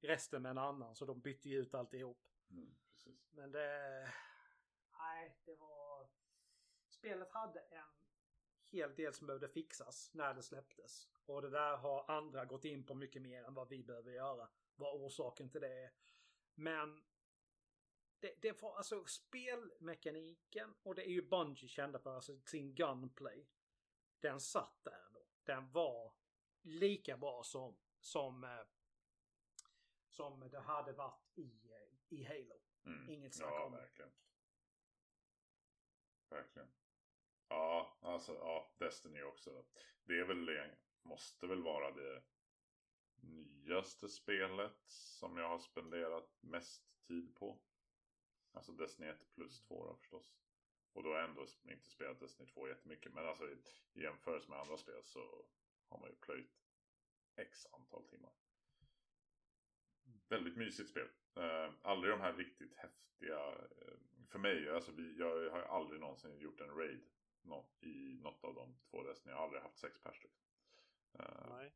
resten 0.00 0.42
med 0.42 0.50
en 0.50 0.58
annan. 0.58 0.94
Så 0.94 1.04
de 1.04 1.20
bytte 1.20 1.48
ju 1.48 1.58
ut 1.58 1.74
alltihop. 1.74 2.26
Mm, 2.50 2.74
precis. 2.90 3.30
Men 3.30 3.52
det... 3.52 4.08
Nej, 4.98 5.36
det 5.44 5.54
var... 5.54 5.83
Spelet 7.04 7.30
hade 7.32 7.60
en 7.60 7.88
hel 8.64 8.94
del 8.94 9.14
som 9.14 9.26
behövde 9.26 9.48
fixas 9.48 10.10
när 10.14 10.34
det 10.34 10.42
släpptes. 10.42 11.08
Och 11.26 11.42
det 11.42 11.50
där 11.50 11.76
har 11.76 12.10
andra 12.10 12.44
gått 12.44 12.64
in 12.64 12.86
på 12.86 12.94
mycket 12.94 13.22
mer 13.22 13.44
än 13.44 13.54
vad 13.54 13.68
vi 13.68 13.82
behöver 13.84 14.12
göra. 14.12 14.48
Vad 14.76 14.94
orsaken 15.02 15.50
till 15.50 15.60
det 15.60 15.84
är. 15.84 15.92
Men 16.54 17.04
det, 18.20 18.34
det 18.42 18.62
var 18.62 18.76
alltså 18.76 19.04
spelmekaniken 19.04 20.74
och 20.82 20.94
det 20.94 21.02
är 21.08 21.10
ju 21.10 21.22
Bungie 21.22 21.68
kända 21.68 21.98
för, 21.98 22.14
alltså 22.14 22.40
sin 22.40 22.74
gunplay. 22.74 23.48
Den 24.20 24.40
satt 24.40 24.84
där 24.84 25.08
då. 25.12 25.26
Den 25.44 25.70
var 25.72 26.12
lika 26.62 27.16
bra 27.16 27.42
som, 27.42 27.76
som, 28.00 28.44
eh, 28.44 28.66
som 30.08 30.48
det 30.50 30.60
hade 30.60 30.92
varit 30.92 31.38
i, 31.38 31.70
eh, 31.70 32.18
i 32.18 32.24
Halo. 32.24 32.60
Mm. 32.84 33.10
Inget 33.10 33.34
snack 33.34 33.50
Ja, 33.52 33.64
om 33.64 33.72
det. 33.72 33.78
verkligen. 33.78 34.12
Verkligen. 36.28 36.68
Ja, 37.48 37.98
alltså 38.00 38.32
ja, 38.32 38.74
Destiny 38.78 39.22
också. 39.22 39.64
Det 40.04 40.18
är 40.18 40.24
väl 40.24 40.46
det, 40.46 40.76
måste 41.02 41.46
väl 41.46 41.62
vara 41.62 41.90
det 41.90 42.22
nyaste 43.22 44.08
spelet 44.08 44.82
som 44.86 45.36
jag 45.36 45.48
har 45.48 45.58
spenderat 45.58 46.38
mest 46.40 47.06
tid 47.06 47.34
på. 47.34 47.60
Alltså 48.52 48.72
Destiny 48.72 49.08
1 49.08 49.34
plus 49.34 49.60
2 49.60 49.86
då 49.86 49.96
förstås. 49.96 50.34
Och 50.92 51.02
då 51.02 51.08
har 51.08 51.16
jag 51.16 51.28
ändå 51.28 51.46
inte 51.64 51.88
spelat 51.88 52.20
Destiny 52.20 52.48
2 52.48 52.68
jättemycket. 52.68 53.14
Men 53.14 53.28
alltså 53.28 53.48
i, 53.48 53.56
i 53.92 54.02
jämförelse 54.02 54.50
med 54.50 54.58
andra 54.58 54.76
spel 54.76 55.02
så 55.04 55.46
har 55.88 55.98
man 55.98 56.10
ju 56.10 56.16
plöjt 56.16 56.64
x 57.36 57.66
antal 57.72 58.04
timmar. 58.06 58.32
Väldigt 60.28 60.56
mysigt 60.56 60.90
spel. 60.90 61.08
Uh, 61.38 61.74
aldrig 61.82 62.12
de 62.12 62.20
här 62.20 62.32
riktigt 62.32 62.76
häftiga. 62.76 63.52
Uh, 63.52 63.98
för 64.28 64.38
mig, 64.38 64.70
alltså 64.70 64.92
vi, 64.92 65.18
jag 65.18 65.50
har 65.50 65.62
aldrig 65.62 66.00
någonsin 66.00 66.38
gjort 66.38 66.60
en 66.60 66.76
raid 66.76 67.04
i 67.80 68.18
något 68.22 68.44
av 68.44 68.54
de 68.54 68.76
två 68.90 69.02
Destiny. 69.02 69.32
Jag 69.32 69.36
har 69.36 69.44
aldrig 69.44 69.62
haft 69.62 69.78
sex 69.78 69.98
pers. 70.02 70.26
Uh, 71.20 71.46
Nej. 71.48 71.72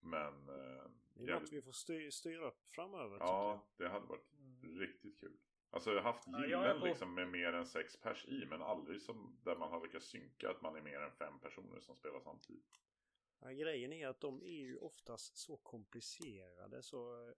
Men... 0.00 0.48
Uh, 0.48 0.90
det 1.14 1.24
är 1.24 1.28
jävligt... 1.28 1.42
något 1.42 1.52
vi 1.52 1.62
får 1.62 1.72
styr, 1.72 2.10
styra 2.10 2.46
upp 2.46 2.66
framöver. 2.66 3.18
Ja, 3.18 3.66
det 3.76 3.88
hade 3.88 4.06
varit 4.06 4.32
mm. 4.32 4.78
riktigt 4.78 5.20
kul. 5.20 5.38
Alltså 5.70 5.90
jag 5.90 6.02
har 6.02 6.12
haft 6.12 6.26
gillen 6.26 6.50
ja, 6.50 6.84
liksom 6.84 7.14
med 7.14 7.28
mer 7.28 7.52
än 7.52 7.66
sex 7.66 7.96
pers 7.96 8.24
i 8.28 8.46
men 8.46 8.62
aldrig 8.62 9.02
som 9.02 9.38
där 9.44 9.56
man 9.56 9.70
har 9.70 9.82
lyckats 9.82 10.06
synka 10.06 10.50
att 10.50 10.62
man 10.62 10.76
är 10.76 10.82
mer 10.82 11.00
än 11.00 11.12
fem 11.12 11.40
personer 11.40 11.80
som 11.80 11.96
spelar 11.96 12.20
samtidigt. 12.20 12.80
Ja, 13.40 13.50
grejen 13.50 13.92
är 13.92 14.08
att 14.08 14.20
de 14.20 14.42
är 14.42 14.60
ju 14.60 14.76
oftast 14.76 15.36
så 15.36 15.56
komplicerade 15.56 16.82
så 16.82 17.28
eh, 17.28 17.34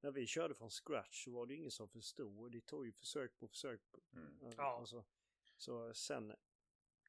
när 0.00 0.10
vi 0.10 0.26
körde 0.26 0.54
från 0.54 0.70
scratch 0.70 1.24
så 1.24 1.30
var 1.30 1.46
det 1.46 1.54
ingen 1.54 1.70
som 1.70 1.88
förstod. 1.88 2.52
Det 2.52 2.60
tog 2.60 2.86
ju 2.86 2.92
försök 2.92 3.38
på 3.38 3.48
försök. 3.48 3.80
På, 3.90 4.00
mm. 4.12 4.54
ja. 4.56 4.78
Alltså, 4.78 5.04
så 5.56 5.94
sen 5.94 6.34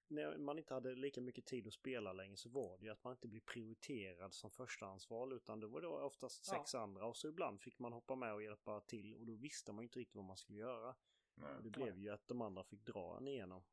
när 0.10 0.38
man 0.38 0.58
inte 0.58 0.74
hade 0.74 0.96
lika 0.96 1.22
mycket 1.22 1.46
tid 1.46 1.68
att 1.68 1.74
spela 1.74 2.14
längre 2.14 2.38
så 2.38 2.50
var 2.50 2.78
det 2.78 2.86
ju 2.86 2.92
att 2.92 3.04
man 3.04 3.14
inte 3.14 3.28
blev 3.28 3.40
prioriterad 3.40 4.34
som 4.34 4.52
förstahandsval 4.52 5.34
utan 5.34 5.60
det 5.60 5.68
var 5.68 5.82
då 5.82 5.90
oftast 5.90 6.46
sex 6.46 6.74
ja. 6.74 6.80
andra 6.80 7.06
och 7.06 7.18
så 7.18 7.28
ibland 7.28 7.62
fick 7.62 7.80
man 7.80 7.94
hoppa 7.94 8.16
med 8.16 8.34
och 8.34 8.44
hjälpa 8.44 8.82
till 8.82 9.16
och 9.16 9.26
då 9.26 9.34
visste 9.34 9.72
man 9.72 9.84
inte 9.84 10.00
riktigt 10.00 10.16
vad 10.16 10.26
man 10.26 10.38
skulle 10.38 10.60
göra. 10.60 10.96
Nej. 11.36 11.56
Och 11.56 11.64
det 11.64 11.70
blev 11.70 11.98
ju 11.98 12.10
att 12.10 12.28
de 12.28 12.42
andra 12.42 12.64
fick 12.64 12.86
dra 12.86 13.18
en 13.18 13.28
igenom. 13.28 13.64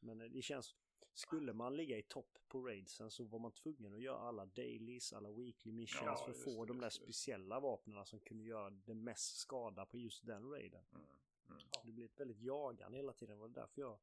Men 0.00 0.20
eh, 0.20 0.28
det 0.28 0.42
känns, 0.42 0.74
skulle 1.14 1.52
man 1.52 1.76
ligga 1.76 1.98
i 1.98 2.02
topp 2.02 2.38
på 2.48 2.60
raidsen 2.60 3.10
så 3.10 3.24
var 3.24 3.38
man 3.38 3.52
tvungen 3.52 3.94
att 3.94 4.02
göra 4.02 4.18
alla 4.18 4.46
dailies, 4.46 5.12
alla 5.12 5.30
weekly 5.30 5.72
missions 5.72 6.04
ja, 6.04 6.24
för 6.24 6.30
att 6.30 6.44
få 6.44 6.64
de 6.64 6.80
där 6.80 6.90
speciella 6.90 7.60
vapnen 7.60 8.06
som 8.06 8.20
kunde 8.20 8.44
göra 8.44 8.70
det 8.70 8.94
mest 8.94 9.36
skada 9.36 9.86
på 9.86 9.98
just 9.98 10.26
den 10.26 10.50
raiden. 10.50 10.84
Mm. 10.92 11.06
Mm. 11.48 11.60
Det 11.84 11.92
blev 11.92 12.06
ett 12.06 12.20
väldigt 12.20 12.40
jagande 12.40 12.96
hela 12.96 13.12
tiden. 13.12 13.36
Det 13.36 13.40
var 13.40 13.48
därför 13.48 13.80
jag 13.80 13.98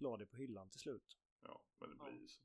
la 0.00 0.16
det 0.16 0.26
på 0.26 0.36
hyllan 0.36 0.70
till 0.70 0.80
slut. 0.80 1.18
Ja, 1.42 1.62
men 1.78 1.90
det 1.90 1.96
blir 1.96 2.20
ju 2.20 2.28
så. 2.28 2.42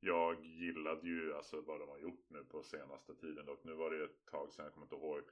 Jag 0.00 0.44
gillade 0.44 1.08
ju 1.08 1.34
alltså 1.34 1.60
vad 1.60 1.80
de 1.80 1.88
har 1.88 1.98
gjort 1.98 2.30
nu 2.30 2.44
på 2.44 2.62
senaste 2.62 3.14
tiden. 3.14 3.48
Och 3.48 3.60
nu 3.64 3.74
var 3.74 3.90
det 3.90 4.04
ett 4.04 4.26
tag 4.26 4.52
sedan, 4.52 4.64
jag 4.64 4.74
kommer 4.74 4.86
inte 4.86 4.96
ihåg. 4.96 5.22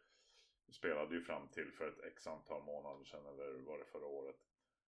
Vi 0.66 0.72
spelade 0.72 1.14
ju 1.14 1.22
fram 1.22 1.48
till 1.48 1.72
för 1.72 1.88
ett 1.88 2.00
x 2.04 2.26
antal 2.26 2.64
månader 2.64 3.04
sedan 3.04 3.26
eller 3.26 3.60
var 3.60 3.78
det 3.78 3.84
förra 3.84 4.06
året. 4.06 4.36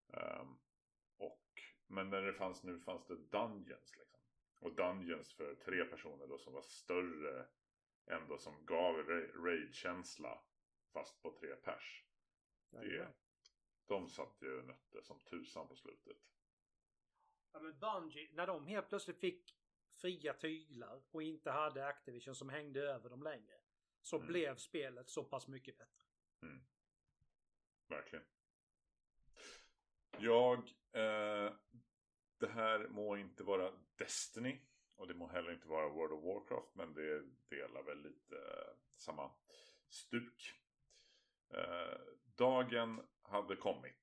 Um, 0.07 0.59
och, 1.17 1.47
men 1.87 2.11
när 2.11 2.23
det 2.23 2.33
fanns 2.33 2.63
nu 2.63 2.79
fanns 2.79 3.07
det 3.07 3.17
Dungeons 3.17 3.97
liksom. 3.97 4.21
Och 4.61 4.75
Dungeons 4.75 5.33
för 5.35 5.55
tre 5.55 5.85
personer 5.85 6.27
då 6.27 6.39
som 6.39 6.53
var 6.53 6.63
större 6.63 7.47
ändå 8.07 8.39
som 8.39 8.67
gav 8.67 8.97
raid-känsla 9.35 10.41
fast 10.93 11.23
på 11.23 11.31
tre 11.31 11.57
pers. 11.57 12.05
Det, 12.71 13.09
de 13.87 14.09
satt 14.09 14.43
ju 14.43 14.63
nötte 14.63 15.03
som 15.03 15.21
tusan 15.21 15.69
på 15.69 15.77
slutet. 15.77 16.17
Ja 17.53 17.61
men 17.61 17.79
Bungie, 17.79 18.31
när 18.33 18.47
de 18.47 18.67
helt 18.67 18.89
plötsligt 18.89 19.21
fick 19.21 19.57
fria 19.95 20.35
tyglar 20.35 21.03
och 21.11 21.23
inte 21.23 21.51
hade 21.51 21.87
Activision 21.87 22.35
som 22.35 22.49
hängde 22.49 22.81
över 22.81 23.11
dem 23.11 23.23
längre. 23.23 23.55
Så 24.01 24.17
mm. 24.17 24.29
blev 24.29 24.57
spelet 24.57 25.09
så 25.09 25.25
pass 25.25 25.49
mycket 25.49 25.79
bättre. 25.79 26.05
Mm. 26.43 26.61
Verkligen. 27.89 28.25
Jag... 30.19 30.59
Eh, 30.93 31.53
det 32.39 32.49
här 32.49 32.89
må 32.89 33.17
inte 33.17 33.45
vara 33.45 33.73
Destiny. 33.97 34.61
Och 34.97 35.09
det 35.09 35.15
må 35.15 35.29
heller 35.29 35.53
inte 35.53 35.69
vara 35.69 35.89
World 35.89 36.13
of 36.13 36.25
Warcraft. 36.25 36.75
Men 36.75 36.95
det 36.95 37.23
delar 37.49 37.83
väl 37.83 38.03
lite 38.03 38.37
eh, 38.37 38.75
samma 38.97 39.31
stuk. 39.89 40.55
Eh, 41.55 41.99
dagen 42.37 43.09
hade 43.23 43.57
kommit 43.57 44.00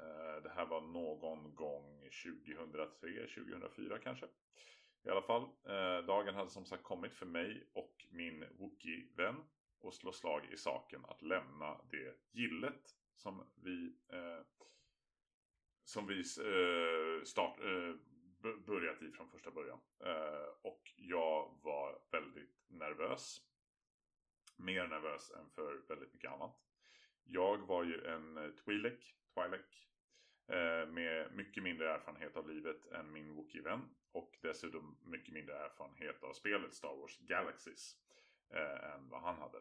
Eh, 0.00 0.42
det 0.42 0.50
här 0.50 0.66
var 0.66 0.80
någon 0.80 1.54
gång 1.54 2.08
2003, 2.48 3.26
2004 3.26 3.98
kanske. 3.98 4.26
I 5.02 5.08
alla 5.08 5.22
fall, 5.22 5.42
eh, 5.42 6.06
dagen 6.06 6.34
hade 6.34 6.50
som 6.50 6.64
sagt 6.64 6.82
kommit 6.82 7.14
för 7.14 7.26
mig 7.26 7.70
och 7.72 8.06
min 8.10 8.44
Wookie-vän 8.58 9.36
och 9.80 9.94
slå 9.94 10.12
slag 10.12 10.48
i 10.52 10.56
saken 10.56 11.04
att 11.04 11.22
lämna 11.22 11.80
det 11.90 12.16
gillet 12.32 12.94
som 13.16 13.46
vi 13.54 13.96
eh, 14.08 14.44
som 15.84 16.06
vi 16.06 16.18
eh, 16.18 17.24
start, 17.24 17.58
eh, 17.60 17.94
börjat 18.66 19.02
i 19.02 19.10
från 19.10 19.30
första 19.30 19.50
början. 19.50 19.78
Eh, 20.00 20.48
och 20.62 20.92
jag 20.96 21.58
var 21.62 21.98
väldigt 22.10 22.64
nervös. 22.68 23.40
Mer 24.56 24.86
nervös 24.86 25.30
än 25.30 25.50
för 25.50 25.82
väldigt 25.88 26.12
mycket 26.12 26.32
annat. 26.32 26.56
Jag 27.24 27.66
var 27.66 27.84
ju 27.84 28.04
en 28.04 28.36
eh, 28.36 28.42
Twi'lek 28.42 29.00
Twi'lek. 29.36 29.86
Eh, 30.48 30.88
med 30.88 31.32
mycket 31.32 31.62
mindre 31.62 31.94
erfarenhet 31.94 32.36
av 32.36 32.48
livet 32.48 32.86
än 32.92 33.12
min 33.12 33.34
Wookie-vän. 33.34 33.88
Och 34.12 34.38
dessutom 34.42 34.98
mycket 35.02 35.34
mindre 35.34 35.54
erfarenhet 35.58 36.22
av 36.22 36.32
spelet 36.32 36.74
Star 36.74 36.96
Wars 36.96 37.18
Galaxies. 37.18 37.96
Eh, 38.50 38.94
än 38.94 39.08
vad 39.08 39.22
han 39.22 39.36
hade. 39.38 39.58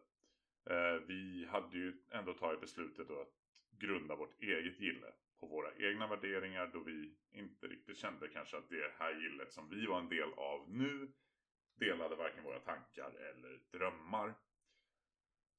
Eh, 0.70 1.02
vi 1.08 1.46
hade 1.46 1.78
ju 1.78 1.94
ändå 2.12 2.34
tagit 2.34 2.62
beslutet 2.62 3.10
att 3.10 3.34
grunda 3.70 4.16
vårt 4.16 4.42
eget 4.42 4.80
gille 4.80 5.14
på 5.40 5.48
våra 5.48 5.76
egna 5.76 6.08
värderingar 6.08 6.68
då 6.74 6.80
vi 6.80 7.16
inte 7.32 7.68
riktigt 7.68 7.98
kände 7.98 8.28
kanske 8.28 8.58
att 8.58 8.70
det 8.70 8.94
här 8.98 9.12
gillet 9.22 9.52
som 9.52 9.70
vi 9.70 9.86
var 9.86 10.00
en 10.00 10.10
del 10.10 10.34
av 10.34 10.70
nu 10.70 11.12
delade 11.76 12.16
varken 12.16 12.44
våra 12.44 12.60
tankar 12.60 13.10
eller 13.10 13.60
drömmar. 13.72 14.34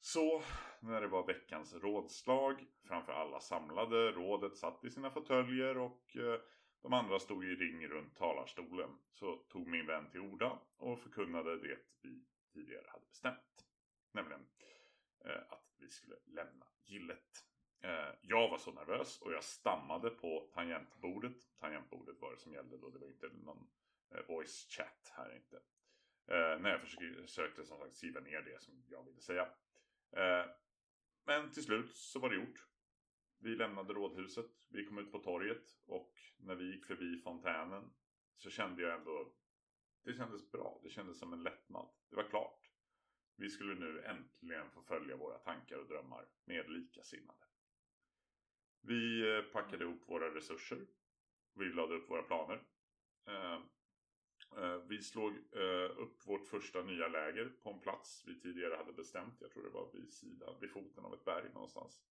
Så 0.01 0.42
när 0.80 1.01
det 1.01 1.09
var 1.09 1.26
veckans 1.26 1.74
rådslag 1.74 2.66
framför 2.88 3.12
alla 3.12 3.40
samlade, 3.40 4.12
rådet 4.12 4.57
satt 4.57 4.84
i 4.84 4.90
sina 4.90 5.11
fåtöljer 5.11 5.78
och 5.78 6.16
eh, 6.16 6.40
de 6.82 6.92
andra 6.92 7.18
stod 7.18 7.44
i 7.44 7.55
ring 7.55 7.88
runt 7.88 8.16
talarstolen. 8.16 8.90
Så 9.11 9.36
tog 9.36 9.68
min 9.68 9.86
vän 9.86 10.11
till 10.11 10.20
orda 10.20 10.59
och 10.76 11.01
förkunnade 11.01 11.57
det 11.57 11.78
vi 12.03 12.24
tidigare 12.53 12.86
hade 12.88 13.07
bestämt. 13.07 13.66
Nämligen 14.12 14.47
eh, 15.24 15.42
att 15.49 15.74
vi 15.78 15.88
skulle 15.88 16.16
lämna 16.26 16.66
gillet. 16.84 17.47
Eh, 17.82 18.14
jag 18.22 18.49
var 18.49 18.59
så 18.59 18.72
nervös 18.72 19.20
och 19.22 19.32
jag 19.32 19.44
stammade 19.44 20.11
på 20.11 20.51
tangentbordet. 20.55 21.36
Tangentbordet 21.61 22.20
var 22.20 22.30
det 22.30 22.38
som 22.38 22.53
gällde 22.53 22.78
då, 22.78 22.90
det 22.90 22.99
var 22.99 23.07
inte 23.07 23.28
någon 23.28 23.68
eh, 24.14 24.26
voice 24.28 24.66
chat 24.68 25.12
här 25.16 25.36
inte. 25.36 25.57
Eh, 26.28 26.61
när 26.61 26.70
jag 26.70 26.80
försökte 26.80 27.64
som 27.64 27.78
sagt 27.78 27.94
skriva 27.94 28.20
ner 28.20 28.42
det 28.42 28.62
som 28.62 28.84
jag 28.88 29.05
ville 29.05 29.20
säga. 29.20 29.49
Eh, 30.16 30.46
men 31.26 31.50
till 31.50 31.64
slut 31.64 31.96
så 31.96 32.18
var 32.18 32.30
det 32.30 32.36
gjort. 32.36 32.66
Vi 33.38 33.56
lämnade 33.56 33.92
rådhuset, 33.92 34.66
vi 34.68 34.84
kom 34.84 34.98
ut 34.98 35.12
på 35.12 35.18
torget 35.18 35.78
och 35.86 36.12
när 36.38 36.54
vi 36.54 36.74
gick 36.74 36.86
förbi 36.86 37.18
fontänen 37.18 37.90
så 38.36 38.50
kände 38.50 38.82
jag 38.82 38.98
ändå 38.98 39.32
det 40.06 40.14
kändes 40.14 40.50
bra. 40.52 40.80
Det 40.82 40.90
kändes 40.90 41.18
som 41.18 41.32
en 41.32 41.42
lättnad. 41.42 41.88
Det 42.10 42.16
var 42.16 42.28
klart. 42.28 42.70
Vi 43.36 43.50
skulle 43.50 43.74
nu 43.74 44.02
äntligen 44.02 44.70
få 44.70 44.82
följa 44.82 45.16
våra 45.16 45.38
tankar 45.38 45.78
och 45.78 45.86
drömmar 45.86 46.28
med 46.44 46.70
likasinnade. 46.70 47.44
Vi 48.80 49.30
eh, 49.36 49.42
packade 49.42 49.84
ihop 49.84 50.08
våra 50.08 50.34
resurser. 50.34 50.86
Vi 51.54 51.64
lade 51.64 51.94
upp 51.94 52.10
våra 52.10 52.22
planer. 52.22 52.62
Eh, 53.26 53.60
Eh, 54.53 54.76
vi 54.88 55.03
slog 55.03 55.32
eh, 55.53 55.90
upp 55.99 56.26
vårt 56.26 56.47
första 56.47 56.82
nya 56.82 57.09
läger 57.09 57.53
på 57.62 57.70
en 57.70 57.80
plats 57.80 58.24
vi 58.26 58.40
tidigare 58.40 58.74
hade 58.74 58.92
bestämt. 58.92 59.40
Jag 59.40 59.51
tror 59.51 59.62
det 59.62 59.70
var 59.70 59.92
vid 59.92 60.12
sidan, 60.12 60.55
vid 60.61 60.70
foten 60.70 61.05
av 61.05 61.14
ett 61.14 61.24
berg 61.24 61.53
någonstans. 61.55 62.03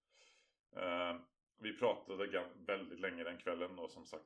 Eh, 0.75 1.15
vi 1.59 1.77
pratade 1.77 2.47
väldigt 2.65 2.99
länge 2.99 3.23
den 3.23 3.37
kvällen 3.37 3.79
och 3.79 3.91
som 3.91 4.05
sagt 4.05 4.25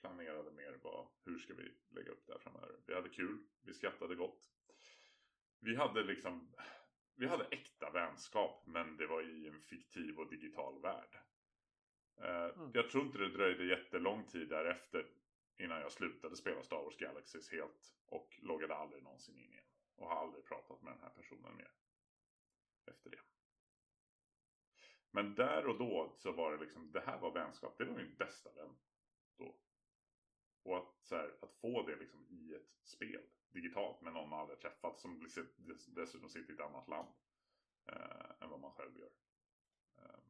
planerade 0.00 0.50
mer 0.50 0.78
vad, 0.82 1.06
hur 1.24 1.38
ska 1.38 1.54
vi 1.54 1.74
lägga 1.90 2.12
upp 2.12 2.26
det 2.26 2.32
här 2.32 2.38
framöver. 2.40 2.76
Vi 2.86 2.94
hade 2.94 3.08
kul, 3.08 3.38
vi 3.62 3.74
skrattade 3.74 4.14
gott. 4.14 4.50
Vi 5.60 5.76
hade 5.76 6.04
liksom, 6.04 6.54
vi 7.16 7.26
hade 7.26 7.44
äkta 7.44 7.90
vänskap 7.90 8.62
men 8.66 8.96
det 8.96 9.06
var 9.06 9.22
i 9.22 9.48
en 9.48 9.60
fiktiv 9.60 10.18
och 10.18 10.30
digital 10.30 10.82
värld. 10.82 11.18
Mm. 12.20 12.70
Jag 12.74 12.90
tror 12.90 13.04
inte 13.04 13.18
det 13.18 13.28
dröjde 13.28 13.64
jättelång 13.64 14.26
tid 14.26 14.48
därefter 14.48 15.06
Innan 15.58 15.80
jag 15.80 15.92
slutade 15.92 16.36
spela 16.36 16.62
Star 16.62 16.82
Wars 16.82 16.96
Galaxies 16.96 17.50
helt. 17.50 17.94
Och 18.06 18.38
loggade 18.42 18.74
aldrig 18.74 19.02
någonsin 19.02 19.38
in 19.38 19.52
igen. 19.52 19.64
Och 19.96 20.08
har 20.08 20.16
aldrig 20.16 20.44
pratat 20.44 20.82
med 20.82 20.92
den 20.92 21.00
här 21.00 21.10
personen 21.10 21.56
mer. 21.56 21.72
Efter 22.86 23.10
det. 23.10 23.20
Men 25.10 25.34
där 25.34 25.66
och 25.66 25.78
då 25.78 26.14
så 26.16 26.32
var 26.32 26.52
det 26.52 26.58
liksom, 26.58 26.92
det 26.92 27.00
här 27.00 27.18
var 27.18 27.32
vänskap. 27.32 27.78
Det 27.78 27.84
var 27.84 27.96
min 27.96 28.14
bästa 28.16 28.52
vän. 28.52 28.76
Då. 29.38 29.56
Och 30.62 30.76
att, 30.76 30.94
så 31.02 31.16
här, 31.16 31.36
att 31.40 31.54
få 31.54 31.82
det 31.82 31.96
liksom 31.96 32.26
i 32.28 32.54
ett 32.54 32.76
spel 32.82 33.22
digitalt 33.48 34.00
med 34.00 34.12
någon 34.12 34.28
man 34.28 34.40
aldrig 34.40 34.60
träffat 34.60 35.00
som 35.00 35.22
liksom 35.22 35.94
dessutom 35.94 36.28
sitter 36.28 36.52
i 36.52 36.54
ett 36.54 36.60
annat 36.60 36.88
land 36.88 37.08
eh, 37.86 38.30
än 38.40 38.50
vad 38.50 38.60
man 38.60 38.72
själv 38.72 38.98
gör. 38.98 39.10
Eh, 39.96 40.20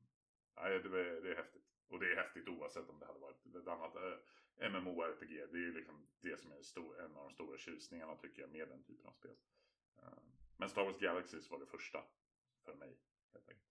det, 0.54 1.00
är, 1.00 1.20
det 1.20 1.32
är 1.32 1.36
häftigt. 1.36 1.68
Och 1.88 2.00
det 2.00 2.12
är 2.12 2.16
häftigt 2.16 2.48
oavsett 2.48 2.88
om 2.88 2.98
det 2.98 3.06
hade 3.06 3.18
varit 3.18 3.46
ett 3.56 3.68
annat 3.68 3.96
eh, 3.96 4.18
MMORPG. 4.60 5.28
Det 5.52 5.58
är 5.58 5.62
ju 5.62 5.72
liksom 5.72 6.06
det 6.20 6.40
som 6.40 6.52
är 6.52 6.62
stor, 6.62 7.00
en 7.00 7.16
av 7.16 7.24
de 7.24 7.30
stora 7.34 7.58
tjusningarna 7.58 8.16
tycker 8.16 8.42
jag 8.42 8.50
med 8.50 8.68
den 8.68 8.82
typen 8.82 9.06
av 9.06 9.12
spel. 9.12 9.36
Eh, 10.02 10.18
men 10.56 10.68
Star 10.70 10.84
Wars 10.84 10.98
Galaxies 10.98 11.50
var 11.50 11.58
det 11.58 11.66
första 11.66 12.04
för 12.64 12.74
mig. 12.74 12.98
Helt 13.32 13.48
enkelt. 13.48 13.68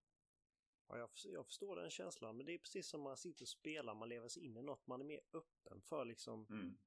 Ja, 0.87 0.97
jag, 0.97 1.09
jag 1.23 1.45
förstår 1.45 1.75
den 1.75 1.89
känslan, 1.89 2.37
men 2.37 2.45
det 2.45 2.53
är 2.53 2.57
precis 2.57 2.87
som 2.87 3.01
man 3.01 3.17
sitter 3.17 3.43
och 3.43 3.47
spelar, 3.49 3.95
man 3.95 4.09
lever 4.09 4.27
sig 4.27 4.43
in 4.43 4.57
i 4.57 4.61
något, 4.61 4.87
man 4.87 5.01
är 5.01 5.05
mer 5.05 5.21
öppen 5.33 5.81
för 5.81 6.05
liksom 6.05 6.45
Mm. 6.49 6.77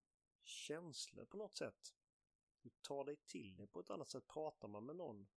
känslor 0.43 1.25
på 1.25 1.37
något 1.37 1.57
sätt. 1.57 1.95
Du 2.63 2.71
tar 2.81 3.05
dig 3.05 3.17
till 3.17 3.57
det 3.57 3.67
på 3.67 3.81
ett 3.81 3.91
annat 3.91 4.11
sätt. 4.11 4.29
Pratar 4.29 4.69
man 4.69 4.87
med 4.87 4.97
någon 4.97 5.29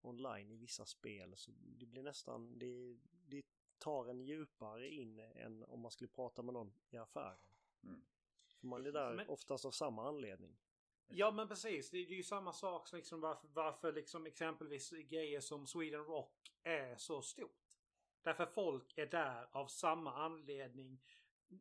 online 0.00 0.50
i 0.50 0.56
vissa 0.56 0.86
spel 0.86 1.36
så 1.36 1.50
det 1.78 1.86
blir 1.86 2.02
nästan, 2.02 2.58
det, 2.58 2.98
det 3.26 3.42
tar 3.80 4.06
en 4.08 4.20
djupare 4.20 4.88
in 4.88 5.18
än 5.18 5.64
om 5.64 5.80
man 5.80 5.90
skulle 5.90 6.08
prata 6.08 6.42
med 6.42 6.54
någon 6.54 6.72
i 6.90 6.96
affären. 6.96 7.38
Mm. 7.84 8.02
För 8.60 8.66
man 8.66 8.86
är 8.86 8.92
där 8.92 9.14
Men- 9.14 9.28
oftast 9.28 9.64
av 9.64 9.70
samma 9.70 10.08
anledning. 10.08 10.56
Ja 11.08 11.30
men 11.30 11.48
precis. 11.48 11.90
Det 11.90 11.98
är 11.98 12.04
ju 12.06 12.22
samma 12.22 12.52
sak 12.52 12.88
som 12.88 12.96
liksom 12.96 13.20
varför, 13.20 13.48
varför 13.48 13.92
liksom 13.92 14.26
exempelvis 14.26 14.90
grejer 14.90 15.40
som 15.40 15.66
Sweden 15.66 16.04
Rock 16.04 16.52
är 16.62 16.96
så 16.96 17.22
stort. 17.22 17.56
Därför 18.22 18.46
folk 18.46 18.98
är 18.98 19.06
där 19.06 19.48
av 19.52 19.66
samma 19.66 20.14
anledning. 20.14 21.00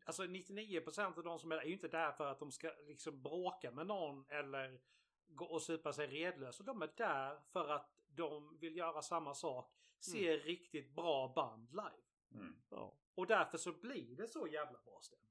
Alltså 0.06 0.24
99% 0.24 1.18
av 1.18 1.24
de 1.24 1.40
som 1.40 1.52
är 1.52 1.56
där 1.56 1.64
är 1.64 1.68
ju 1.68 1.74
inte 1.74 1.88
där 1.88 2.12
för 2.12 2.26
att 2.26 2.40
de 2.40 2.52
ska 2.52 2.72
liksom 2.88 3.22
bråka 3.22 3.72
med 3.72 3.88
någon 3.88 4.26
eller 4.30 4.82
gå 5.28 5.46
och 5.46 5.62
supa 5.62 5.94
sig 5.94 6.08
redlösa. 6.08 6.64
De 6.64 6.82
är 6.82 6.92
där 6.96 7.40
för 7.52 7.70
att 7.70 7.92
de 8.08 8.58
vill 8.60 8.78
göra 8.78 9.02
samma 9.02 9.34
sak. 9.34 9.74
Se 10.00 10.38
riktigt 10.38 10.96
bra 10.96 11.34
band 11.36 11.70
live. 11.72 12.09
Mm. 12.32 12.62
Ja. 12.70 12.98
Och 13.16 13.28
därför 13.28 13.58
så 13.58 13.74
blir 13.74 14.16
det 14.16 14.28
så 14.28 14.48
jävla 14.48 14.80
bra 14.86 15.00
stämning. 15.02 15.30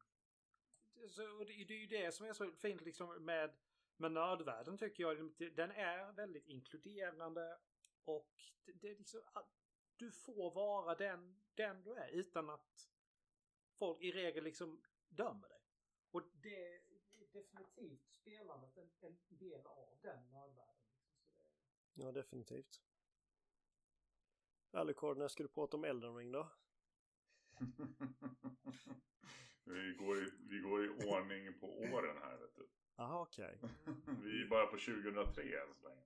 Så, 1.09 1.39
och 1.39 1.47
det, 1.47 1.65
det 1.65 1.75
är 1.75 1.79
ju 1.79 1.87
det 1.87 2.13
som 2.13 2.27
är 2.27 2.33
så 2.33 2.53
fint 2.53 2.81
liksom 2.81 3.25
med, 3.25 3.57
med 3.97 4.13
nördvärlden 4.13 4.79
tycker 4.79 5.03
jag. 5.03 5.33
Den 5.57 5.71
är 5.71 6.13
väldigt 6.13 6.47
inkluderande 6.47 7.59
och 8.05 8.35
det, 8.65 8.73
det 8.73 8.91
är 8.91 8.97
liksom, 8.97 9.23
att 9.33 9.51
du 9.97 10.13
får 10.13 10.51
vara 10.55 10.95
den, 10.95 11.41
den 11.55 11.83
du 11.83 11.95
är 11.95 12.09
utan 12.09 12.51
att 12.51 12.91
folk 13.79 14.03
i 14.03 14.13
regel 14.13 14.45
liksom 14.45 14.83
dömer 15.09 15.49
dig. 15.49 15.63
Och 16.11 16.23
det 16.33 16.77
är 16.77 16.83
definitivt 17.33 18.13
spelandet 18.13 18.77
en, 18.77 18.91
en 19.01 19.19
del 19.29 19.67
av 19.67 19.99
den 20.03 20.31
nördvärlden. 20.31 20.75
Ja, 21.95 22.13
definitivt. 22.13 22.83
Alucard, 24.71 25.17
när 25.17 25.29
ska 25.29 25.43
du 25.43 25.49
prata 25.49 25.77
om 25.77 25.85
Elden 25.85 26.17
Ring 26.17 26.33
då? 26.33 26.49
vi, 29.65 29.93
går 29.99 30.19
i, 30.19 30.31
vi 30.51 30.59
går 30.59 30.85
i 30.85 30.89
ordning 30.89 31.55
på 31.61 31.67
åren 31.79 32.17
här 32.23 32.37
vet 32.39 32.57
du. 32.57 32.69
Jaha, 32.97 33.21
okej. 33.23 33.59
vi 34.25 34.43
är 34.43 34.49
bara 34.49 34.67
på 34.67 34.77
2003 34.79 35.43
än 35.43 35.75
så 35.75 35.89
länge. 35.89 36.03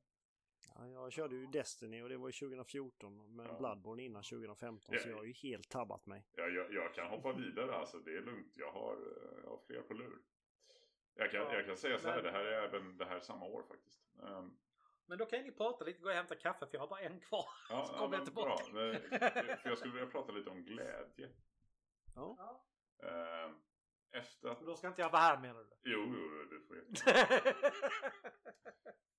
Ja, 0.74 0.88
jag 0.88 1.12
körde 1.12 1.36
ju 1.36 1.46
Destiny 1.46 2.02
och 2.02 2.08
det 2.08 2.16
var 2.16 2.28
ju 2.28 2.32
2014 2.32 3.36
med 3.36 3.46
Ja. 3.46 3.58
Bloodborne 3.58 4.02
innan 4.02 4.22
2015 4.22 4.80
så 4.80 4.94
Ja. 4.94 5.10
jag 5.10 5.16
har 5.16 5.24
ju 5.24 5.32
helt 5.32 5.68
tabbat 5.70 6.06
mig. 6.06 6.26
Jag, 6.32 6.54
jag, 6.54 6.72
jag 6.74 6.94
kan 6.94 7.06
hoppa 7.06 7.32
vidare 7.32 7.74
alltså, 7.74 7.98
det 7.98 8.16
är 8.16 8.20
lugnt. 8.22 8.52
Jag 8.56 8.72
har, 8.72 8.96
jag 9.42 9.50
har 9.50 9.58
fler 9.66 9.82
på 9.82 9.94
lur. 9.94 10.18
Jag 11.14 11.30
kan, 11.30 11.40
Ja, 11.40 11.54
jag 11.54 11.66
kan 11.66 11.76
säga 11.76 11.98
så 11.98 12.08
här, 12.08 12.14
men- 12.14 12.24
det 12.24 12.30
här 12.30 12.44
är 12.44 12.62
även 12.68 12.96
det 12.96 13.04
här 13.04 13.20
samma 13.20 13.46
år 13.46 13.62
faktiskt. 13.68 14.02
Ehm, 14.22 14.56
Men 15.06 15.18
då 15.18 15.26
kan 15.26 15.42
ni 15.42 15.52
prata 15.52 15.84
lite, 15.84 16.00
gå 16.02 16.08
och 16.08 16.14
hämta 16.14 16.34
kaffe 16.34 16.66
för 16.66 16.74
jag 16.74 16.80
har 16.80 16.88
bara 16.88 17.00
en 17.00 17.20
kvar. 17.20 17.46
ja, 17.68 17.84
Så 17.86 17.92
ja, 17.92 17.98
kommer 17.98 18.02
jag 18.02 18.10
men 18.10 18.24
tillbaka. 18.24 18.72
bra. 18.72 18.82
Men, 18.82 19.00
för 19.58 19.68
jag 19.68 19.78
skulle 19.78 19.94
vilja 19.94 20.10
prata 20.10 20.32
lite 20.32 20.50
om 20.50 20.64
glädje. 20.64 21.32
Ja. 22.14 22.34
Ja. 22.38 22.66
Ehm, 23.08 23.62
efter 24.10 24.48
att... 24.48 24.60
Då 24.60 24.76
ska 24.76 24.88
inte 24.88 25.02
jag 25.02 25.10
vara 25.10 25.22
här 25.22 25.40
menar 25.40 25.60
du? 25.64 25.70
Jo, 25.82 26.14
jo, 26.16 26.44
du 26.50 26.60
får 26.66 26.76
jätte- 26.76 27.54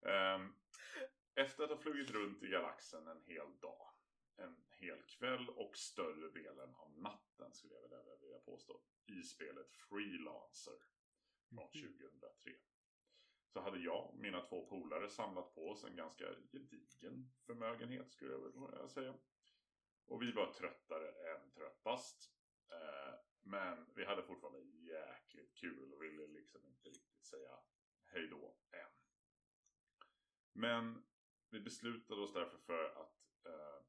Ehm, 0.09 0.53
efter 1.35 1.63
att 1.63 1.69
ha 1.69 1.77
flugit 1.77 2.11
runt 2.11 2.43
i 2.43 2.47
galaxen 2.47 3.07
en 3.07 3.21
hel 3.21 3.59
dag, 3.59 3.93
en 4.35 4.63
hel 4.79 5.01
kväll 5.03 5.49
och 5.49 5.75
större 5.77 6.29
delen 6.29 6.75
av 6.75 6.91
natten 6.99 7.53
skulle 7.53 7.73
jag 7.73 7.81
vilja, 7.81 8.15
vilja 8.21 8.39
påstå, 8.39 8.81
i 9.05 9.21
spelet 9.23 9.71
Freelancer 9.75 10.73
från 11.49 11.67
2003. 11.71 12.51
Så 13.53 13.61
hade 13.61 13.79
jag 13.79 14.09
och 14.09 14.19
mina 14.19 14.41
två 14.41 14.65
polare 14.65 15.09
samlat 15.09 15.55
på 15.55 15.69
oss 15.69 15.83
en 15.83 15.95
ganska 15.95 16.25
gedigen 16.51 17.31
förmögenhet 17.45 18.11
skulle 18.11 18.31
jag 18.31 18.39
vilja 18.39 18.89
säga. 18.89 19.13
Och 20.05 20.21
vi 20.21 20.31
var 20.31 20.53
tröttare 20.53 21.07
än 21.07 21.51
tröttast. 21.51 22.31
Eh, 22.71 23.13
men 23.41 23.85
vi 23.95 24.05
hade 24.05 24.23
fortfarande 24.23 24.59
jäkligt 24.61 25.55
kul 25.55 25.93
och 25.93 26.03
ville 26.03 26.27
liksom 26.27 26.65
inte 26.65 26.89
riktigt 26.89 27.25
säga 27.25 27.59
hej 28.05 28.27
då 28.27 28.57
än. 28.71 28.91
Men 30.53 31.05
vi 31.49 31.59
beslutade 31.59 32.21
oss 32.21 32.33
därför 32.33 32.57
för 32.57 32.85
att 32.85 33.45
eh, 33.45 33.85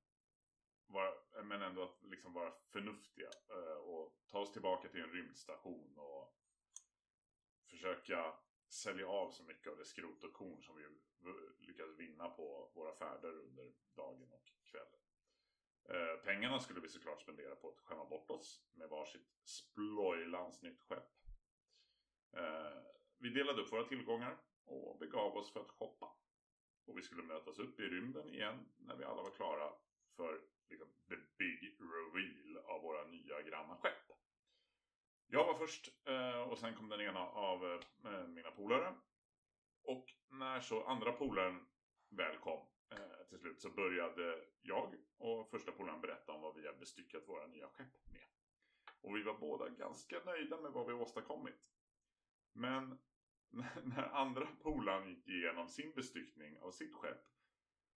vara, 0.86 1.42
men 1.44 1.62
ändå 1.62 1.82
att 1.82 2.02
liksom 2.02 2.32
vara 2.32 2.54
förnuftiga 2.72 3.30
eh, 3.48 3.76
och 3.76 4.18
ta 4.26 4.38
oss 4.38 4.52
tillbaka 4.52 4.88
till 4.88 5.00
en 5.00 5.12
rymdstation 5.12 5.98
och 5.98 6.36
försöka 7.70 8.34
sälja 8.74 9.08
av 9.08 9.30
så 9.30 9.42
mycket 9.42 9.72
av 9.72 9.78
det 9.78 9.84
skrot 9.84 10.24
och 10.24 10.32
korn 10.32 10.62
som 10.62 10.76
vi 10.76 10.84
lyckades 11.66 11.98
vinna 11.98 12.28
på 12.28 12.70
våra 12.74 12.94
färder 12.94 13.32
under 13.38 13.72
dagen 13.96 14.32
och 14.32 14.50
kvällen. 14.64 15.00
Eh, 15.88 16.20
pengarna 16.24 16.60
skulle 16.60 16.80
vi 16.80 16.88
såklart 16.88 17.20
spendera 17.20 17.56
på 17.56 17.68
att 17.68 17.80
skämma 17.80 18.04
bort 18.04 18.30
oss 18.30 18.66
med 18.72 18.88
varsitt 18.88 19.28
splojlans 19.44 20.62
nytt 20.62 20.80
skepp. 20.80 21.12
Eh, 22.36 22.82
vi 23.18 23.28
delade 23.28 23.62
upp 23.62 23.72
våra 23.72 23.88
tillgångar 23.88 24.38
och 24.64 24.98
begav 24.98 25.36
oss 25.36 25.52
för 25.52 25.60
att 25.60 25.70
shoppa. 25.70 26.16
Och 26.86 26.98
vi 26.98 27.02
skulle 27.02 27.22
mötas 27.22 27.58
upp 27.58 27.80
i 27.80 27.82
rymden 27.82 28.28
igen 28.28 28.72
när 28.76 28.96
vi 28.96 29.04
alla 29.04 29.22
var 29.22 29.30
klara 29.30 29.72
för 30.16 30.40
liksom, 30.68 30.88
the 31.08 31.16
big 31.38 31.76
reveal 31.80 32.56
av 32.64 32.82
våra 32.82 33.04
nya 33.04 33.42
granna 33.42 33.76
skepp. 33.76 34.03
Jag 35.34 35.46
var 35.46 35.54
först 35.54 35.88
eh, 36.04 36.40
och 36.40 36.58
sen 36.58 36.74
kom 36.74 36.88
den 36.88 37.00
ena 37.00 37.20
av 37.20 37.64
eh, 38.04 38.26
mina 38.26 38.50
polare. 38.50 38.94
Och 39.82 40.04
när 40.30 40.60
så 40.60 40.84
andra 40.84 41.12
polaren 41.12 41.66
väl 42.08 42.38
kom 42.38 42.66
eh, 42.90 43.26
till 43.28 43.38
slut 43.38 43.60
så 43.60 43.70
började 43.70 44.44
jag 44.62 44.94
och 45.18 45.50
första 45.50 45.72
polaren 45.72 46.00
berätta 46.00 46.32
om 46.32 46.40
vad 46.40 46.56
vi 46.56 46.66
har 46.66 46.74
bestyckat 46.74 47.28
våra 47.28 47.46
nya 47.46 47.68
skepp 47.68 48.06
med. 48.12 48.26
Och 49.00 49.16
vi 49.16 49.22
var 49.22 49.38
båda 49.38 49.68
ganska 49.68 50.20
nöjda 50.24 50.60
med 50.60 50.72
vad 50.72 50.86
vi 50.86 50.92
åstadkommit. 50.92 51.66
Men 52.52 52.98
när 53.82 54.02
andra 54.02 54.46
polaren 54.62 55.08
gick 55.08 55.28
igenom 55.28 55.68
sin 55.68 55.92
bestyckning 55.94 56.58
av 56.60 56.70
sitt 56.70 56.94
skepp 56.94 57.24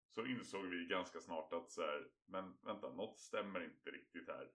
så 0.10 0.26
insåg 0.26 0.66
vi 0.66 0.86
ganska 0.86 1.20
snart 1.20 1.54
att 1.54 1.72
så 1.72 1.82
här, 1.82 2.08
men 2.26 2.58
vänta, 2.62 2.90
något 2.90 3.20
stämmer 3.20 3.64
inte 3.64 3.92
riktigt 3.92 4.28
här. 4.28 4.52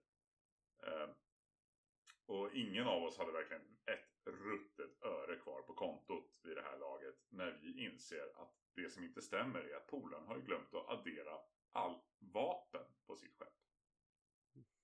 Och 2.25 2.53
ingen 2.53 2.87
av 2.87 3.03
oss 3.03 3.17
hade 3.17 3.31
verkligen 3.31 3.77
ett 3.85 4.27
ruttet 4.27 5.03
öre 5.03 5.35
kvar 5.39 5.61
på 5.61 5.73
kontot 5.73 6.39
vid 6.43 6.57
det 6.57 6.61
här 6.61 6.77
laget 6.77 7.15
när 7.29 7.51
vi 7.61 7.85
inser 7.85 8.41
att 8.41 8.55
det 8.75 8.89
som 8.89 9.03
inte 9.03 9.21
stämmer 9.21 9.59
är 9.59 9.75
att 9.75 9.87
polaren 9.87 10.27
har 10.27 10.39
glömt 10.39 10.73
att 10.73 10.89
addera 10.89 11.39
all 11.71 12.01
vapen 12.19 12.85
på 13.05 13.15
sitt 13.15 13.35
skepp. 13.35 13.53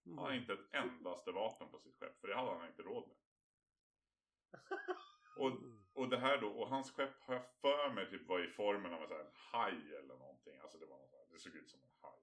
Han 0.06 0.18
har 0.18 0.34
inte 0.34 0.54
ett 0.54 0.74
endaste 0.74 1.32
vapen 1.32 1.70
på 1.72 1.80
sitt 1.80 1.96
skepp 2.00 2.20
för 2.22 2.28
det 2.28 2.36
hade 2.36 2.52
han 2.52 2.68
inte 2.68 2.84
råd 2.84 3.08
med. 3.08 3.18
Och 5.38 5.52
och 6.00 6.10
det 6.10 6.18
här 6.18 6.42
då, 6.42 6.50
och 6.50 6.70
hans 6.70 6.92
skepp 6.92 7.22
har 7.22 7.34
jag 7.34 7.46
för 7.62 7.94
mig 7.94 8.10
typ 8.10 8.28
var 8.28 8.40
i 8.40 8.48
formen 8.48 8.94
av 8.94 9.02
en, 9.02 9.08
sån 9.08 9.18
här, 9.18 9.24
en 9.24 9.32
haj 9.34 9.96
eller 9.96 10.18
någonting. 10.18 10.60
Alltså 10.60 10.78
det 10.78 10.86
var 10.86 10.98
här- 10.98 11.28
det 11.32 11.40
såg 11.40 11.56
ut 11.56 11.70
som 11.70 11.80
en 11.82 11.90
haj. 12.02 12.20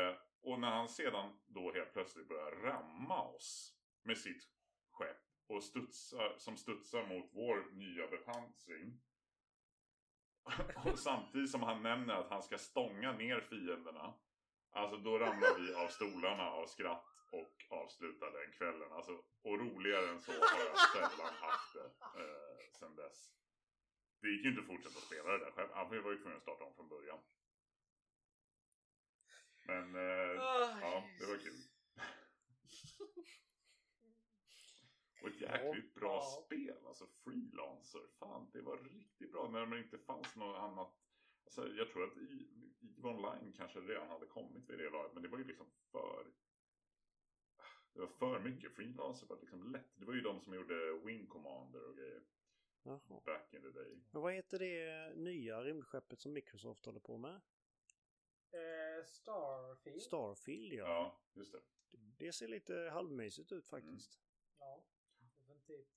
Eh, 0.00 0.16
och 0.40 0.60
när 0.60 0.70
han 0.70 0.88
sedan 0.88 1.40
då 1.46 1.72
helt 1.72 1.92
plötsligt 1.92 2.28
börjar 2.28 2.50
ramma 2.50 3.22
oss 3.22 3.81
med 4.02 4.18
sitt 4.18 4.48
skepp 4.90 5.22
och 5.46 5.64
studsar, 5.64 6.34
som 6.38 6.56
studsar 6.56 7.06
mot 7.06 7.30
vår 7.32 7.70
nya 7.72 8.06
bepansring. 8.06 9.00
och 10.84 10.98
samtidigt 10.98 11.50
som 11.50 11.62
han 11.62 11.82
nämner 11.82 12.14
att 12.14 12.30
han 12.30 12.42
ska 12.42 12.58
stånga 12.58 13.12
ner 13.12 13.40
fienderna. 13.40 14.14
Alltså 14.70 14.96
då 14.96 15.18
ramlar 15.18 15.60
vi 15.60 15.74
av 15.74 15.88
stolarna 15.88 16.50
av 16.50 16.66
skratt 16.66 17.12
och 17.32 17.64
avslutar 17.68 18.30
den 18.32 18.52
kvällen. 18.52 18.92
Alltså, 18.92 19.12
och 19.42 19.58
roligare 19.58 20.08
än 20.08 20.20
så 20.20 20.32
har 20.32 20.64
jag 20.64 20.78
sällan 20.92 21.34
haft 21.34 21.74
det 21.74 21.90
eh, 22.20 22.70
sen 22.72 22.96
dess. 22.96 23.32
Det 24.20 24.28
gick 24.28 24.44
ju 24.44 24.50
inte 24.50 24.60
att 24.60 24.66
fortsätta 24.66 25.00
spela 25.00 25.32
det 25.32 25.38
där 25.38 25.50
själv. 25.50 25.68
Han 25.72 25.88
var 25.88 26.12
ju 26.12 26.18
tvungen 26.18 26.36
att 26.36 26.42
starta 26.42 26.64
om 26.64 26.74
från 26.74 26.88
början. 26.88 27.18
Men 29.66 29.94
eh, 29.94 30.32
ja, 30.80 31.08
det 31.18 31.26
var 31.26 31.36
kul. 31.36 31.62
Och 35.22 35.28
ett 35.28 35.40
jäkligt 35.40 35.94
bra 35.94 36.14
Ja. 36.14 36.42
spel. 36.46 36.86
Alltså 36.86 37.06
Freelancer. 37.06 38.06
Fan, 38.18 38.50
det 38.52 38.60
var 38.62 38.76
riktigt 38.78 39.32
bra 39.32 39.48
när 39.50 39.66
det 39.66 39.78
inte 39.78 39.98
fanns 39.98 40.36
något 40.36 40.56
annat. 40.56 40.94
Alltså, 41.44 41.68
jag 41.68 41.90
tror 41.90 42.04
att 42.04 42.16
i, 42.16 42.48
EVE 42.98 43.08
Online 43.08 43.52
kanske 43.56 43.80
redan 43.80 44.08
hade 44.08 44.26
kommit 44.26 44.70
vid 44.70 44.78
det 44.78 44.90
laget. 44.90 45.12
Men 45.14 45.22
det 45.22 45.28
var 45.28 45.38
ju 45.38 45.44
liksom 45.44 45.66
för... 45.90 46.26
Det 47.94 48.00
var 48.00 48.06
för 48.08 48.40
mycket. 48.40 48.72
Freelancer 48.72 49.26
var 49.26 49.36
liksom 49.40 49.72
lätt. 49.72 49.90
Det 49.96 50.04
var 50.04 50.14
ju 50.14 50.20
de 50.20 50.40
som 50.40 50.54
gjorde 50.54 50.92
Wing 51.04 51.26
Commander 51.26 51.88
och 51.88 51.96
grejer. 51.96 52.22
Jaha. 52.82 53.20
Back 53.24 53.54
in 53.54 53.62
the 53.62 53.68
day. 53.70 54.00
Men 54.10 54.22
vad 54.22 54.32
heter 54.32 54.58
det 54.58 55.12
nya 55.16 55.64
rymdskeppet 55.64 56.20
som 56.20 56.32
Microsoft 56.32 56.86
håller 56.86 57.00
på 57.00 57.18
med? 57.18 57.40
Eh, 58.52 59.04
Starfield. 59.06 60.02
Starfield 60.02 60.72
ja. 60.72 60.86
Ja, 60.86 61.20
just 61.34 61.52
det. 61.52 61.60
Det 62.18 62.32
ser 62.32 62.48
lite 62.48 62.74
halvmysigt 62.92 63.52
ut 63.52 63.66
faktiskt. 63.68 64.20
Ja, 64.58 64.84
definitivt. 65.66 65.88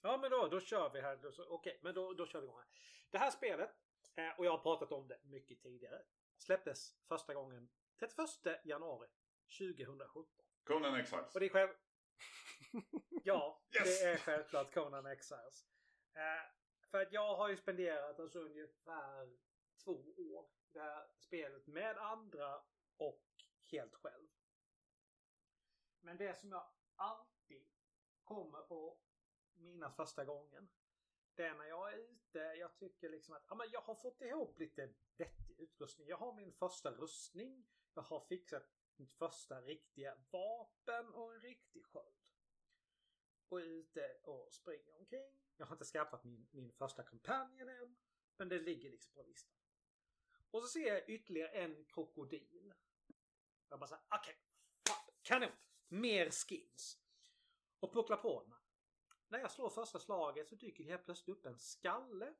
Ja, 0.00 0.18
men 0.18 0.30
då, 0.30 0.48
då 0.48 0.60
kör 0.60 0.90
vi 0.90 1.00
här. 1.00 1.18
Okej, 1.48 1.80
men 1.82 1.94
då, 1.94 2.12
då 2.12 2.26
kör 2.26 2.40
vi 2.40 2.46
igång 2.46 2.58
här. 2.58 2.68
Det 3.10 3.18
här 3.18 3.30
spelet, 3.30 3.70
eh, 4.14 4.38
och 4.38 4.46
jag 4.46 4.50
har 4.50 4.58
pratat 4.58 4.92
om 4.92 5.08
det 5.08 5.18
mycket 5.22 5.60
tidigare, 5.62 6.02
släpptes 6.36 6.94
första 7.08 7.34
gången 7.34 7.70
31 7.98 8.60
januari 8.64 9.08
2017. 9.58 10.46
Conan 10.64 10.94
Exiles. 10.94 11.34
Och 11.34 11.40
det 11.40 11.46
är 11.46 11.50
själv... 11.50 11.70
Ja, 13.24 13.62
Yes! 13.76 14.00
det 14.00 14.06
är 14.06 14.16
självklart 14.16 14.74
Conan 14.74 15.06
Exiles. 15.06 15.66
Eh, 16.14 16.50
för 16.90 17.02
att 17.02 17.12
jag 17.12 17.36
har 17.36 17.48
ju 17.48 17.56
spenderat 17.56 18.20
alltså 18.20 18.38
ungefär 18.38 19.38
två 19.84 19.92
år 20.16 20.50
i 20.64 20.72
det 20.72 20.80
här 20.80 21.08
spelet 21.18 21.66
med 21.66 21.98
andra 21.98 22.62
och 22.96 23.24
helt 23.70 23.94
själv. 23.94 24.28
Men 26.00 26.16
det 26.16 26.38
som 26.38 26.50
jag 26.50 26.66
alltid 26.94 27.39
kommer 28.34 28.58
att 28.58 28.98
minnas 29.54 29.96
första 29.96 30.24
gången. 30.24 30.68
Det 31.34 31.46
är 31.46 31.54
när 31.54 31.64
jag 31.64 31.92
är 31.92 31.98
ute, 31.98 32.38
jag 32.38 32.76
tycker 32.76 33.08
liksom 33.08 33.34
att 33.34 33.44
ja, 33.48 33.54
men 33.54 33.70
jag 33.70 33.80
har 33.80 33.94
fått 33.94 34.20
ihop 34.20 34.58
lite 34.58 34.94
vettig 35.16 35.58
utrustning. 35.58 36.08
Jag 36.08 36.16
har 36.16 36.32
min 36.34 36.52
första 36.52 36.90
rustning. 36.90 37.66
Jag 37.94 38.02
har 38.02 38.20
fixat 38.20 38.62
mitt 38.96 39.12
första 39.12 39.60
riktiga 39.60 40.16
vapen 40.30 41.14
och 41.14 41.34
en 41.34 41.40
riktig 41.40 41.84
sköld. 41.84 42.30
Och 43.48 43.60
är 43.60 43.64
ute 43.64 44.18
och 44.22 44.52
springer 44.52 44.98
omkring. 44.98 45.40
Jag 45.56 45.66
har 45.66 45.74
inte 45.74 45.84
skaffat 45.84 46.24
min, 46.24 46.48
min 46.50 46.72
första 46.72 47.02
companion 47.02 47.68
än. 47.68 47.96
Men 48.36 48.48
det 48.48 48.58
ligger 48.58 48.90
liksom 48.90 49.14
på 49.14 49.22
listan. 49.22 49.56
Och 50.50 50.62
så 50.62 50.68
ser 50.68 50.86
jag 50.86 51.08
ytterligare 51.08 51.48
en 51.48 51.84
krokodil. 51.84 52.74
Jag 53.68 53.80
bara 53.80 53.86
såhär, 53.86 54.04
okej. 54.08 54.36
okay, 54.82 55.14
kanon! 55.22 55.50
Mer 55.88 56.30
skins. 56.30 57.00
Och 57.80 57.92
pucklar 57.92 58.16
på 58.16 58.42
den. 58.42 58.54
När 59.28 59.38
jag 59.38 59.50
slår 59.50 59.70
första 59.70 59.98
slaget 59.98 60.48
så 60.48 60.54
dyker 60.54 60.84
det 60.84 60.90
helt 60.90 61.04
plötsligt 61.04 61.36
upp 61.36 61.46
en 61.46 61.58
skalle 61.58 62.34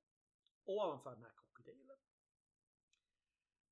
ovanför 0.65 1.11
den 1.11 1.23
här 1.23 1.33
krokodilen. 1.37 1.99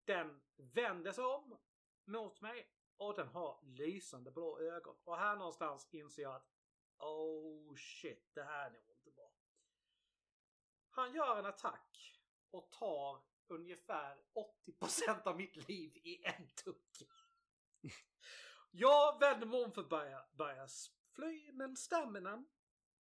Den 0.05 0.41
vänder 0.57 1.13
sig 1.13 1.25
om 1.25 1.59
mot 2.05 2.41
mig 2.41 2.71
och 2.97 3.15
den 3.15 3.29
har 3.29 3.61
lysande 3.63 4.31
blå 4.31 4.61
ögon. 4.61 4.97
Och 5.05 5.19
här 5.19 5.37
någonstans 5.37 5.89
inser 5.91 6.23
jag 6.23 6.35
att 6.35 6.51
oh 6.99 7.77
shit, 7.77 8.35
det 8.35 8.43
här 8.43 8.71
är 8.71 8.81
nog 8.81 8.97
inte 8.97 9.11
bra. 9.11 9.33
Han 10.91 11.15
gör 11.15 11.39
en 11.39 11.47
attack 11.47 12.21
och 12.51 12.71
tar 12.71 13.23
ungefär 13.47 14.19
80% 14.67 15.27
av 15.27 15.37
mitt 15.37 15.69
liv 15.69 15.97
i 15.97 16.25
en 16.25 16.49
tugg. 16.49 17.09
Jag 18.71 19.21
vänder 19.21 19.47
mig 19.47 19.65
om 19.65 19.73
för 19.73 19.81
att 19.81 19.89
börja, 19.89 20.27
börja 20.33 20.69
fly, 21.19 21.53
men 21.53 21.77
staminan 21.77 22.47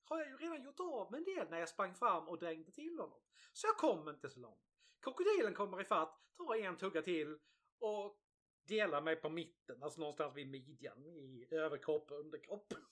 har 0.04 0.20
jag 0.20 0.30
ju 0.30 0.38
redan 0.38 0.64
gjort 0.64 0.80
av 0.80 1.12
med 1.12 1.18
en 1.18 1.24
del 1.24 1.50
när 1.50 1.60
jag 1.60 1.70
sprang 1.70 1.96
fram 1.96 2.28
och 2.28 2.40
drängde 2.40 2.72
till 2.72 3.00
honom. 3.00 3.20
Så 3.54 3.68
jag 3.68 3.78
kom 3.78 4.10
inte 4.10 4.30
så 4.30 4.40
långt. 4.40 4.64
Krokodilen 5.00 5.54
kommer 5.54 5.82
ifatt, 5.82 6.22
tar 6.38 6.56
en 6.56 6.78
tugga 6.78 7.02
till 7.02 7.40
och 7.80 8.20
delar 8.64 9.02
mig 9.02 9.16
på 9.16 9.30
mitten, 9.30 9.84
alltså 9.84 10.00
någonstans 10.00 10.36
vid 10.36 10.48
midjan 10.48 11.06
i 11.06 11.48
överkropp 11.52 12.12
och 12.12 12.20
underkropp. 12.20 12.74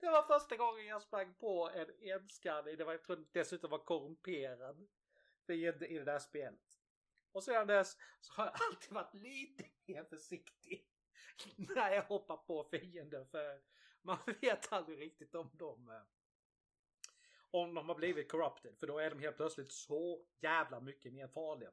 Det 0.00 0.10
var 0.10 0.22
första 0.22 0.56
gången 0.56 0.86
jag 0.86 1.02
sprang 1.02 1.34
på 1.34 1.70
en 1.74 1.90
enskallig, 2.00 2.78
det 2.78 2.84
var, 2.84 2.92
jag 2.92 3.02
tror 3.02 3.26
dessutom 3.32 3.70
var 3.70 3.78
korrumperad 3.78 4.88
i 5.46 5.56
det 5.70 6.04
där 6.04 6.18
spelet. 6.18 6.78
Och 7.32 7.44
sedan 7.44 7.66
dess 7.66 7.96
så 8.20 8.32
har 8.32 8.44
jag 8.44 8.54
alltid 8.68 8.92
varit 8.92 9.14
lite 9.14 9.64
mer 9.86 10.04
försiktig 10.04 10.88
när 11.56 11.90
jag 11.90 12.02
hoppar 12.02 12.36
på 12.36 12.64
fienden 12.64 13.26
för 13.26 13.60
man 14.02 14.18
vet 14.40 14.72
aldrig 14.72 15.00
riktigt 15.00 15.34
om 15.34 15.50
de 15.52 15.88
eh, 15.88 16.02
om 17.50 17.74
de 17.74 17.88
har 17.88 17.96
blivit 17.96 18.30
corrupted 18.30 18.78
för 18.78 18.86
då 18.86 18.98
är 18.98 19.10
de 19.10 19.18
helt 19.18 19.36
plötsligt 19.36 19.72
så 19.72 20.26
jävla 20.40 20.80
mycket 20.80 21.12
mer 21.12 21.28
farliga. 21.28 21.70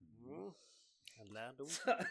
Mm. 0.00 0.52
En 1.14 1.32
lärdom. 1.32 1.68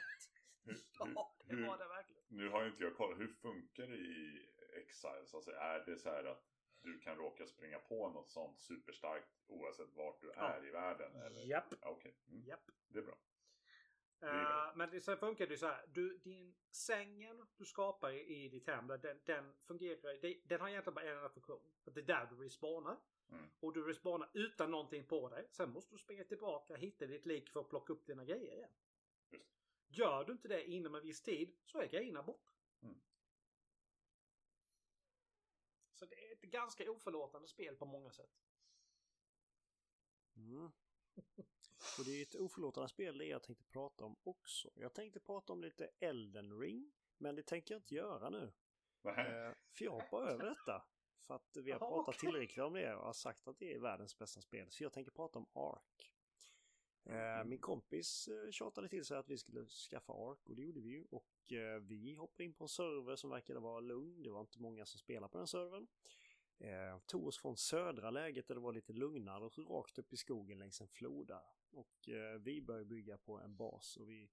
Ja, 0.99 1.35
det 1.45 1.55
var 1.67 1.77
det 1.77 1.87
verkligen. 1.87 2.23
Nu 2.27 2.49
har 2.49 2.63
ju 2.63 2.69
inte 2.69 2.83
jag 2.83 2.97
koll. 2.97 3.17
Hur 3.17 3.27
funkar 3.27 3.87
det 3.87 3.97
i 3.97 4.49
Exiles? 4.75 5.33
Alltså 5.33 5.51
är 5.51 5.85
det 5.85 5.97
så 5.97 6.09
här 6.09 6.23
att 6.23 6.43
du 6.81 6.99
kan 6.99 7.15
råka 7.15 7.45
springa 7.45 7.79
på 7.79 8.09
något 8.09 8.31
sånt 8.31 8.59
superstarkt 8.59 9.29
oavsett 9.47 9.93
vart 9.93 10.21
du 10.21 10.31
är 10.31 10.67
i 10.67 10.71
världen? 10.71 11.15
Eller? 11.15 11.41
Japp. 11.41 11.73
Ja, 11.81 11.89
Okej, 11.89 12.15
mm. 12.27 12.45
Japp. 12.45 12.71
det 12.87 12.99
är 12.99 13.03
bra. 13.03 13.17
Eh, 14.21 14.75
men 14.75 14.89
det, 14.89 15.01
sen 15.01 15.17
funkar 15.17 15.45
det 15.47 15.51
ju 15.51 15.57
så 15.57 15.65
här. 15.65 15.85
Du, 15.93 16.17
din 16.17 16.55
sängen 16.71 17.47
du 17.57 17.65
skapar 17.65 18.11
i, 18.11 18.45
i 18.45 18.49
ditt 18.49 18.67
hem, 18.67 18.87
den, 18.87 19.19
den 19.25 19.53
fungerar, 19.63 20.21
det, 20.21 20.41
den 20.43 20.61
har 20.61 20.69
egentligen 20.69 20.95
bara 20.95 21.05
en 21.05 21.17
enda 21.17 21.29
funktion. 21.29 21.71
För 21.83 21.91
det 21.91 22.01
är 22.01 22.05
där 22.05 22.25
du 22.25 22.43
respawnar. 22.43 22.97
Mm. 23.31 23.49
Och 23.59 23.73
du 23.73 23.83
respawnar 23.83 24.29
utan 24.33 24.71
någonting 24.71 25.07
på 25.07 25.29
dig. 25.29 25.47
Sen 25.51 25.71
måste 25.71 25.95
du 25.95 25.97
springa 25.97 26.23
tillbaka, 26.23 26.75
hitta 26.75 27.05
ditt 27.05 27.25
lik 27.25 27.49
för 27.49 27.59
att 27.59 27.69
plocka 27.69 27.93
upp 27.93 28.05
dina 28.05 28.25
grejer 28.25 28.53
igen. 28.55 28.71
Just. 29.29 29.55
Gör 29.87 30.23
du 30.23 30.31
inte 30.31 30.47
det 30.47 30.65
inom 30.65 30.95
en 30.95 31.01
viss 31.01 31.21
tid 31.21 31.55
så 31.65 31.81
är 31.81 31.87
grejerna 31.87 32.23
borta. 32.23 32.51
Mm. 32.81 33.01
Så 35.93 36.05
det 36.05 36.15
är 36.15 36.33
ett 36.33 36.41
ganska 36.41 36.91
oförlåtande 36.91 37.47
spel 37.47 37.75
på 37.75 37.85
många 37.85 38.11
sätt. 38.11 38.39
Mm. 41.79 41.99
Och 41.99 42.05
det 42.05 42.11
är 42.11 42.21
ett 42.21 42.35
oförlåtande 42.35 42.89
spel 42.89 43.17
det 43.17 43.25
jag 43.25 43.43
tänkte 43.43 43.63
prata 43.65 44.05
om 44.05 44.15
också. 44.23 44.71
Jag 44.75 44.93
tänkte 44.93 45.19
prata 45.19 45.53
om 45.53 45.61
lite 45.61 45.89
Elden 45.99 46.59
Ring. 46.59 46.91
Men 47.17 47.35
det 47.35 47.43
tänker 47.43 47.73
jag 47.73 47.79
inte 47.79 47.95
göra 47.95 48.29
nu. 48.29 48.51
Eh, 49.03 49.53
För 49.71 49.85
jag 49.85 49.91
hoppar 49.91 50.27
över 50.27 50.45
detta. 50.45 50.85
För 51.21 51.35
att 51.35 51.57
vi 51.57 51.71
har 51.71 51.79
Jaha, 51.79 51.89
pratat 51.89 52.15
okej. 52.15 52.19
tillräckligt 52.19 52.63
om 52.65 52.73
det 52.73 52.95
och 52.95 53.05
har 53.05 53.13
sagt 53.13 53.47
att 53.47 53.59
det 53.59 53.73
är 53.73 53.79
världens 53.79 54.17
bästa 54.17 54.41
spel. 54.41 54.71
Så 54.71 54.83
jag 54.83 54.93
tänker 54.93 55.11
prata 55.11 55.39
om 55.39 55.45
Ark. 55.53 56.11
Eh, 57.03 57.45
Min 57.45 57.59
kompis 57.59 58.27
eh, 58.27 58.51
tjatade 58.51 58.89
till 58.89 59.05
sig 59.05 59.17
att 59.17 59.29
vi 59.29 59.37
skulle 59.37 59.65
skaffa 59.65 60.13
Ark 60.13 60.49
och 60.49 60.55
det 60.55 60.61
gjorde 60.61 60.81
vi 60.81 60.89
ju. 60.89 61.05
Och 61.11 61.51
eh, 61.53 61.79
vi 61.81 62.13
hoppade 62.15 62.43
in 62.43 62.53
på 62.53 62.63
en 62.63 62.69
server 62.69 63.15
som 63.15 63.29
verkade 63.29 63.59
vara 63.59 63.79
lugn. 63.79 64.23
Det 64.23 64.29
var 64.31 64.41
inte 64.41 64.59
många 64.59 64.85
som 64.85 64.99
spelade 64.99 65.31
på 65.31 65.37
den 65.37 65.47
servern. 65.47 65.87
Tog 67.05 67.27
oss 67.27 67.37
från 67.41 67.57
södra 67.57 68.11
läget 68.11 68.47
där 68.47 68.55
det 68.55 68.61
var 68.61 68.73
lite 68.73 68.93
lugnare 68.93 69.43
och 69.45 69.57
rakt 69.57 69.97
upp 69.99 70.13
i 70.13 70.17
skogen 70.17 70.59
längs 70.59 70.81
en 70.81 70.87
flod 70.87 71.27
där. 71.27 71.41
Och 71.71 72.09
eh, 72.09 72.39
vi 72.39 72.61
började 72.61 72.85
bygga 72.85 73.17
på 73.17 73.39
en 73.39 73.55
bas 73.55 73.97
och 73.97 74.09
vi, 74.09 74.29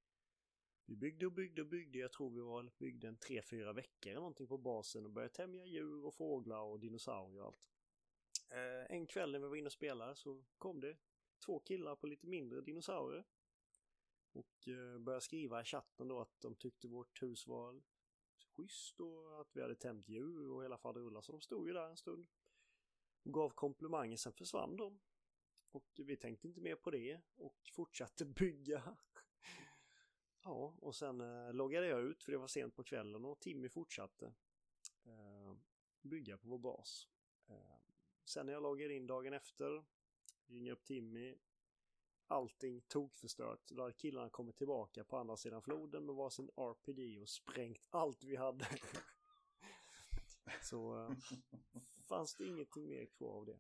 vi 0.87 0.97
byggde 0.97 1.27
och 1.27 1.33
byggde 1.33 1.63
och 1.63 1.69
byggde. 1.69 1.99
Jag 1.99 2.13
tror 2.13 2.31
vi 2.31 2.41
var, 2.41 2.71
byggde 2.79 3.09
en 3.09 3.17
tre 3.17 3.43
fyra 3.43 3.73
veckor 3.73 4.11
eller 4.11 4.21
någonting 4.21 4.47
på 4.47 4.59
basen 4.59 5.05
och 5.05 5.11
började 5.11 5.35
tämja 5.35 5.65
djur 5.65 6.05
och 6.05 6.15
fåglar 6.15 6.61
och 6.61 6.81
dinosaurier 6.81 7.41
och 7.41 7.47
allt. 7.47 7.67
Eh, 8.51 8.97
en 8.97 9.07
kväll 9.07 9.33
när 9.33 9.39
vi 9.39 9.49
var 9.49 9.57
inne 9.57 9.67
och 9.67 9.73
spelade 9.73 10.17
så 10.17 10.45
kom 10.59 10.81
det 10.81 10.97
två 11.47 11.59
killar 11.59 11.97
på 11.97 12.07
lite 12.07 12.27
mindre 12.27 12.61
dinosaurier. 12.61 13.25
Och 14.33 14.69
eh, 14.69 14.99
började 14.99 15.21
skriva 15.25 15.61
i 15.61 15.65
chatten 15.65 16.09
då 16.09 16.21
att 16.21 16.41
de 16.41 16.55
tyckte 16.55 16.89
vårt 16.89 17.23
hus 17.23 17.47
var 17.47 17.83
schysst 18.57 19.01
och 19.01 19.41
att 19.41 19.57
vi 19.57 19.63
hade 19.63 19.75
tämt 19.75 20.09
djur 20.09 20.51
och 20.51 20.63
hela 20.63 20.79
faderullan. 20.79 21.23
Så 21.23 21.33
de 21.33 21.41
stod 21.41 21.69
ju 21.69 21.73
där 21.73 21.89
en 21.89 21.97
stund. 21.97 22.27
Och 23.23 23.35
gav 23.35 23.51
komplimanger, 23.51 24.17
sen 24.17 24.33
försvann 24.33 24.77
de. 24.77 25.01
Och 25.77 26.01
vi 26.07 26.17
tänkte 26.17 26.47
inte 26.47 26.61
mer 26.61 26.77
på 26.77 26.91
det 26.91 27.21
och 27.37 27.71
fortsatte 27.73 28.25
bygga. 28.41 28.97
ja, 30.45 30.75
och 30.79 30.95
sen 30.95 31.21
eh, 31.21 31.53
loggade 31.53 31.87
jag 31.87 32.03
ut 32.03 32.23
för 32.23 32.33
det 32.33 32.39
var 32.39 32.49
sent 32.49 32.77
på 32.77 32.85
kvällen 32.85 33.25
och 33.25 33.41
Timmy 33.41 33.69
fortsatte 33.69 34.35
eh, 35.05 35.55
bygga 36.03 36.39
på 36.39 36.49
vår 36.49 36.59
bas. 36.59 37.09
Eh, 37.49 37.79
sen 38.25 38.47
när 38.47 38.53
jag 38.53 38.63
loggade 38.63 38.95
in 38.95 39.07
dagen 39.07 39.33
efter, 39.33 39.85
ringer 40.47 40.73
upp 40.73 40.85
Timmy, 40.85 41.37
allting 42.27 42.81
tokförstört. 42.81 43.69
Då 43.69 43.83
hade 43.83 43.95
killarna 43.95 44.31
kommit 44.31 44.57
tillbaka 44.57 45.05
på 45.05 45.17
andra 45.17 45.37
sidan 45.37 45.63
floden 45.63 46.07
med 46.07 46.15
varsin 46.15 46.51
RPG 46.57 47.23
och 47.23 47.29
sprängt 47.29 47.87
allt 47.91 48.25
vi 48.25 48.37
hade. 48.37 48.69
Så 50.63 51.15
fanns 52.09 52.35
det 52.35 52.45
ingenting 52.45 52.89
mer 52.89 53.07
kvar 53.07 53.37
av 53.37 53.47
det. 53.47 53.59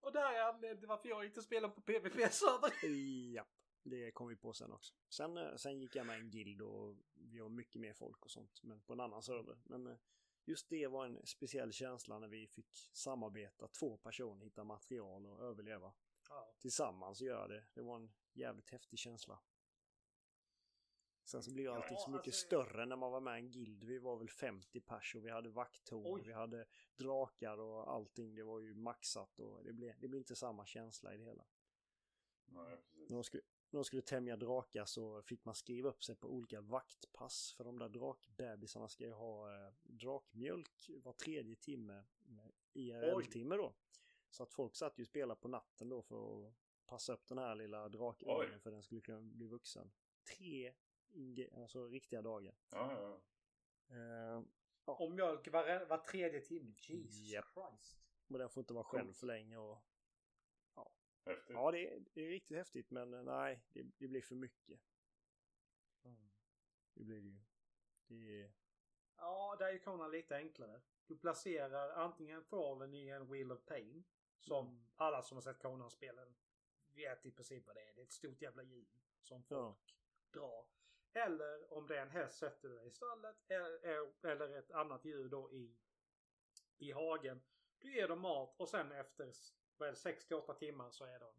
Och 0.00 0.12
där 0.12 0.32
är 0.32 0.40
anledningen 0.40 0.78
till 0.78 0.88
varför 0.88 1.08
jag 1.08 1.24
inte 1.24 1.42
spelar 1.42 1.68
på 1.68 1.80
PVP-server. 1.80 2.88
Japp, 3.34 3.48
det 3.82 4.10
kom 4.10 4.28
vi 4.28 4.36
på 4.36 4.52
sen 4.52 4.72
också. 4.72 4.94
Sen, 5.08 5.36
eh, 5.36 5.56
sen 5.56 5.80
gick 5.80 5.96
jag 5.96 6.06
med 6.06 6.20
en 6.20 6.30
guild 6.30 6.62
och 6.62 6.96
vi 7.14 7.38
har 7.38 7.48
mycket 7.48 7.80
mer 7.80 7.92
folk 7.92 8.24
och 8.24 8.30
sånt, 8.30 8.62
men 8.62 8.80
på 8.80 8.92
en 8.92 9.00
annan 9.00 9.22
server. 9.22 9.58
Men 9.64 9.86
eh, 9.86 9.96
just 10.44 10.68
det 10.68 10.86
var 10.86 11.06
en 11.06 11.26
speciell 11.26 11.72
känsla 11.72 12.18
när 12.18 12.28
vi 12.28 12.48
fick 12.48 12.88
samarbeta, 12.92 13.68
två 13.68 13.96
personer, 13.96 14.44
hitta 14.44 14.64
material 14.64 15.26
och 15.26 15.42
överleva. 15.44 15.92
Ja. 16.28 16.54
Tillsammans 16.58 17.20
göra 17.20 17.48
det. 17.48 17.64
Det 17.74 17.82
var 17.82 17.96
en 17.96 18.12
jävligt 18.32 18.70
häftig 18.70 18.98
känsla. 18.98 19.40
Sen 21.24 21.42
så 21.42 21.52
blir 21.52 21.64
ju 21.64 21.70
Ja, 21.70 21.76
allting 21.76 21.96
så 21.98 22.10
mycket 22.10 22.26
alltså- 22.26 22.46
större 22.46 22.86
när 22.86 22.96
man 22.96 23.12
var 23.12 23.20
med 23.20 23.36
i 23.36 23.44
en 23.44 23.50
guild. 23.50 23.84
Vi 23.84 23.98
var 23.98 24.16
väl 24.16 24.28
50 24.30 24.80
pers 24.80 25.14
och 25.14 25.24
vi 25.26 25.30
hade 25.30 25.48
vakttorn, 25.48 26.22
vi 26.26 26.32
hade 26.32 26.66
drakar 26.96 27.58
och 27.58 27.92
allting. 27.92 28.34
Det 28.34 28.42
var 28.42 28.60
ju 28.60 28.74
maxat 28.74 29.38
och 29.40 29.64
det 29.64 29.72
blev, 29.72 30.00
det 30.00 30.08
blev 30.08 30.18
inte 30.18 30.36
samma 30.36 30.66
känsla 30.66 31.14
i 31.14 31.16
det 31.16 31.24
hela. 31.24 31.44
Nej, 32.46 32.76
precis. 32.76 33.08
När 33.10 33.16
de 33.16 33.24
skulle, 33.24 33.42
när 33.70 33.78
de 33.78 33.84
skulle 33.84 34.02
tämja 34.02 34.36
drakar 34.36 34.84
så 34.84 35.22
fick 35.22 35.44
man 35.44 35.54
skriva 35.54 35.88
upp 35.88 36.04
sig 36.04 36.16
på 36.16 36.28
olika 36.28 36.60
vaktpass. 36.60 37.54
För 37.56 37.64
de 37.64 37.78
där 37.78 37.88
drakbebisarna 37.88 38.88
ska 38.88 39.04
ju 39.04 39.12
ha 39.12 39.54
eh, 39.66 39.72
drakmjölk 39.82 40.90
var 41.02 41.12
tredje 41.12 41.56
timme 41.56 42.04
IRL-timme 42.72 43.56
då. 43.56 43.74
Så 44.30 44.42
att 44.42 44.52
folk 44.52 44.76
satt 44.76 44.98
ju 44.98 45.02
och 45.02 45.06
spelade 45.08 45.40
på 45.40 45.48
natten 45.48 45.88
då 45.88 46.02
för 46.02 46.46
att 46.46 46.54
passa 46.86 47.12
upp 47.12 47.26
den 47.28 47.38
här 47.38 47.54
lilla 47.54 47.88
drakungen 47.88 48.60
för 48.60 48.70
den 48.70 48.82
skulle 48.82 49.00
kunna 49.00 49.20
bli 49.20 49.46
vuxen. 49.46 49.92
Tre 50.36 50.72
alltså 51.54 51.86
riktiga 51.88 52.22
dagar. 52.22 52.54
Ja, 52.70 52.92
ja, 52.92 53.20
ja. 53.88 53.96
Eh, 53.96 54.44
Och 54.84 55.12
mjölk 55.12 55.48
var, 55.48 55.84
var 55.86 55.98
tredje 55.98 56.40
timme. 56.40 56.74
Jesus 56.80 57.16
Japp. 57.16 57.44
Christ. 57.54 58.02
och 58.28 58.38
den 58.38 58.50
får 58.50 58.60
inte 58.60 58.74
vara 58.74 58.84
själv 58.84 59.12
för 59.12 59.26
länge 59.26 59.56
och 59.56 59.78
Häftigt. 61.24 61.54
ja 61.54 61.70
det 61.70 61.88
är, 61.94 62.02
det 62.14 62.20
är 62.22 62.28
riktigt 62.28 62.56
häftigt 62.56 62.90
men 62.90 63.14
eh, 63.14 63.22
nej 63.22 63.60
det, 63.72 63.82
det 63.98 64.08
blir 64.08 64.22
för 64.22 64.34
mycket. 64.34 64.80
Det 66.94 67.04
blir 67.04 67.20
det 67.20 67.28
ju. 67.28 67.40
Det 68.06 68.42
är 68.42 68.52
Ja, 69.16 69.56
där 69.58 69.66
är 69.66 69.72
ju 69.72 69.78
Conan 69.78 70.10
lite 70.10 70.36
enklare. 70.36 70.80
Du 71.06 71.16
placerar 71.18 71.90
antingen 71.90 72.44
Fallen 72.44 72.94
i 72.94 73.08
en 73.08 73.30
Wheel 73.30 73.52
of 73.52 73.64
Pain. 73.66 74.04
Som 74.38 74.86
alla 74.96 75.22
som 75.22 75.36
har 75.36 75.42
sett 75.42 75.58
Conan-spelen 75.62 76.34
vet 76.94 77.26
i 77.26 77.30
princip 77.30 77.66
vad 77.66 77.76
det 77.76 77.80
är. 77.88 77.94
Det 77.94 78.00
är 78.00 78.04
ett 78.04 78.12
stort 78.12 78.42
jävla 78.42 78.62
hjul 78.62 78.88
som 79.20 79.42
folk 79.42 79.96
Ja. 80.32 80.40
drar. 80.40 80.66
Eller 81.12 81.72
om 81.72 81.86
det 81.86 81.98
är 81.98 82.02
en 82.02 82.10
häst 82.10 82.38
sätter 82.38 82.68
du 82.68 82.74
dig 82.74 82.86
i 82.86 82.90
stallet. 82.90 83.36
Eller, 83.48 84.26
eller 84.26 84.58
ett 84.58 84.70
annat 84.70 85.04
djur 85.04 85.28
då 85.28 85.52
i, 85.52 85.76
i 86.78 86.92
hagen. 86.92 87.42
Du 87.78 87.94
ger 87.94 88.08
dem 88.08 88.20
mat 88.20 88.60
och 88.60 88.68
sen 88.68 88.92
efter 88.92 89.32
vad 89.76 89.88
är 89.88 89.92
det, 89.92 89.98
6 89.98 90.26
till 90.26 90.36
8 90.36 90.54
timmar 90.54 90.90
så 90.90 91.04
är 91.04 91.20
de 91.20 91.32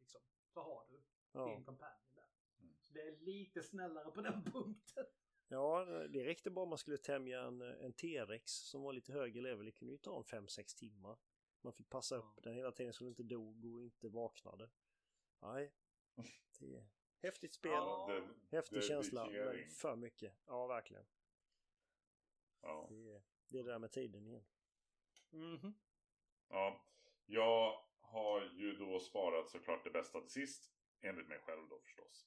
liksom, 0.00 0.20
så 0.46 0.60
har 0.60 0.86
du 0.88 1.02
ja. 1.32 1.46
din 1.46 1.64
companion 1.64 2.14
där. 2.14 2.28
Mm. 2.60 2.76
Så 2.80 2.92
det 2.92 3.00
är 3.00 3.16
lite 3.16 3.62
snällare 3.62 4.10
på 4.10 4.20
den 4.20 4.44
punkten. 4.52 5.06
Ja, 5.48 5.84
det 5.84 6.24
räckte 6.24 6.50
bara 6.50 6.62
om 6.62 6.68
man 6.68 6.78
skulle 6.78 6.98
tämja 6.98 7.42
en, 7.42 7.60
en 7.60 7.92
T-rex 7.92 8.52
som 8.52 8.82
var 8.82 8.92
lite 8.92 9.12
högre 9.12 9.40
level. 9.40 9.66
Det 9.66 9.72
kunde 9.72 9.92
ju 9.92 9.98
ta 9.98 10.16
en 10.16 10.46
5-6 10.46 10.78
timmar. 10.78 11.18
Man 11.60 11.72
fick 11.72 11.88
passa 11.88 12.16
upp 12.16 12.24
Ja. 12.36 12.40
den 12.42 12.54
hela 12.54 12.72
tiden 12.72 12.92
så 12.92 13.04
den 13.04 13.08
inte 13.08 13.22
dog 13.22 13.64
och 13.64 13.82
inte 13.82 14.08
vaknade. 14.08 14.70
Nej, 15.40 15.72
det 16.58 16.88
häftigt 17.22 17.54
spel. 17.54 17.72
Ja. 17.72 18.06
det- 18.08 18.56
Häftig 18.56 18.84
känsla, 18.84 19.24
dedikering. 19.24 19.60
men 19.60 19.70
för 19.70 19.96
mycket. 19.96 20.34
Ja, 20.46 20.66
verkligen. 20.66 21.06
Ja. 22.62 22.86
Det 22.90 23.12
är, 23.14 23.22
det 23.48 23.58
är 23.58 23.62
det 23.64 23.70
där 23.70 23.78
med 23.78 23.92
tiden 23.92 24.26
igen. 24.26 24.44
Mhm. 25.30 25.74
ja. 26.48 26.84
Jag 27.26 27.84
har 28.00 28.40
ju 28.44 28.72
då 28.72 29.00
sparat 29.00 29.48
såklart 29.50 29.84
det 29.84 29.90
bästa 29.90 30.20
till 30.20 30.30
sist. 30.30 30.72
Enligt 31.00 31.28
mig 31.28 31.38
själv 31.38 31.68
då 31.68 31.78
förstås. 31.78 32.26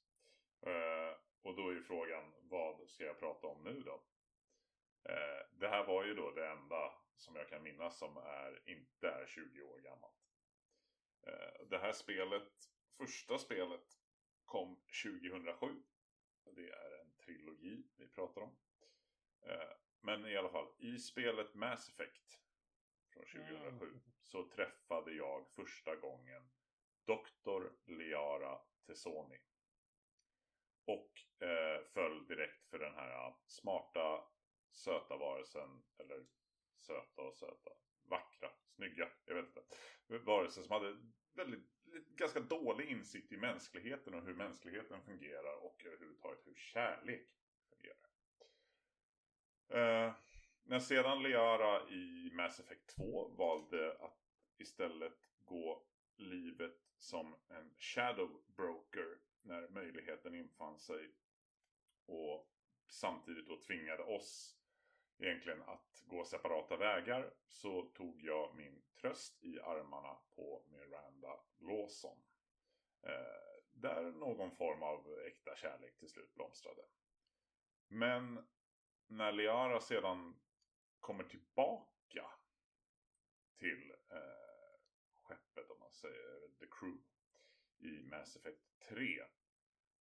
Eh, 0.61 1.15
och 1.41 1.55
då 1.55 1.69
är 1.69 1.73
ju 1.73 1.83
frågan, 1.83 2.33
vad 2.41 2.89
ska 2.89 3.03
jag 3.05 3.19
prata 3.19 3.47
om 3.47 3.63
nu 3.63 3.79
då? 3.81 4.03
Eh, 5.03 5.47
det 5.59 5.67
här 5.67 5.85
var 5.87 6.05
ju 6.05 6.13
då 6.13 6.31
det 6.31 6.47
enda 6.47 6.93
som 7.15 7.35
jag 7.35 7.49
kan 7.49 7.63
minnas 7.63 7.97
som 7.99 8.17
är, 8.17 8.69
inte 8.69 9.07
är 9.09 9.25
20 9.25 9.61
år 9.61 9.79
gammalt. 9.79 10.15
Eh, 11.27 11.67
det 11.69 11.77
här 11.77 11.93
spelet, 11.93 12.51
första 12.97 13.37
spelet, 13.37 14.00
kom 14.51 14.75
2007. 15.03 15.83
Det 16.55 16.69
är 16.69 16.99
en 17.01 17.11
trilogi 17.25 17.83
vi 17.97 18.07
pratar 18.07 18.41
om. 18.41 18.57
Eh, 19.41 19.71
men 20.01 20.25
i 20.25 20.37
alla 20.37 20.49
fall, 20.49 20.67
i 20.77 20.99
spelet 20.99 21.53
Mass 21.53 21.89
Effect 21.89 22.41
från 23.13 23.25
2007 23.25 23.99
så 24.23 24.49
träffade 24.49 25.13
jag 25.13 25.47
första 25.55 25.95
gången 25.95 26.49
Dr. 27.05 27.91
Liara 27.91 28.61
Tessoni. 28.85 29.39
Och 30.85 31.43
eh, 31.47 31.83
föll 31.93 32.27
direkt 32.27 32.69
för 32.69 32.79
den 32.79 32.93
här 32.93 33.35
smarta, 33.45 34.23
söta 34.71 35.17
varelsen. 35.17 35.83
Eller 35.97 36.25
söta 36.77 37.21
och 37.21 37.35
söta. 37.35 37.71
Vackra, 38.03 38.51
snygga, 38.67 39.09
jag 39.25 39.35
vet 39.35 39.45
inte. 39.45 39.63
Varelsen 40.25 40.63
som 40.63 40.71
hade 40.71 40.97
väldigt, 41.33 41.69
ganska 42.15 42.39
dålig 42.39 42.89
insikt 42.89 43.31
i 43.31 43.37
mänskligheten 43.37 44.13
och 44.13 44.23
hur 44.23 44.33
mänskligheten 44.33 45.01
fungerar 45.01 45.65
och 45.65 45.85
överhuvudtaget 45.85 46.47
hur 46.47 46.55
kärlek 46.55 47.27
fungerar. 47.69 48.11
Eh, 49.69 50.13
när 50.63 50.79
sedan 50.79 51.23
Liara 51.23 51.89
i 51.89 52.31
Mass 52.33 52.59
Effect 52.59 52.95
2 52.95 53.27
valde 53.27 53.97
att 53.99 54.17
istället 54.57 55.29
gå 55.45 55.83
livet 56.15 56.77
som 56.97 57.35
en 57.49 57.73
shadow 57.79 58.41
broker 58.47 59.17
när 59.41 59.67
möjligheten 59.67 60.35
infann 60.35 60.79
sig 60.79 61.11
och 62.05 62.51
samtidigt 62.87 63.47
då 63.47 63.57
tvingade 63.57 64.03
oss 64.03 64.57
egentligen 65.17 65.61
att 65.61 66.03
gå 66.05 66.25
separata 66.25 66.77
vägar 66.77 67.33
så 67.47 67.81
tog 67.81 68.21
jag 68.23 68.55
min 68.55 68.81
tröst 69.01 69.43
i 69.43 69.59
armarna 69.59 70.17
på 70.35 70.63
Miranda 70.67 71.39
Lawson. 71.59 72.17
Eh, 73.03 73.63
där 73.71 74.11
någon 74.11 74.55
form 74.55 74.83
av 74.83 75.19
äkta 75.27 75.55
kärlek 75.55 75.97
till 75.97 76.09
slut 76.09 76.33
blomstrade. 76.33 76.81
Men 77.87 78.47
när 79.07 79.31
Liara 79.31 79.81
sedan 79.81 80.41
kommer 80.99 81.23
tillbaka 81.23 82.31
till 83.57 83.91
eh, 83.91 84.79
skeppet 85.13 85.69
om 85.69 85.79
man 85.79 85.91
säger 85.91 86.47
The 86.59 86.65
Crew 86.65 87.03
i 87.77 88.03
Mass 88.03 88.35
Effect 88.35 88.61
3 88.89 89.23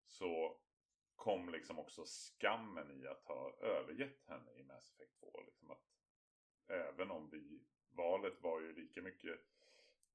så 0.06 0.60
kom 1.14 1.48
liksom 1.48 1.78
också 1.78 2.04
skammen 2.04 2.90
i 2.90 3.06
att 3.06 3.24
ha 3.24 3.52
övergett 3.60 4.26
henne 4.26 4.52
i 4.52 4.62
Mass 4.62 4.90
Effect 4.90 5.20
2. 5.20 5.42
Liksom 5.46 5.70
att 5.70 5.84
även 6.68 7.10
om 7.10 7.30
vi, 7.30 7.64
valet 7.92 8.42
var 8.42 8.60
ju 8.60 8.72
lika 8.72 9.02
mycket 9.02 9.40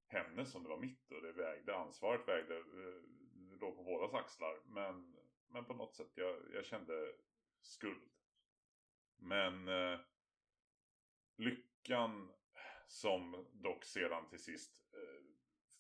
hennes 0.08 0.52
som 0.52 0.64
det 0.64 0.70
var 0.70 0.78
mitt 0.78 1.12
och 1.12 1.22
det 1.22 1.32
vägde, 1.32 1.76
ansvaret 1.76 2.28
vägde, 2.28 2.64
då 2.64 3.66
låg 3.66 3.76
på 3.76 3.84
bådas 3.84 4.14
axlar. 4.14 4.60
Men, 4.66 5.16
men 5.48 5.66
på 5.66 5.74
något 5.74 5.96
sätt, 5.96 6.12
jag, 6.16 6.38
jag 6.54 6.66
kände 6.66 7.14
skuld. 7.62 8.10
Men 9.18 9.68
eh, 9.68 10.00
lyckan 11.36 12.32
som 12.88 13.46
dock 13.54 13.86
sedan 13.86 14.30
till 14.30 14.44
sist 14.44 14.94
eh, 14.94 15.26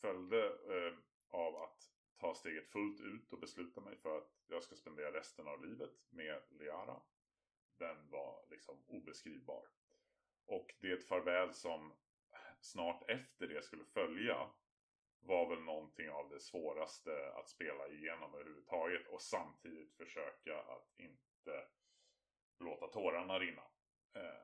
följde 0.01 0.47
eh, 0.47 0.97
av 1.29 1.55
att 1.55 1.91
ta 2.17 2.35
steget 2.35 2.71
fullt 2.71 3.01
ut 3.01 3.33
och 3.33 3.39
besluta 3.39 3.81
mig 3.81 3.97
för 3.97 4.17
att 4.17 4.31
jag 4.47 4.63
ska 4.63 4.75
spendera 4.75 5.13
resten 5.13 5.47
av 5.47 5.65
livet 5.65 5.91
med 6.09 6.41
Liara. 6.49 7.01
Den 7.77 8.09
var 8.09 8.45
liksom 8.49 8.83
obeskrivbar. 8.87 9.67
Och 10.45 10.75
det 10.81 11.07
farväl 11.07 11.53
som 11.53 11.93
snart 12.59 13.09
efter 13.09 13.47
det 13.47 13.61
skulle 13.61 13.85
följa 13.85 14.49
var 15.19 15.49
väl 15.49 15.63
någonting 15.63 16.09
av 16.09 16.29
det 16.29 16.39
svåraste 16.39 17.33
att 17.33 17.49
spela 17.49 17.87
igenom 17.87 18.33
överhuvudtaget 18.33 19.07
och 19.07 19.21
samtidigt 19.21 19.93
försöka 19.93 20.59
att 20.59 20.93
inte 20.97 21.67
låta 22.59 22.87
tårarna 22.87 23.39
rinna. 23.39 23.63
Eh, 24.15 24.43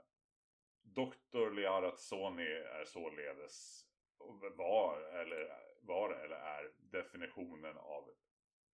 Dr. 0.81 1.51
Liara 1.51 1.87
är 1.87 2.85
således 2.85 3.85
var 4.57 5.01
eller, 5.01 5.49
var 5.81 6.09
eller 6.09 6.35
är 6.35 6.73
definitionen 6.77 7.77
av 7.77 8.13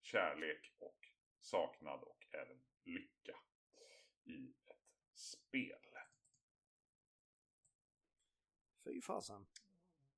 kärlek 0.01 0.73
och 0.79 1.07
saknad 1.39 2.03
och 2.03 2.27
även 2.31 2.63
lycka 2.83 3.37
i 4.23 4.53
ett 4.65 5.17
spel. 5.17 5.86
Fy 8.87 9.01
fasen. 9.01 9.45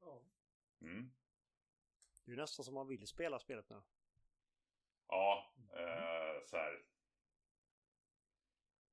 Ja. 0.02 0.22
Mm. 0.82 1.12
Det 2.26 2.32
är 2.32 2.36
nästan 2.36 2.66
som 2.66 2.74
man 2.74 2.88
vill 2.88 3.08
spela 3.08 3.40
spelet 3.40 3.70
nu. 3.70 3.82
Ja, 5.08 5.54
eh, 5.74 6.44
så 6.46 6.58
här. 6.58 6.86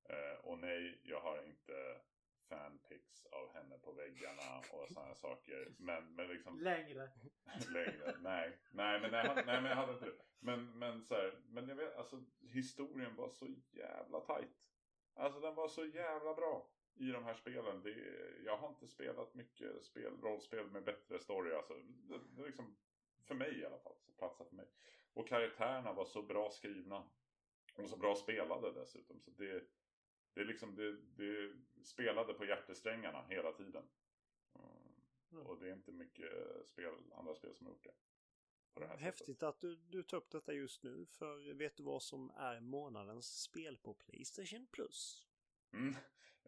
Eh, 0.08 0.38
och 0.44 0.58
nej, 0.58 1.00
jag 1.04 1.20
har 1.20 1.42
inte 1.42 2.00
fanpics 2.48 3.26
av 3.26 3.52
henne 3.54 3.78
på 3.78 3.92
väggarna 3.92 4.58
och 4.72 4.88
sådana 4.88 5.14
saker. 5.14 5.74
Men, 5.78 6.14
men 6.14 6.28
liksom 6.28 6.60
Längre. 6.60 7.10
längre. 7.68 8.16
Nej, 8.20 8.58
nej 8.70 9.00
men, 9.00 9.12
jag, 9.12 9.24
hade- 9.24 9.44
nej, 9.44 9.60
men 9.62 9.70
jag 9.70 9.76
hade 9.76 9.92
inte 9.92 10.04
det. 10.06 10.22
Men, 10.38 10.78
men 10.78 11.04
så 11.04 11.14
här, 11.14 11.40
men 11.46 11.68
jag 11.68 11.76
vet, 11.76 11.96
alltså 11.96 12.24
historien 12.40 13.16
var 13.16 13.28
så 13.28 13.46
jävla 13.72 14.20
tight. 14.20 14.56
Alltså 15.14 15.40
den 15.40 15.54
var 15.54 15.68
så 15.68 15.84
jävla 15.84 16.34
bra. 16.34 16.70
I 16.96 17.10
de 17.10 17.24
här 17.24 17.34
spelen. 17.34 17.82
Det, 17.82 17.94
jag 18.44 18.56
har 18.56 18.68
inte 18.68 18.86
spelat 18.86 19.34
mycket 19.34 19.84
spel, 19.84 20.12
rollspel 20.22 20.70
med 20.70 20.84
bättre 20.84 21.18
story. 21.18 21.52
Alltså, 21.52 21.74
det, 21.84 22.20
det 22.36 22.42
är 22.42 22.46
liksom, 22.46 22.76
för 23.24 23.34
mig 23.34 23.58
i 23.58 23.66
alla 23.66 23.78
fall, 23.78 23.96
så 23.98 24.12
platsar 24.12 24.44
för 24.44 24.56
mig. 24.56 24.66
Och 25.12 25.28
karaktärerna 25.28 25.92
var 25.92 26.04
så 26.04 26.22
bra 26.22 26.50
skrivna. 26.50 27.08
Och 27.74 27.88
så 27.88 27.96
bra 27.96 28.14
spelade 28.14 28.72
dessutom. 28.72 29.20
Så 29.20 29.30
det, 29.30 29.64
det, 30.34 30.44
liksom, 30.44 30.74
det, 30.74 30.96
det 31.16 31.52
spelade 31.84 32.34
på 32.34 32.44
hjärtesträngarna 32.44 33.24
hela 33.28 33.52
tiden. 33.52 33.84
Mm. 34.54 35.46
Och 35.46 35.58
det 35.58 35.68
är 35.68 35.72
inte 35.72 35.92
mycket 35.92 36.32
spel, 36.66 36.94
andra 37.12 37.34
spel 37.34 37.54
som 37.54 37.66
har 37.66 37.72
gjort 37.72 37.84
det. 37.84 37.94
Häftigt 38.96 39.26
sättet. 39.26 39.42
att 39.42 39.60
du, 39.60 39.76
du 39.76 40.02
tar 40.02 40.16
upp 40.16 40.30
detta 40.30 40.52
just 40.52 40.82
nu. 40.82 41.06
För 41.06 41.54
vet 41.54 41.76
du 41.76 41.82
vad 41.82 42.02
som 42.02 42.30
är 42.30 42.60
månadens 42.60 43.42
spel 43.42 43.78
på 43.78 43.94
Playstation 43.94 44.66
Plus? 44.66 45.26
Mm, 45.72 45.96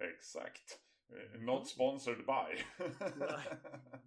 exakt. 0.00 0.80
Eh, 1.10 1.40
not 1.40 1.68
sponsored 1.68 2.26
by. 2.26 2.62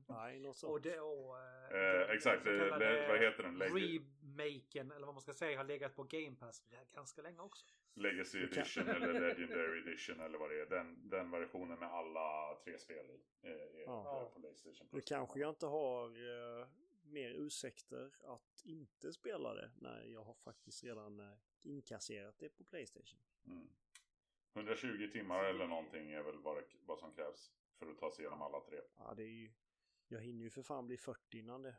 Nej, 0.07 0.39
något 0.39 0.57
sånt. 0.57 0.71
Och 0.71 0.81
det, 0.81 0.99
och, 0.99 1.37
eh, 1.75 2.09
exakt, 2.09 2.43
det, 2.43 2.69
vad 3.07 3.19
heter 3.19 3.43
den? 3.43 3.61
Remaken, 3.61 4.91
eller 4.91 5.05
vad 5.05 5.15
man 5.15 5.21
ska 5.21 5.33
säga, 5.33 5.57
har 5.57 5.63
legat 5.63 5.95
på 5.95 6.03
Game 6.03 6.35
Pass 6.35 6.63
ganska 6.93 7.21
länge 7.21 7.39
också. 7.39 7.65
Legacy 7.93 8.43
Edition 8.43 8.87
eller 8.87 9.19
Legendary 9.19 9.79
Edition 9.79 10.19
eller 10.19 10.37
vad 10.37 10.49
det 10.49 10.61
är. 10.61 10.65
Den, 10.65 11.09
den 11.09 11.31
versionen 11.31 11.79
med 11.79 11.89
alla 11.89 12.57
tre 12.63 12.79
spel 12.79 13.05
i. 13.09 13.47
Är, 13.47 13.51
är 13.51 13.83
ja. 13.85 14.31
på 14.33 14.39
Playstation 14.39 14.87
Plus. 14.87 14.91
Nu 14.91 15.01
kanske 15.01 15.39
jag 15.39 15.49
inte 15.49 15.65
har 15.65 16.07
uh, 16.07 16.67
mer 17.03 17.29
ursäkter 17.29 18.11
att 18.23 18.61
inte 18.65 19.13
spela 19.13 19.53
det 19.53 19.71
när 19.75 20.03
jag 20.03 20.23
har 20.23 20.33
faktiskt 20.33 20.83
redan 20.83 21.19
uh, 21.19 21.33
inkasserat 21.61 22.39
det 22.39 22.49
på 22.49 22.63
Playstation. 22.63 23.19
Mm. 23.45 23.69
120 24.53 25.07
timmar 25.11 25.43
eller 25.43 25.67
någonting 25.67 26.11
är 26.11 26.23
väl 26.23 26.37
vad, 26.37 26.57
det, 26.57 26.63
vad 26.85 26.99
som 26.99 27.13
krävs 27.13 27.51
för 27.79 27.91
att 27.91 27.97
ta 27.97 28.11
sig 28.11 28.21
igenom 28.25 28.41
alla 28.41 28.59
tre. 28.59 28.79
Ja, 28.97 29.13
det 29.13 29.23
är 29.23 29.27
ju... 29.27 29.51
Jag 30.07 30.21
hinner 30.21 30.43
ju 30.43 30.49
för 30.49 30.63
fan 30.63 30.87
bli 30.87 30.97
40 30.97 31.39
innan 31.39 31.61
det. 31.61 31.75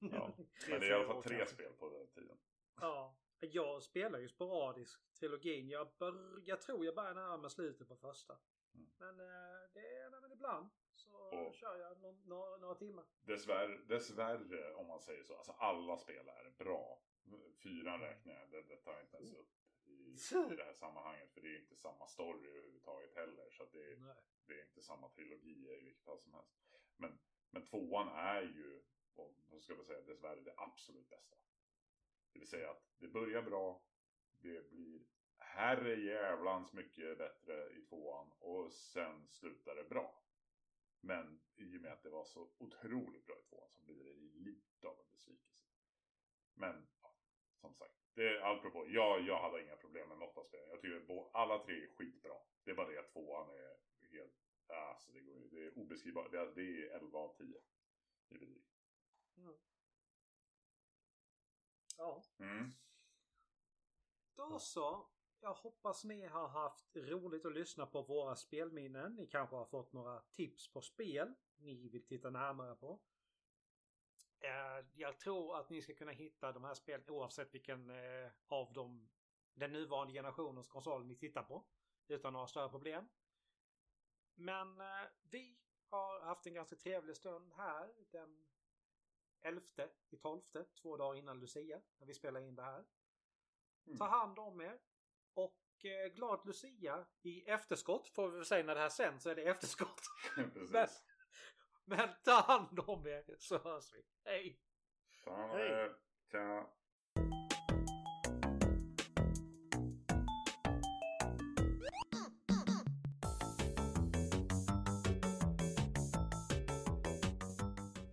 Ja, 0.00 0.34
men 0.68 0.80
det 0.80 0.86
är 0.86 0.90
i 0.90 0.92
alla 0.92 1.06
fall 1.06 1.22
tre 1.22 1.36
kanske. 1.36 1.54
spel 1.54 1.72
på 1.72 1.88
den 1.90 2.08
tiden. 2.08 2.38
Ja, 2.80 3.16
jag 3.40 3.82
spelar 3.82 4.18
ju 4.18 4.28
sporadiskt 4.28 5.14
trilogin. 5.18 5.68
Jag, 5.68 5.88
bör, 5.98 6.42
jag 6.44 6.60
tror 6.60 6.84
jag 6.84 6.94
börjar 6.94 7.14
närma 7.14 7.48
slutet 7.48 7.88
på 7.88 7.96
första. 7.96 8.38
Mm. 8.74 8.90
Men 8.98 9.20
eh, 9.20 9.56
det 9.74 9.96
är 9.96 10.20
men 10.20 10.32
ibland 10.32 10.70
så 10.94 11.16
och 11.16 11.54
kör 11.54 11.78
jag 11.78 12.00
no 12.00 12.22
några, 12.24 12.56
några 12.56 12.74
timmar. 12.74 13.04
Dessvärre, 13.20 13.78
dessvärre, 13.88 14.74
om 14.74 14.86
man 14.86 15.00
säger 15.00 15.24
så. 15.24 15.36
Alltså 15.36 15.52
alla 15.52 15.96
spel 15.96 16.28
är 16.28 16.50
bra. 16.50 17.02
Fyran 17.62 18.00
räknar 18.00 18.34
jag. 18.34 18.50
Det, 18.50 18.62
det 18.62 18.76
tar 18.76 19.00
inte 19.00 19.16
ens 19.16 19.32
upp 19.32 19.50
i, 20.16 20.52
i 20.52 20.56
det 20.56 20.64
här 20.64 20.72
sammanhanget. 20.72 21.32
För 21.32 21.40
det 21.40 21.48
är 21.48 21.60
inte 21.60 21.76
samma 21.76 22.06
story 22.06 22.48
överhuvudtaget 22.48 23.14
heller. 23.14 23.50
Så 23.50 23.64
det, 23.64 23.96
det, 24.46 24.60
är 24.60 24.64
inte 24.64 24.82
samma 24.82 25.08
trilogi 25.08 25.68
i 25.80 25.84
vilket 25.84 26.04
fall 26.04 26.20
som 26.20 26.34
helst. 26.34 26.56
Men, 26.96 27.18
men 27.50 27.66
tvåan 27.66 28.08
är 28.08 28.42
ju, 28.42 28.82
och, 29.14 29.34
vad 29.50 29.62
ska 29.62 29.74
man 29.74 29.84
säga, 29.84 30.00
dessvärre 30.00 30.40
det 30.40 30.54
absolut 30.56 31.08
bästa. 31.08 31.36
Det 32.32 32.38
vill 32.38 32.48
säga 32.48 32.70
att 32.70 32.82
det 32.98 33.08
börjar 33.08 33.42
bra. 33.42 33.82
Det 34.38 34.70
blir 34.70 35.06
herre 35.38 35.94
jävlans 35.94 36.72
mycket 36.72 37.18
bättre 37.18 37.72
i 37.72 37.80
tvåan. 37.80 38.32
Och 38.38 38.72
sen 38.72 39.28
slutar 39.28 39.74
det 39.74 39.84
bra. 39.84 40.22
Men 41.00 41.40
i 41.56 41.76
och 41.78 41.82
med 41.82 41.92
att 41.92 42.02
det 42.02 42.10
var 42.10 42.24
så 42.24 42.50
otroligt 42.58 43.26
bra 43.26 43.36
i 43.38 43.48
tvåan 43.48 43.70
så 43.70 43.82
blir 43.82 44.04
det 44.04 44.14
lite 44.14 44.88
av 44.88 45.00
en 45.00 45.10
besvikelse. 45.10 45.66
Men 46.54 46.88
ja, 47.02 47.14
som 47.60 47.74
sagt, 47.74 48.05
det, 48.16 48.44
apropå, 48.44 48.86
jag, 48.88 49.20
jag 49.20 49.42
hade 49.42 49.62
inga 49.62 49.76
problem 49.76 50.08
med 50.08 50.28
spelen. 50.46 50.68
Jag 50.70 50.80
tycker 50.80 51.28
alla 51.32 51.58
tre 51.58 51.74
är 51.74 51.88
skitbra. 51.96 52.36
Det 52.64 52.70
är 52.70 52.74
bara 52.74 52.88
det 52.90 52.98
att 52.98 53.12
tvåan 53.12 53.50
är 53.50 53.76
helt... 54.10 54.32
Alltså 54.68 55.12
det, 55.12 55.20
går, 55.20 55.48
det 55.50 55.66
är 55.66 55.78
obeskrivbart. 55.78 56.30
Det, 56.30 56.54
det 56.54 56.62
är 56.62 56.96
11 56.96 57.18
av 57.18 57.36
10 57.38 57.46
i 58.28 58.38
betyg. 58.38 58.64
Mm. 59.36 59.54
Ja. 61.96 62.22
Mm. 62.38 62.70
Då 64.36 64.58
så. 64.58 65.08
Jag 65.40 65.54
hoppas 65.54 66.04
ni 66.04 66.26
har 66.26 66.48
haft 66.48 66.96
roligt 66.96 67.44
att 67.44 67.54
lyssna 67.54 67.86
på 67.86 68.02
våra 68.02 68.36
spelminnen. 68.36 69.14
Ni 69.14 69.26
kanske 69.26 69.56
har 69.56 69.64
fått 69.64 69.92
några 69.92 70.20
tips 70.20 70.72
på 70.72 70.80
spel 70.80 71.34
ni 71.56 71.88
vill 71.88 72.06
titta 72.06 72.30
närmare 72.30 72.74
på. 72.74 73.00
Eh, 74.46 74.84
jag 74.94 75.18
tror 75.18 75.56
att 75.56 75.70
ni 75.70 75.82
ska 75.82 75.94
kunna 75.94 76.12
hitta 76.12 76.52
de 76.52 76.64
här 76.64 76.74
spelen 76.74 77.10
oavsett 77.10 77.54
vilken 77.54 77.90
eh, 77.90 78.30
av 78.46 78.72
dem 78.72 79.08
den 79.54 79.72
nuvarande 79.72 80.12
generationens 80.12 80.68
konsol 80.68 81.06
ni 81.06 81.16
tittar 81.16 81.42
på. 81.42 81.64
Utan 82.08 82.32
några 82.32 82.46
större 82.46 82.68
problem. 82.68 83.08
Men 84.34 84.80
eh, 84.80 85.06
vi 85.30 85.58
har 85.88 86.20
haft 86.20 86.46
en 86.46 86.54
ganska 86.54 86.76
trevlig 86.76 87.16
stund 87.16 87.52
här 87.52 87.94
den 88.10 88.46
11 89.40 89.62
i 90.10 90.16
12, 90.16 90.40
två 90.82 90.96
dagar 90.96 91.18
innan 91.18 91.40
Lucia, 91.40 91.82
när 91.98 92.06
vi 92.06 92.14
spelar 92.14 92.40
in 92.40 92.56
det 92.56 92.62
här. 92.62 92.84
Mm. 93.86 93.98
Ta 93.98 94.04
hand 94.04 94.38
om 94.38 94.60
er. 94.60 94.78
Och 95.34 95.62
glad 96.14 96.46
Lucia 96.46 97.06
i 97.22 97.44
efterskott 97.44 98.08
får 98.08 98.30
vi 98.30 98.36
väl 98.36 98.46
säga 98.46 98.64
när 98.64 98.74
det 98.74 98.80
här 98.80 98.88
sänds 98.88 99.22
så 99.22 99.30
är 99.30 99.34
det 99.34 99.42
efterskott. 99.42 100.00
Precis. 100.54 101.04
Men 101.88 102.08
ta 102.24 102.40
hand 102.40 102.78
om 102.78 103.06
er 103.06 103.22
så 103.38 103.58
hörs 103.58 103.92
vi. 103.94 104.02
Hej! 104.24 104.58
Ta 105.24 105.30
hand 105.30 105.52
om 105.52 105.58
er. 105.58 105.88
Tja. 106.30 106.66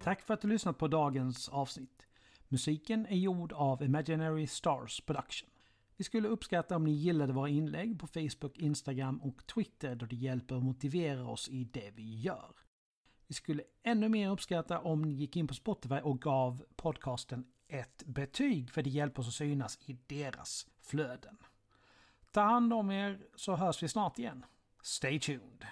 Tack 0.03 0.21
för 0.21 0.33
att 0.33 0.41
du 0.41 0.47
lyssnat 0.47 0.77
på 0.77 0.87
dagens 0.87 1.49
avsnitt. 1.49 2.07
Musiken 2.47 3.05
är 3.05 3.15
gjord 3.15 3.53
av 3.53 3.83
Imaginary 3.83 4.47
Stars 4.47 5.01
Production. 5.01 5.49
Vi 5.97 6.03
skulle 6.03 6.27
uppskatta 6.27 6.75
om 6.75 6.83
ni 6.83 6.91
gillade 6.91 7.33
våra 7.33 7.49
inlägg 7.49 7.99
på 7.99 8.07
Facebook, 8.07 8.57
Instagram 8.57 9.21
och 9.21 9.47
Twitter 9.47 9.95
då 9.95 10.05
det 10.05 10.15
hjälper 10.15 10.55
att 10.55 10.63
motivera 10.63 11.27
oss 11.27 11.49
i 11.49 11.63
det 11.63 11.91
vi 11.95 12.19
gör. 12.19 12.62
Vi 13.33 13.37
skulle 13.37 13.63
ännu 13.83 14.09
mer 14.09 14.29
uppskatta 14.29 14.79
om 14.79 15.01
ni 15.01 15.13
gick 15.13 15.35
in 15.35 15.47
på 15.47 15.53
Spotify 15.53 15.95
och 15.95 16.21
gav 16.21 16.63
podcasten 16.75 17.45
ett 17.67 18.03
betyg 18.05 18.71
för 18.71 18.81
det 18.81 18.89
hjälper 18.89 19.21
oss 19.21 19.27
att 19.27 19.33
synas 19.33 19.79
i 19.85 19.97
deras 20.07 20.67
flöden. 20.81 21.37
Ta 22.31 22.41
hand 22.41 22.73
om 22.73 22.91
er 22.91 23.19
så 23.35 23.55
hörs 23.55 23.83
vi 23.83 23.87
snart 23.87 24.19
igen. 24.19 24.45
Stay 24.81 25.19
tuned! 25.19 25.65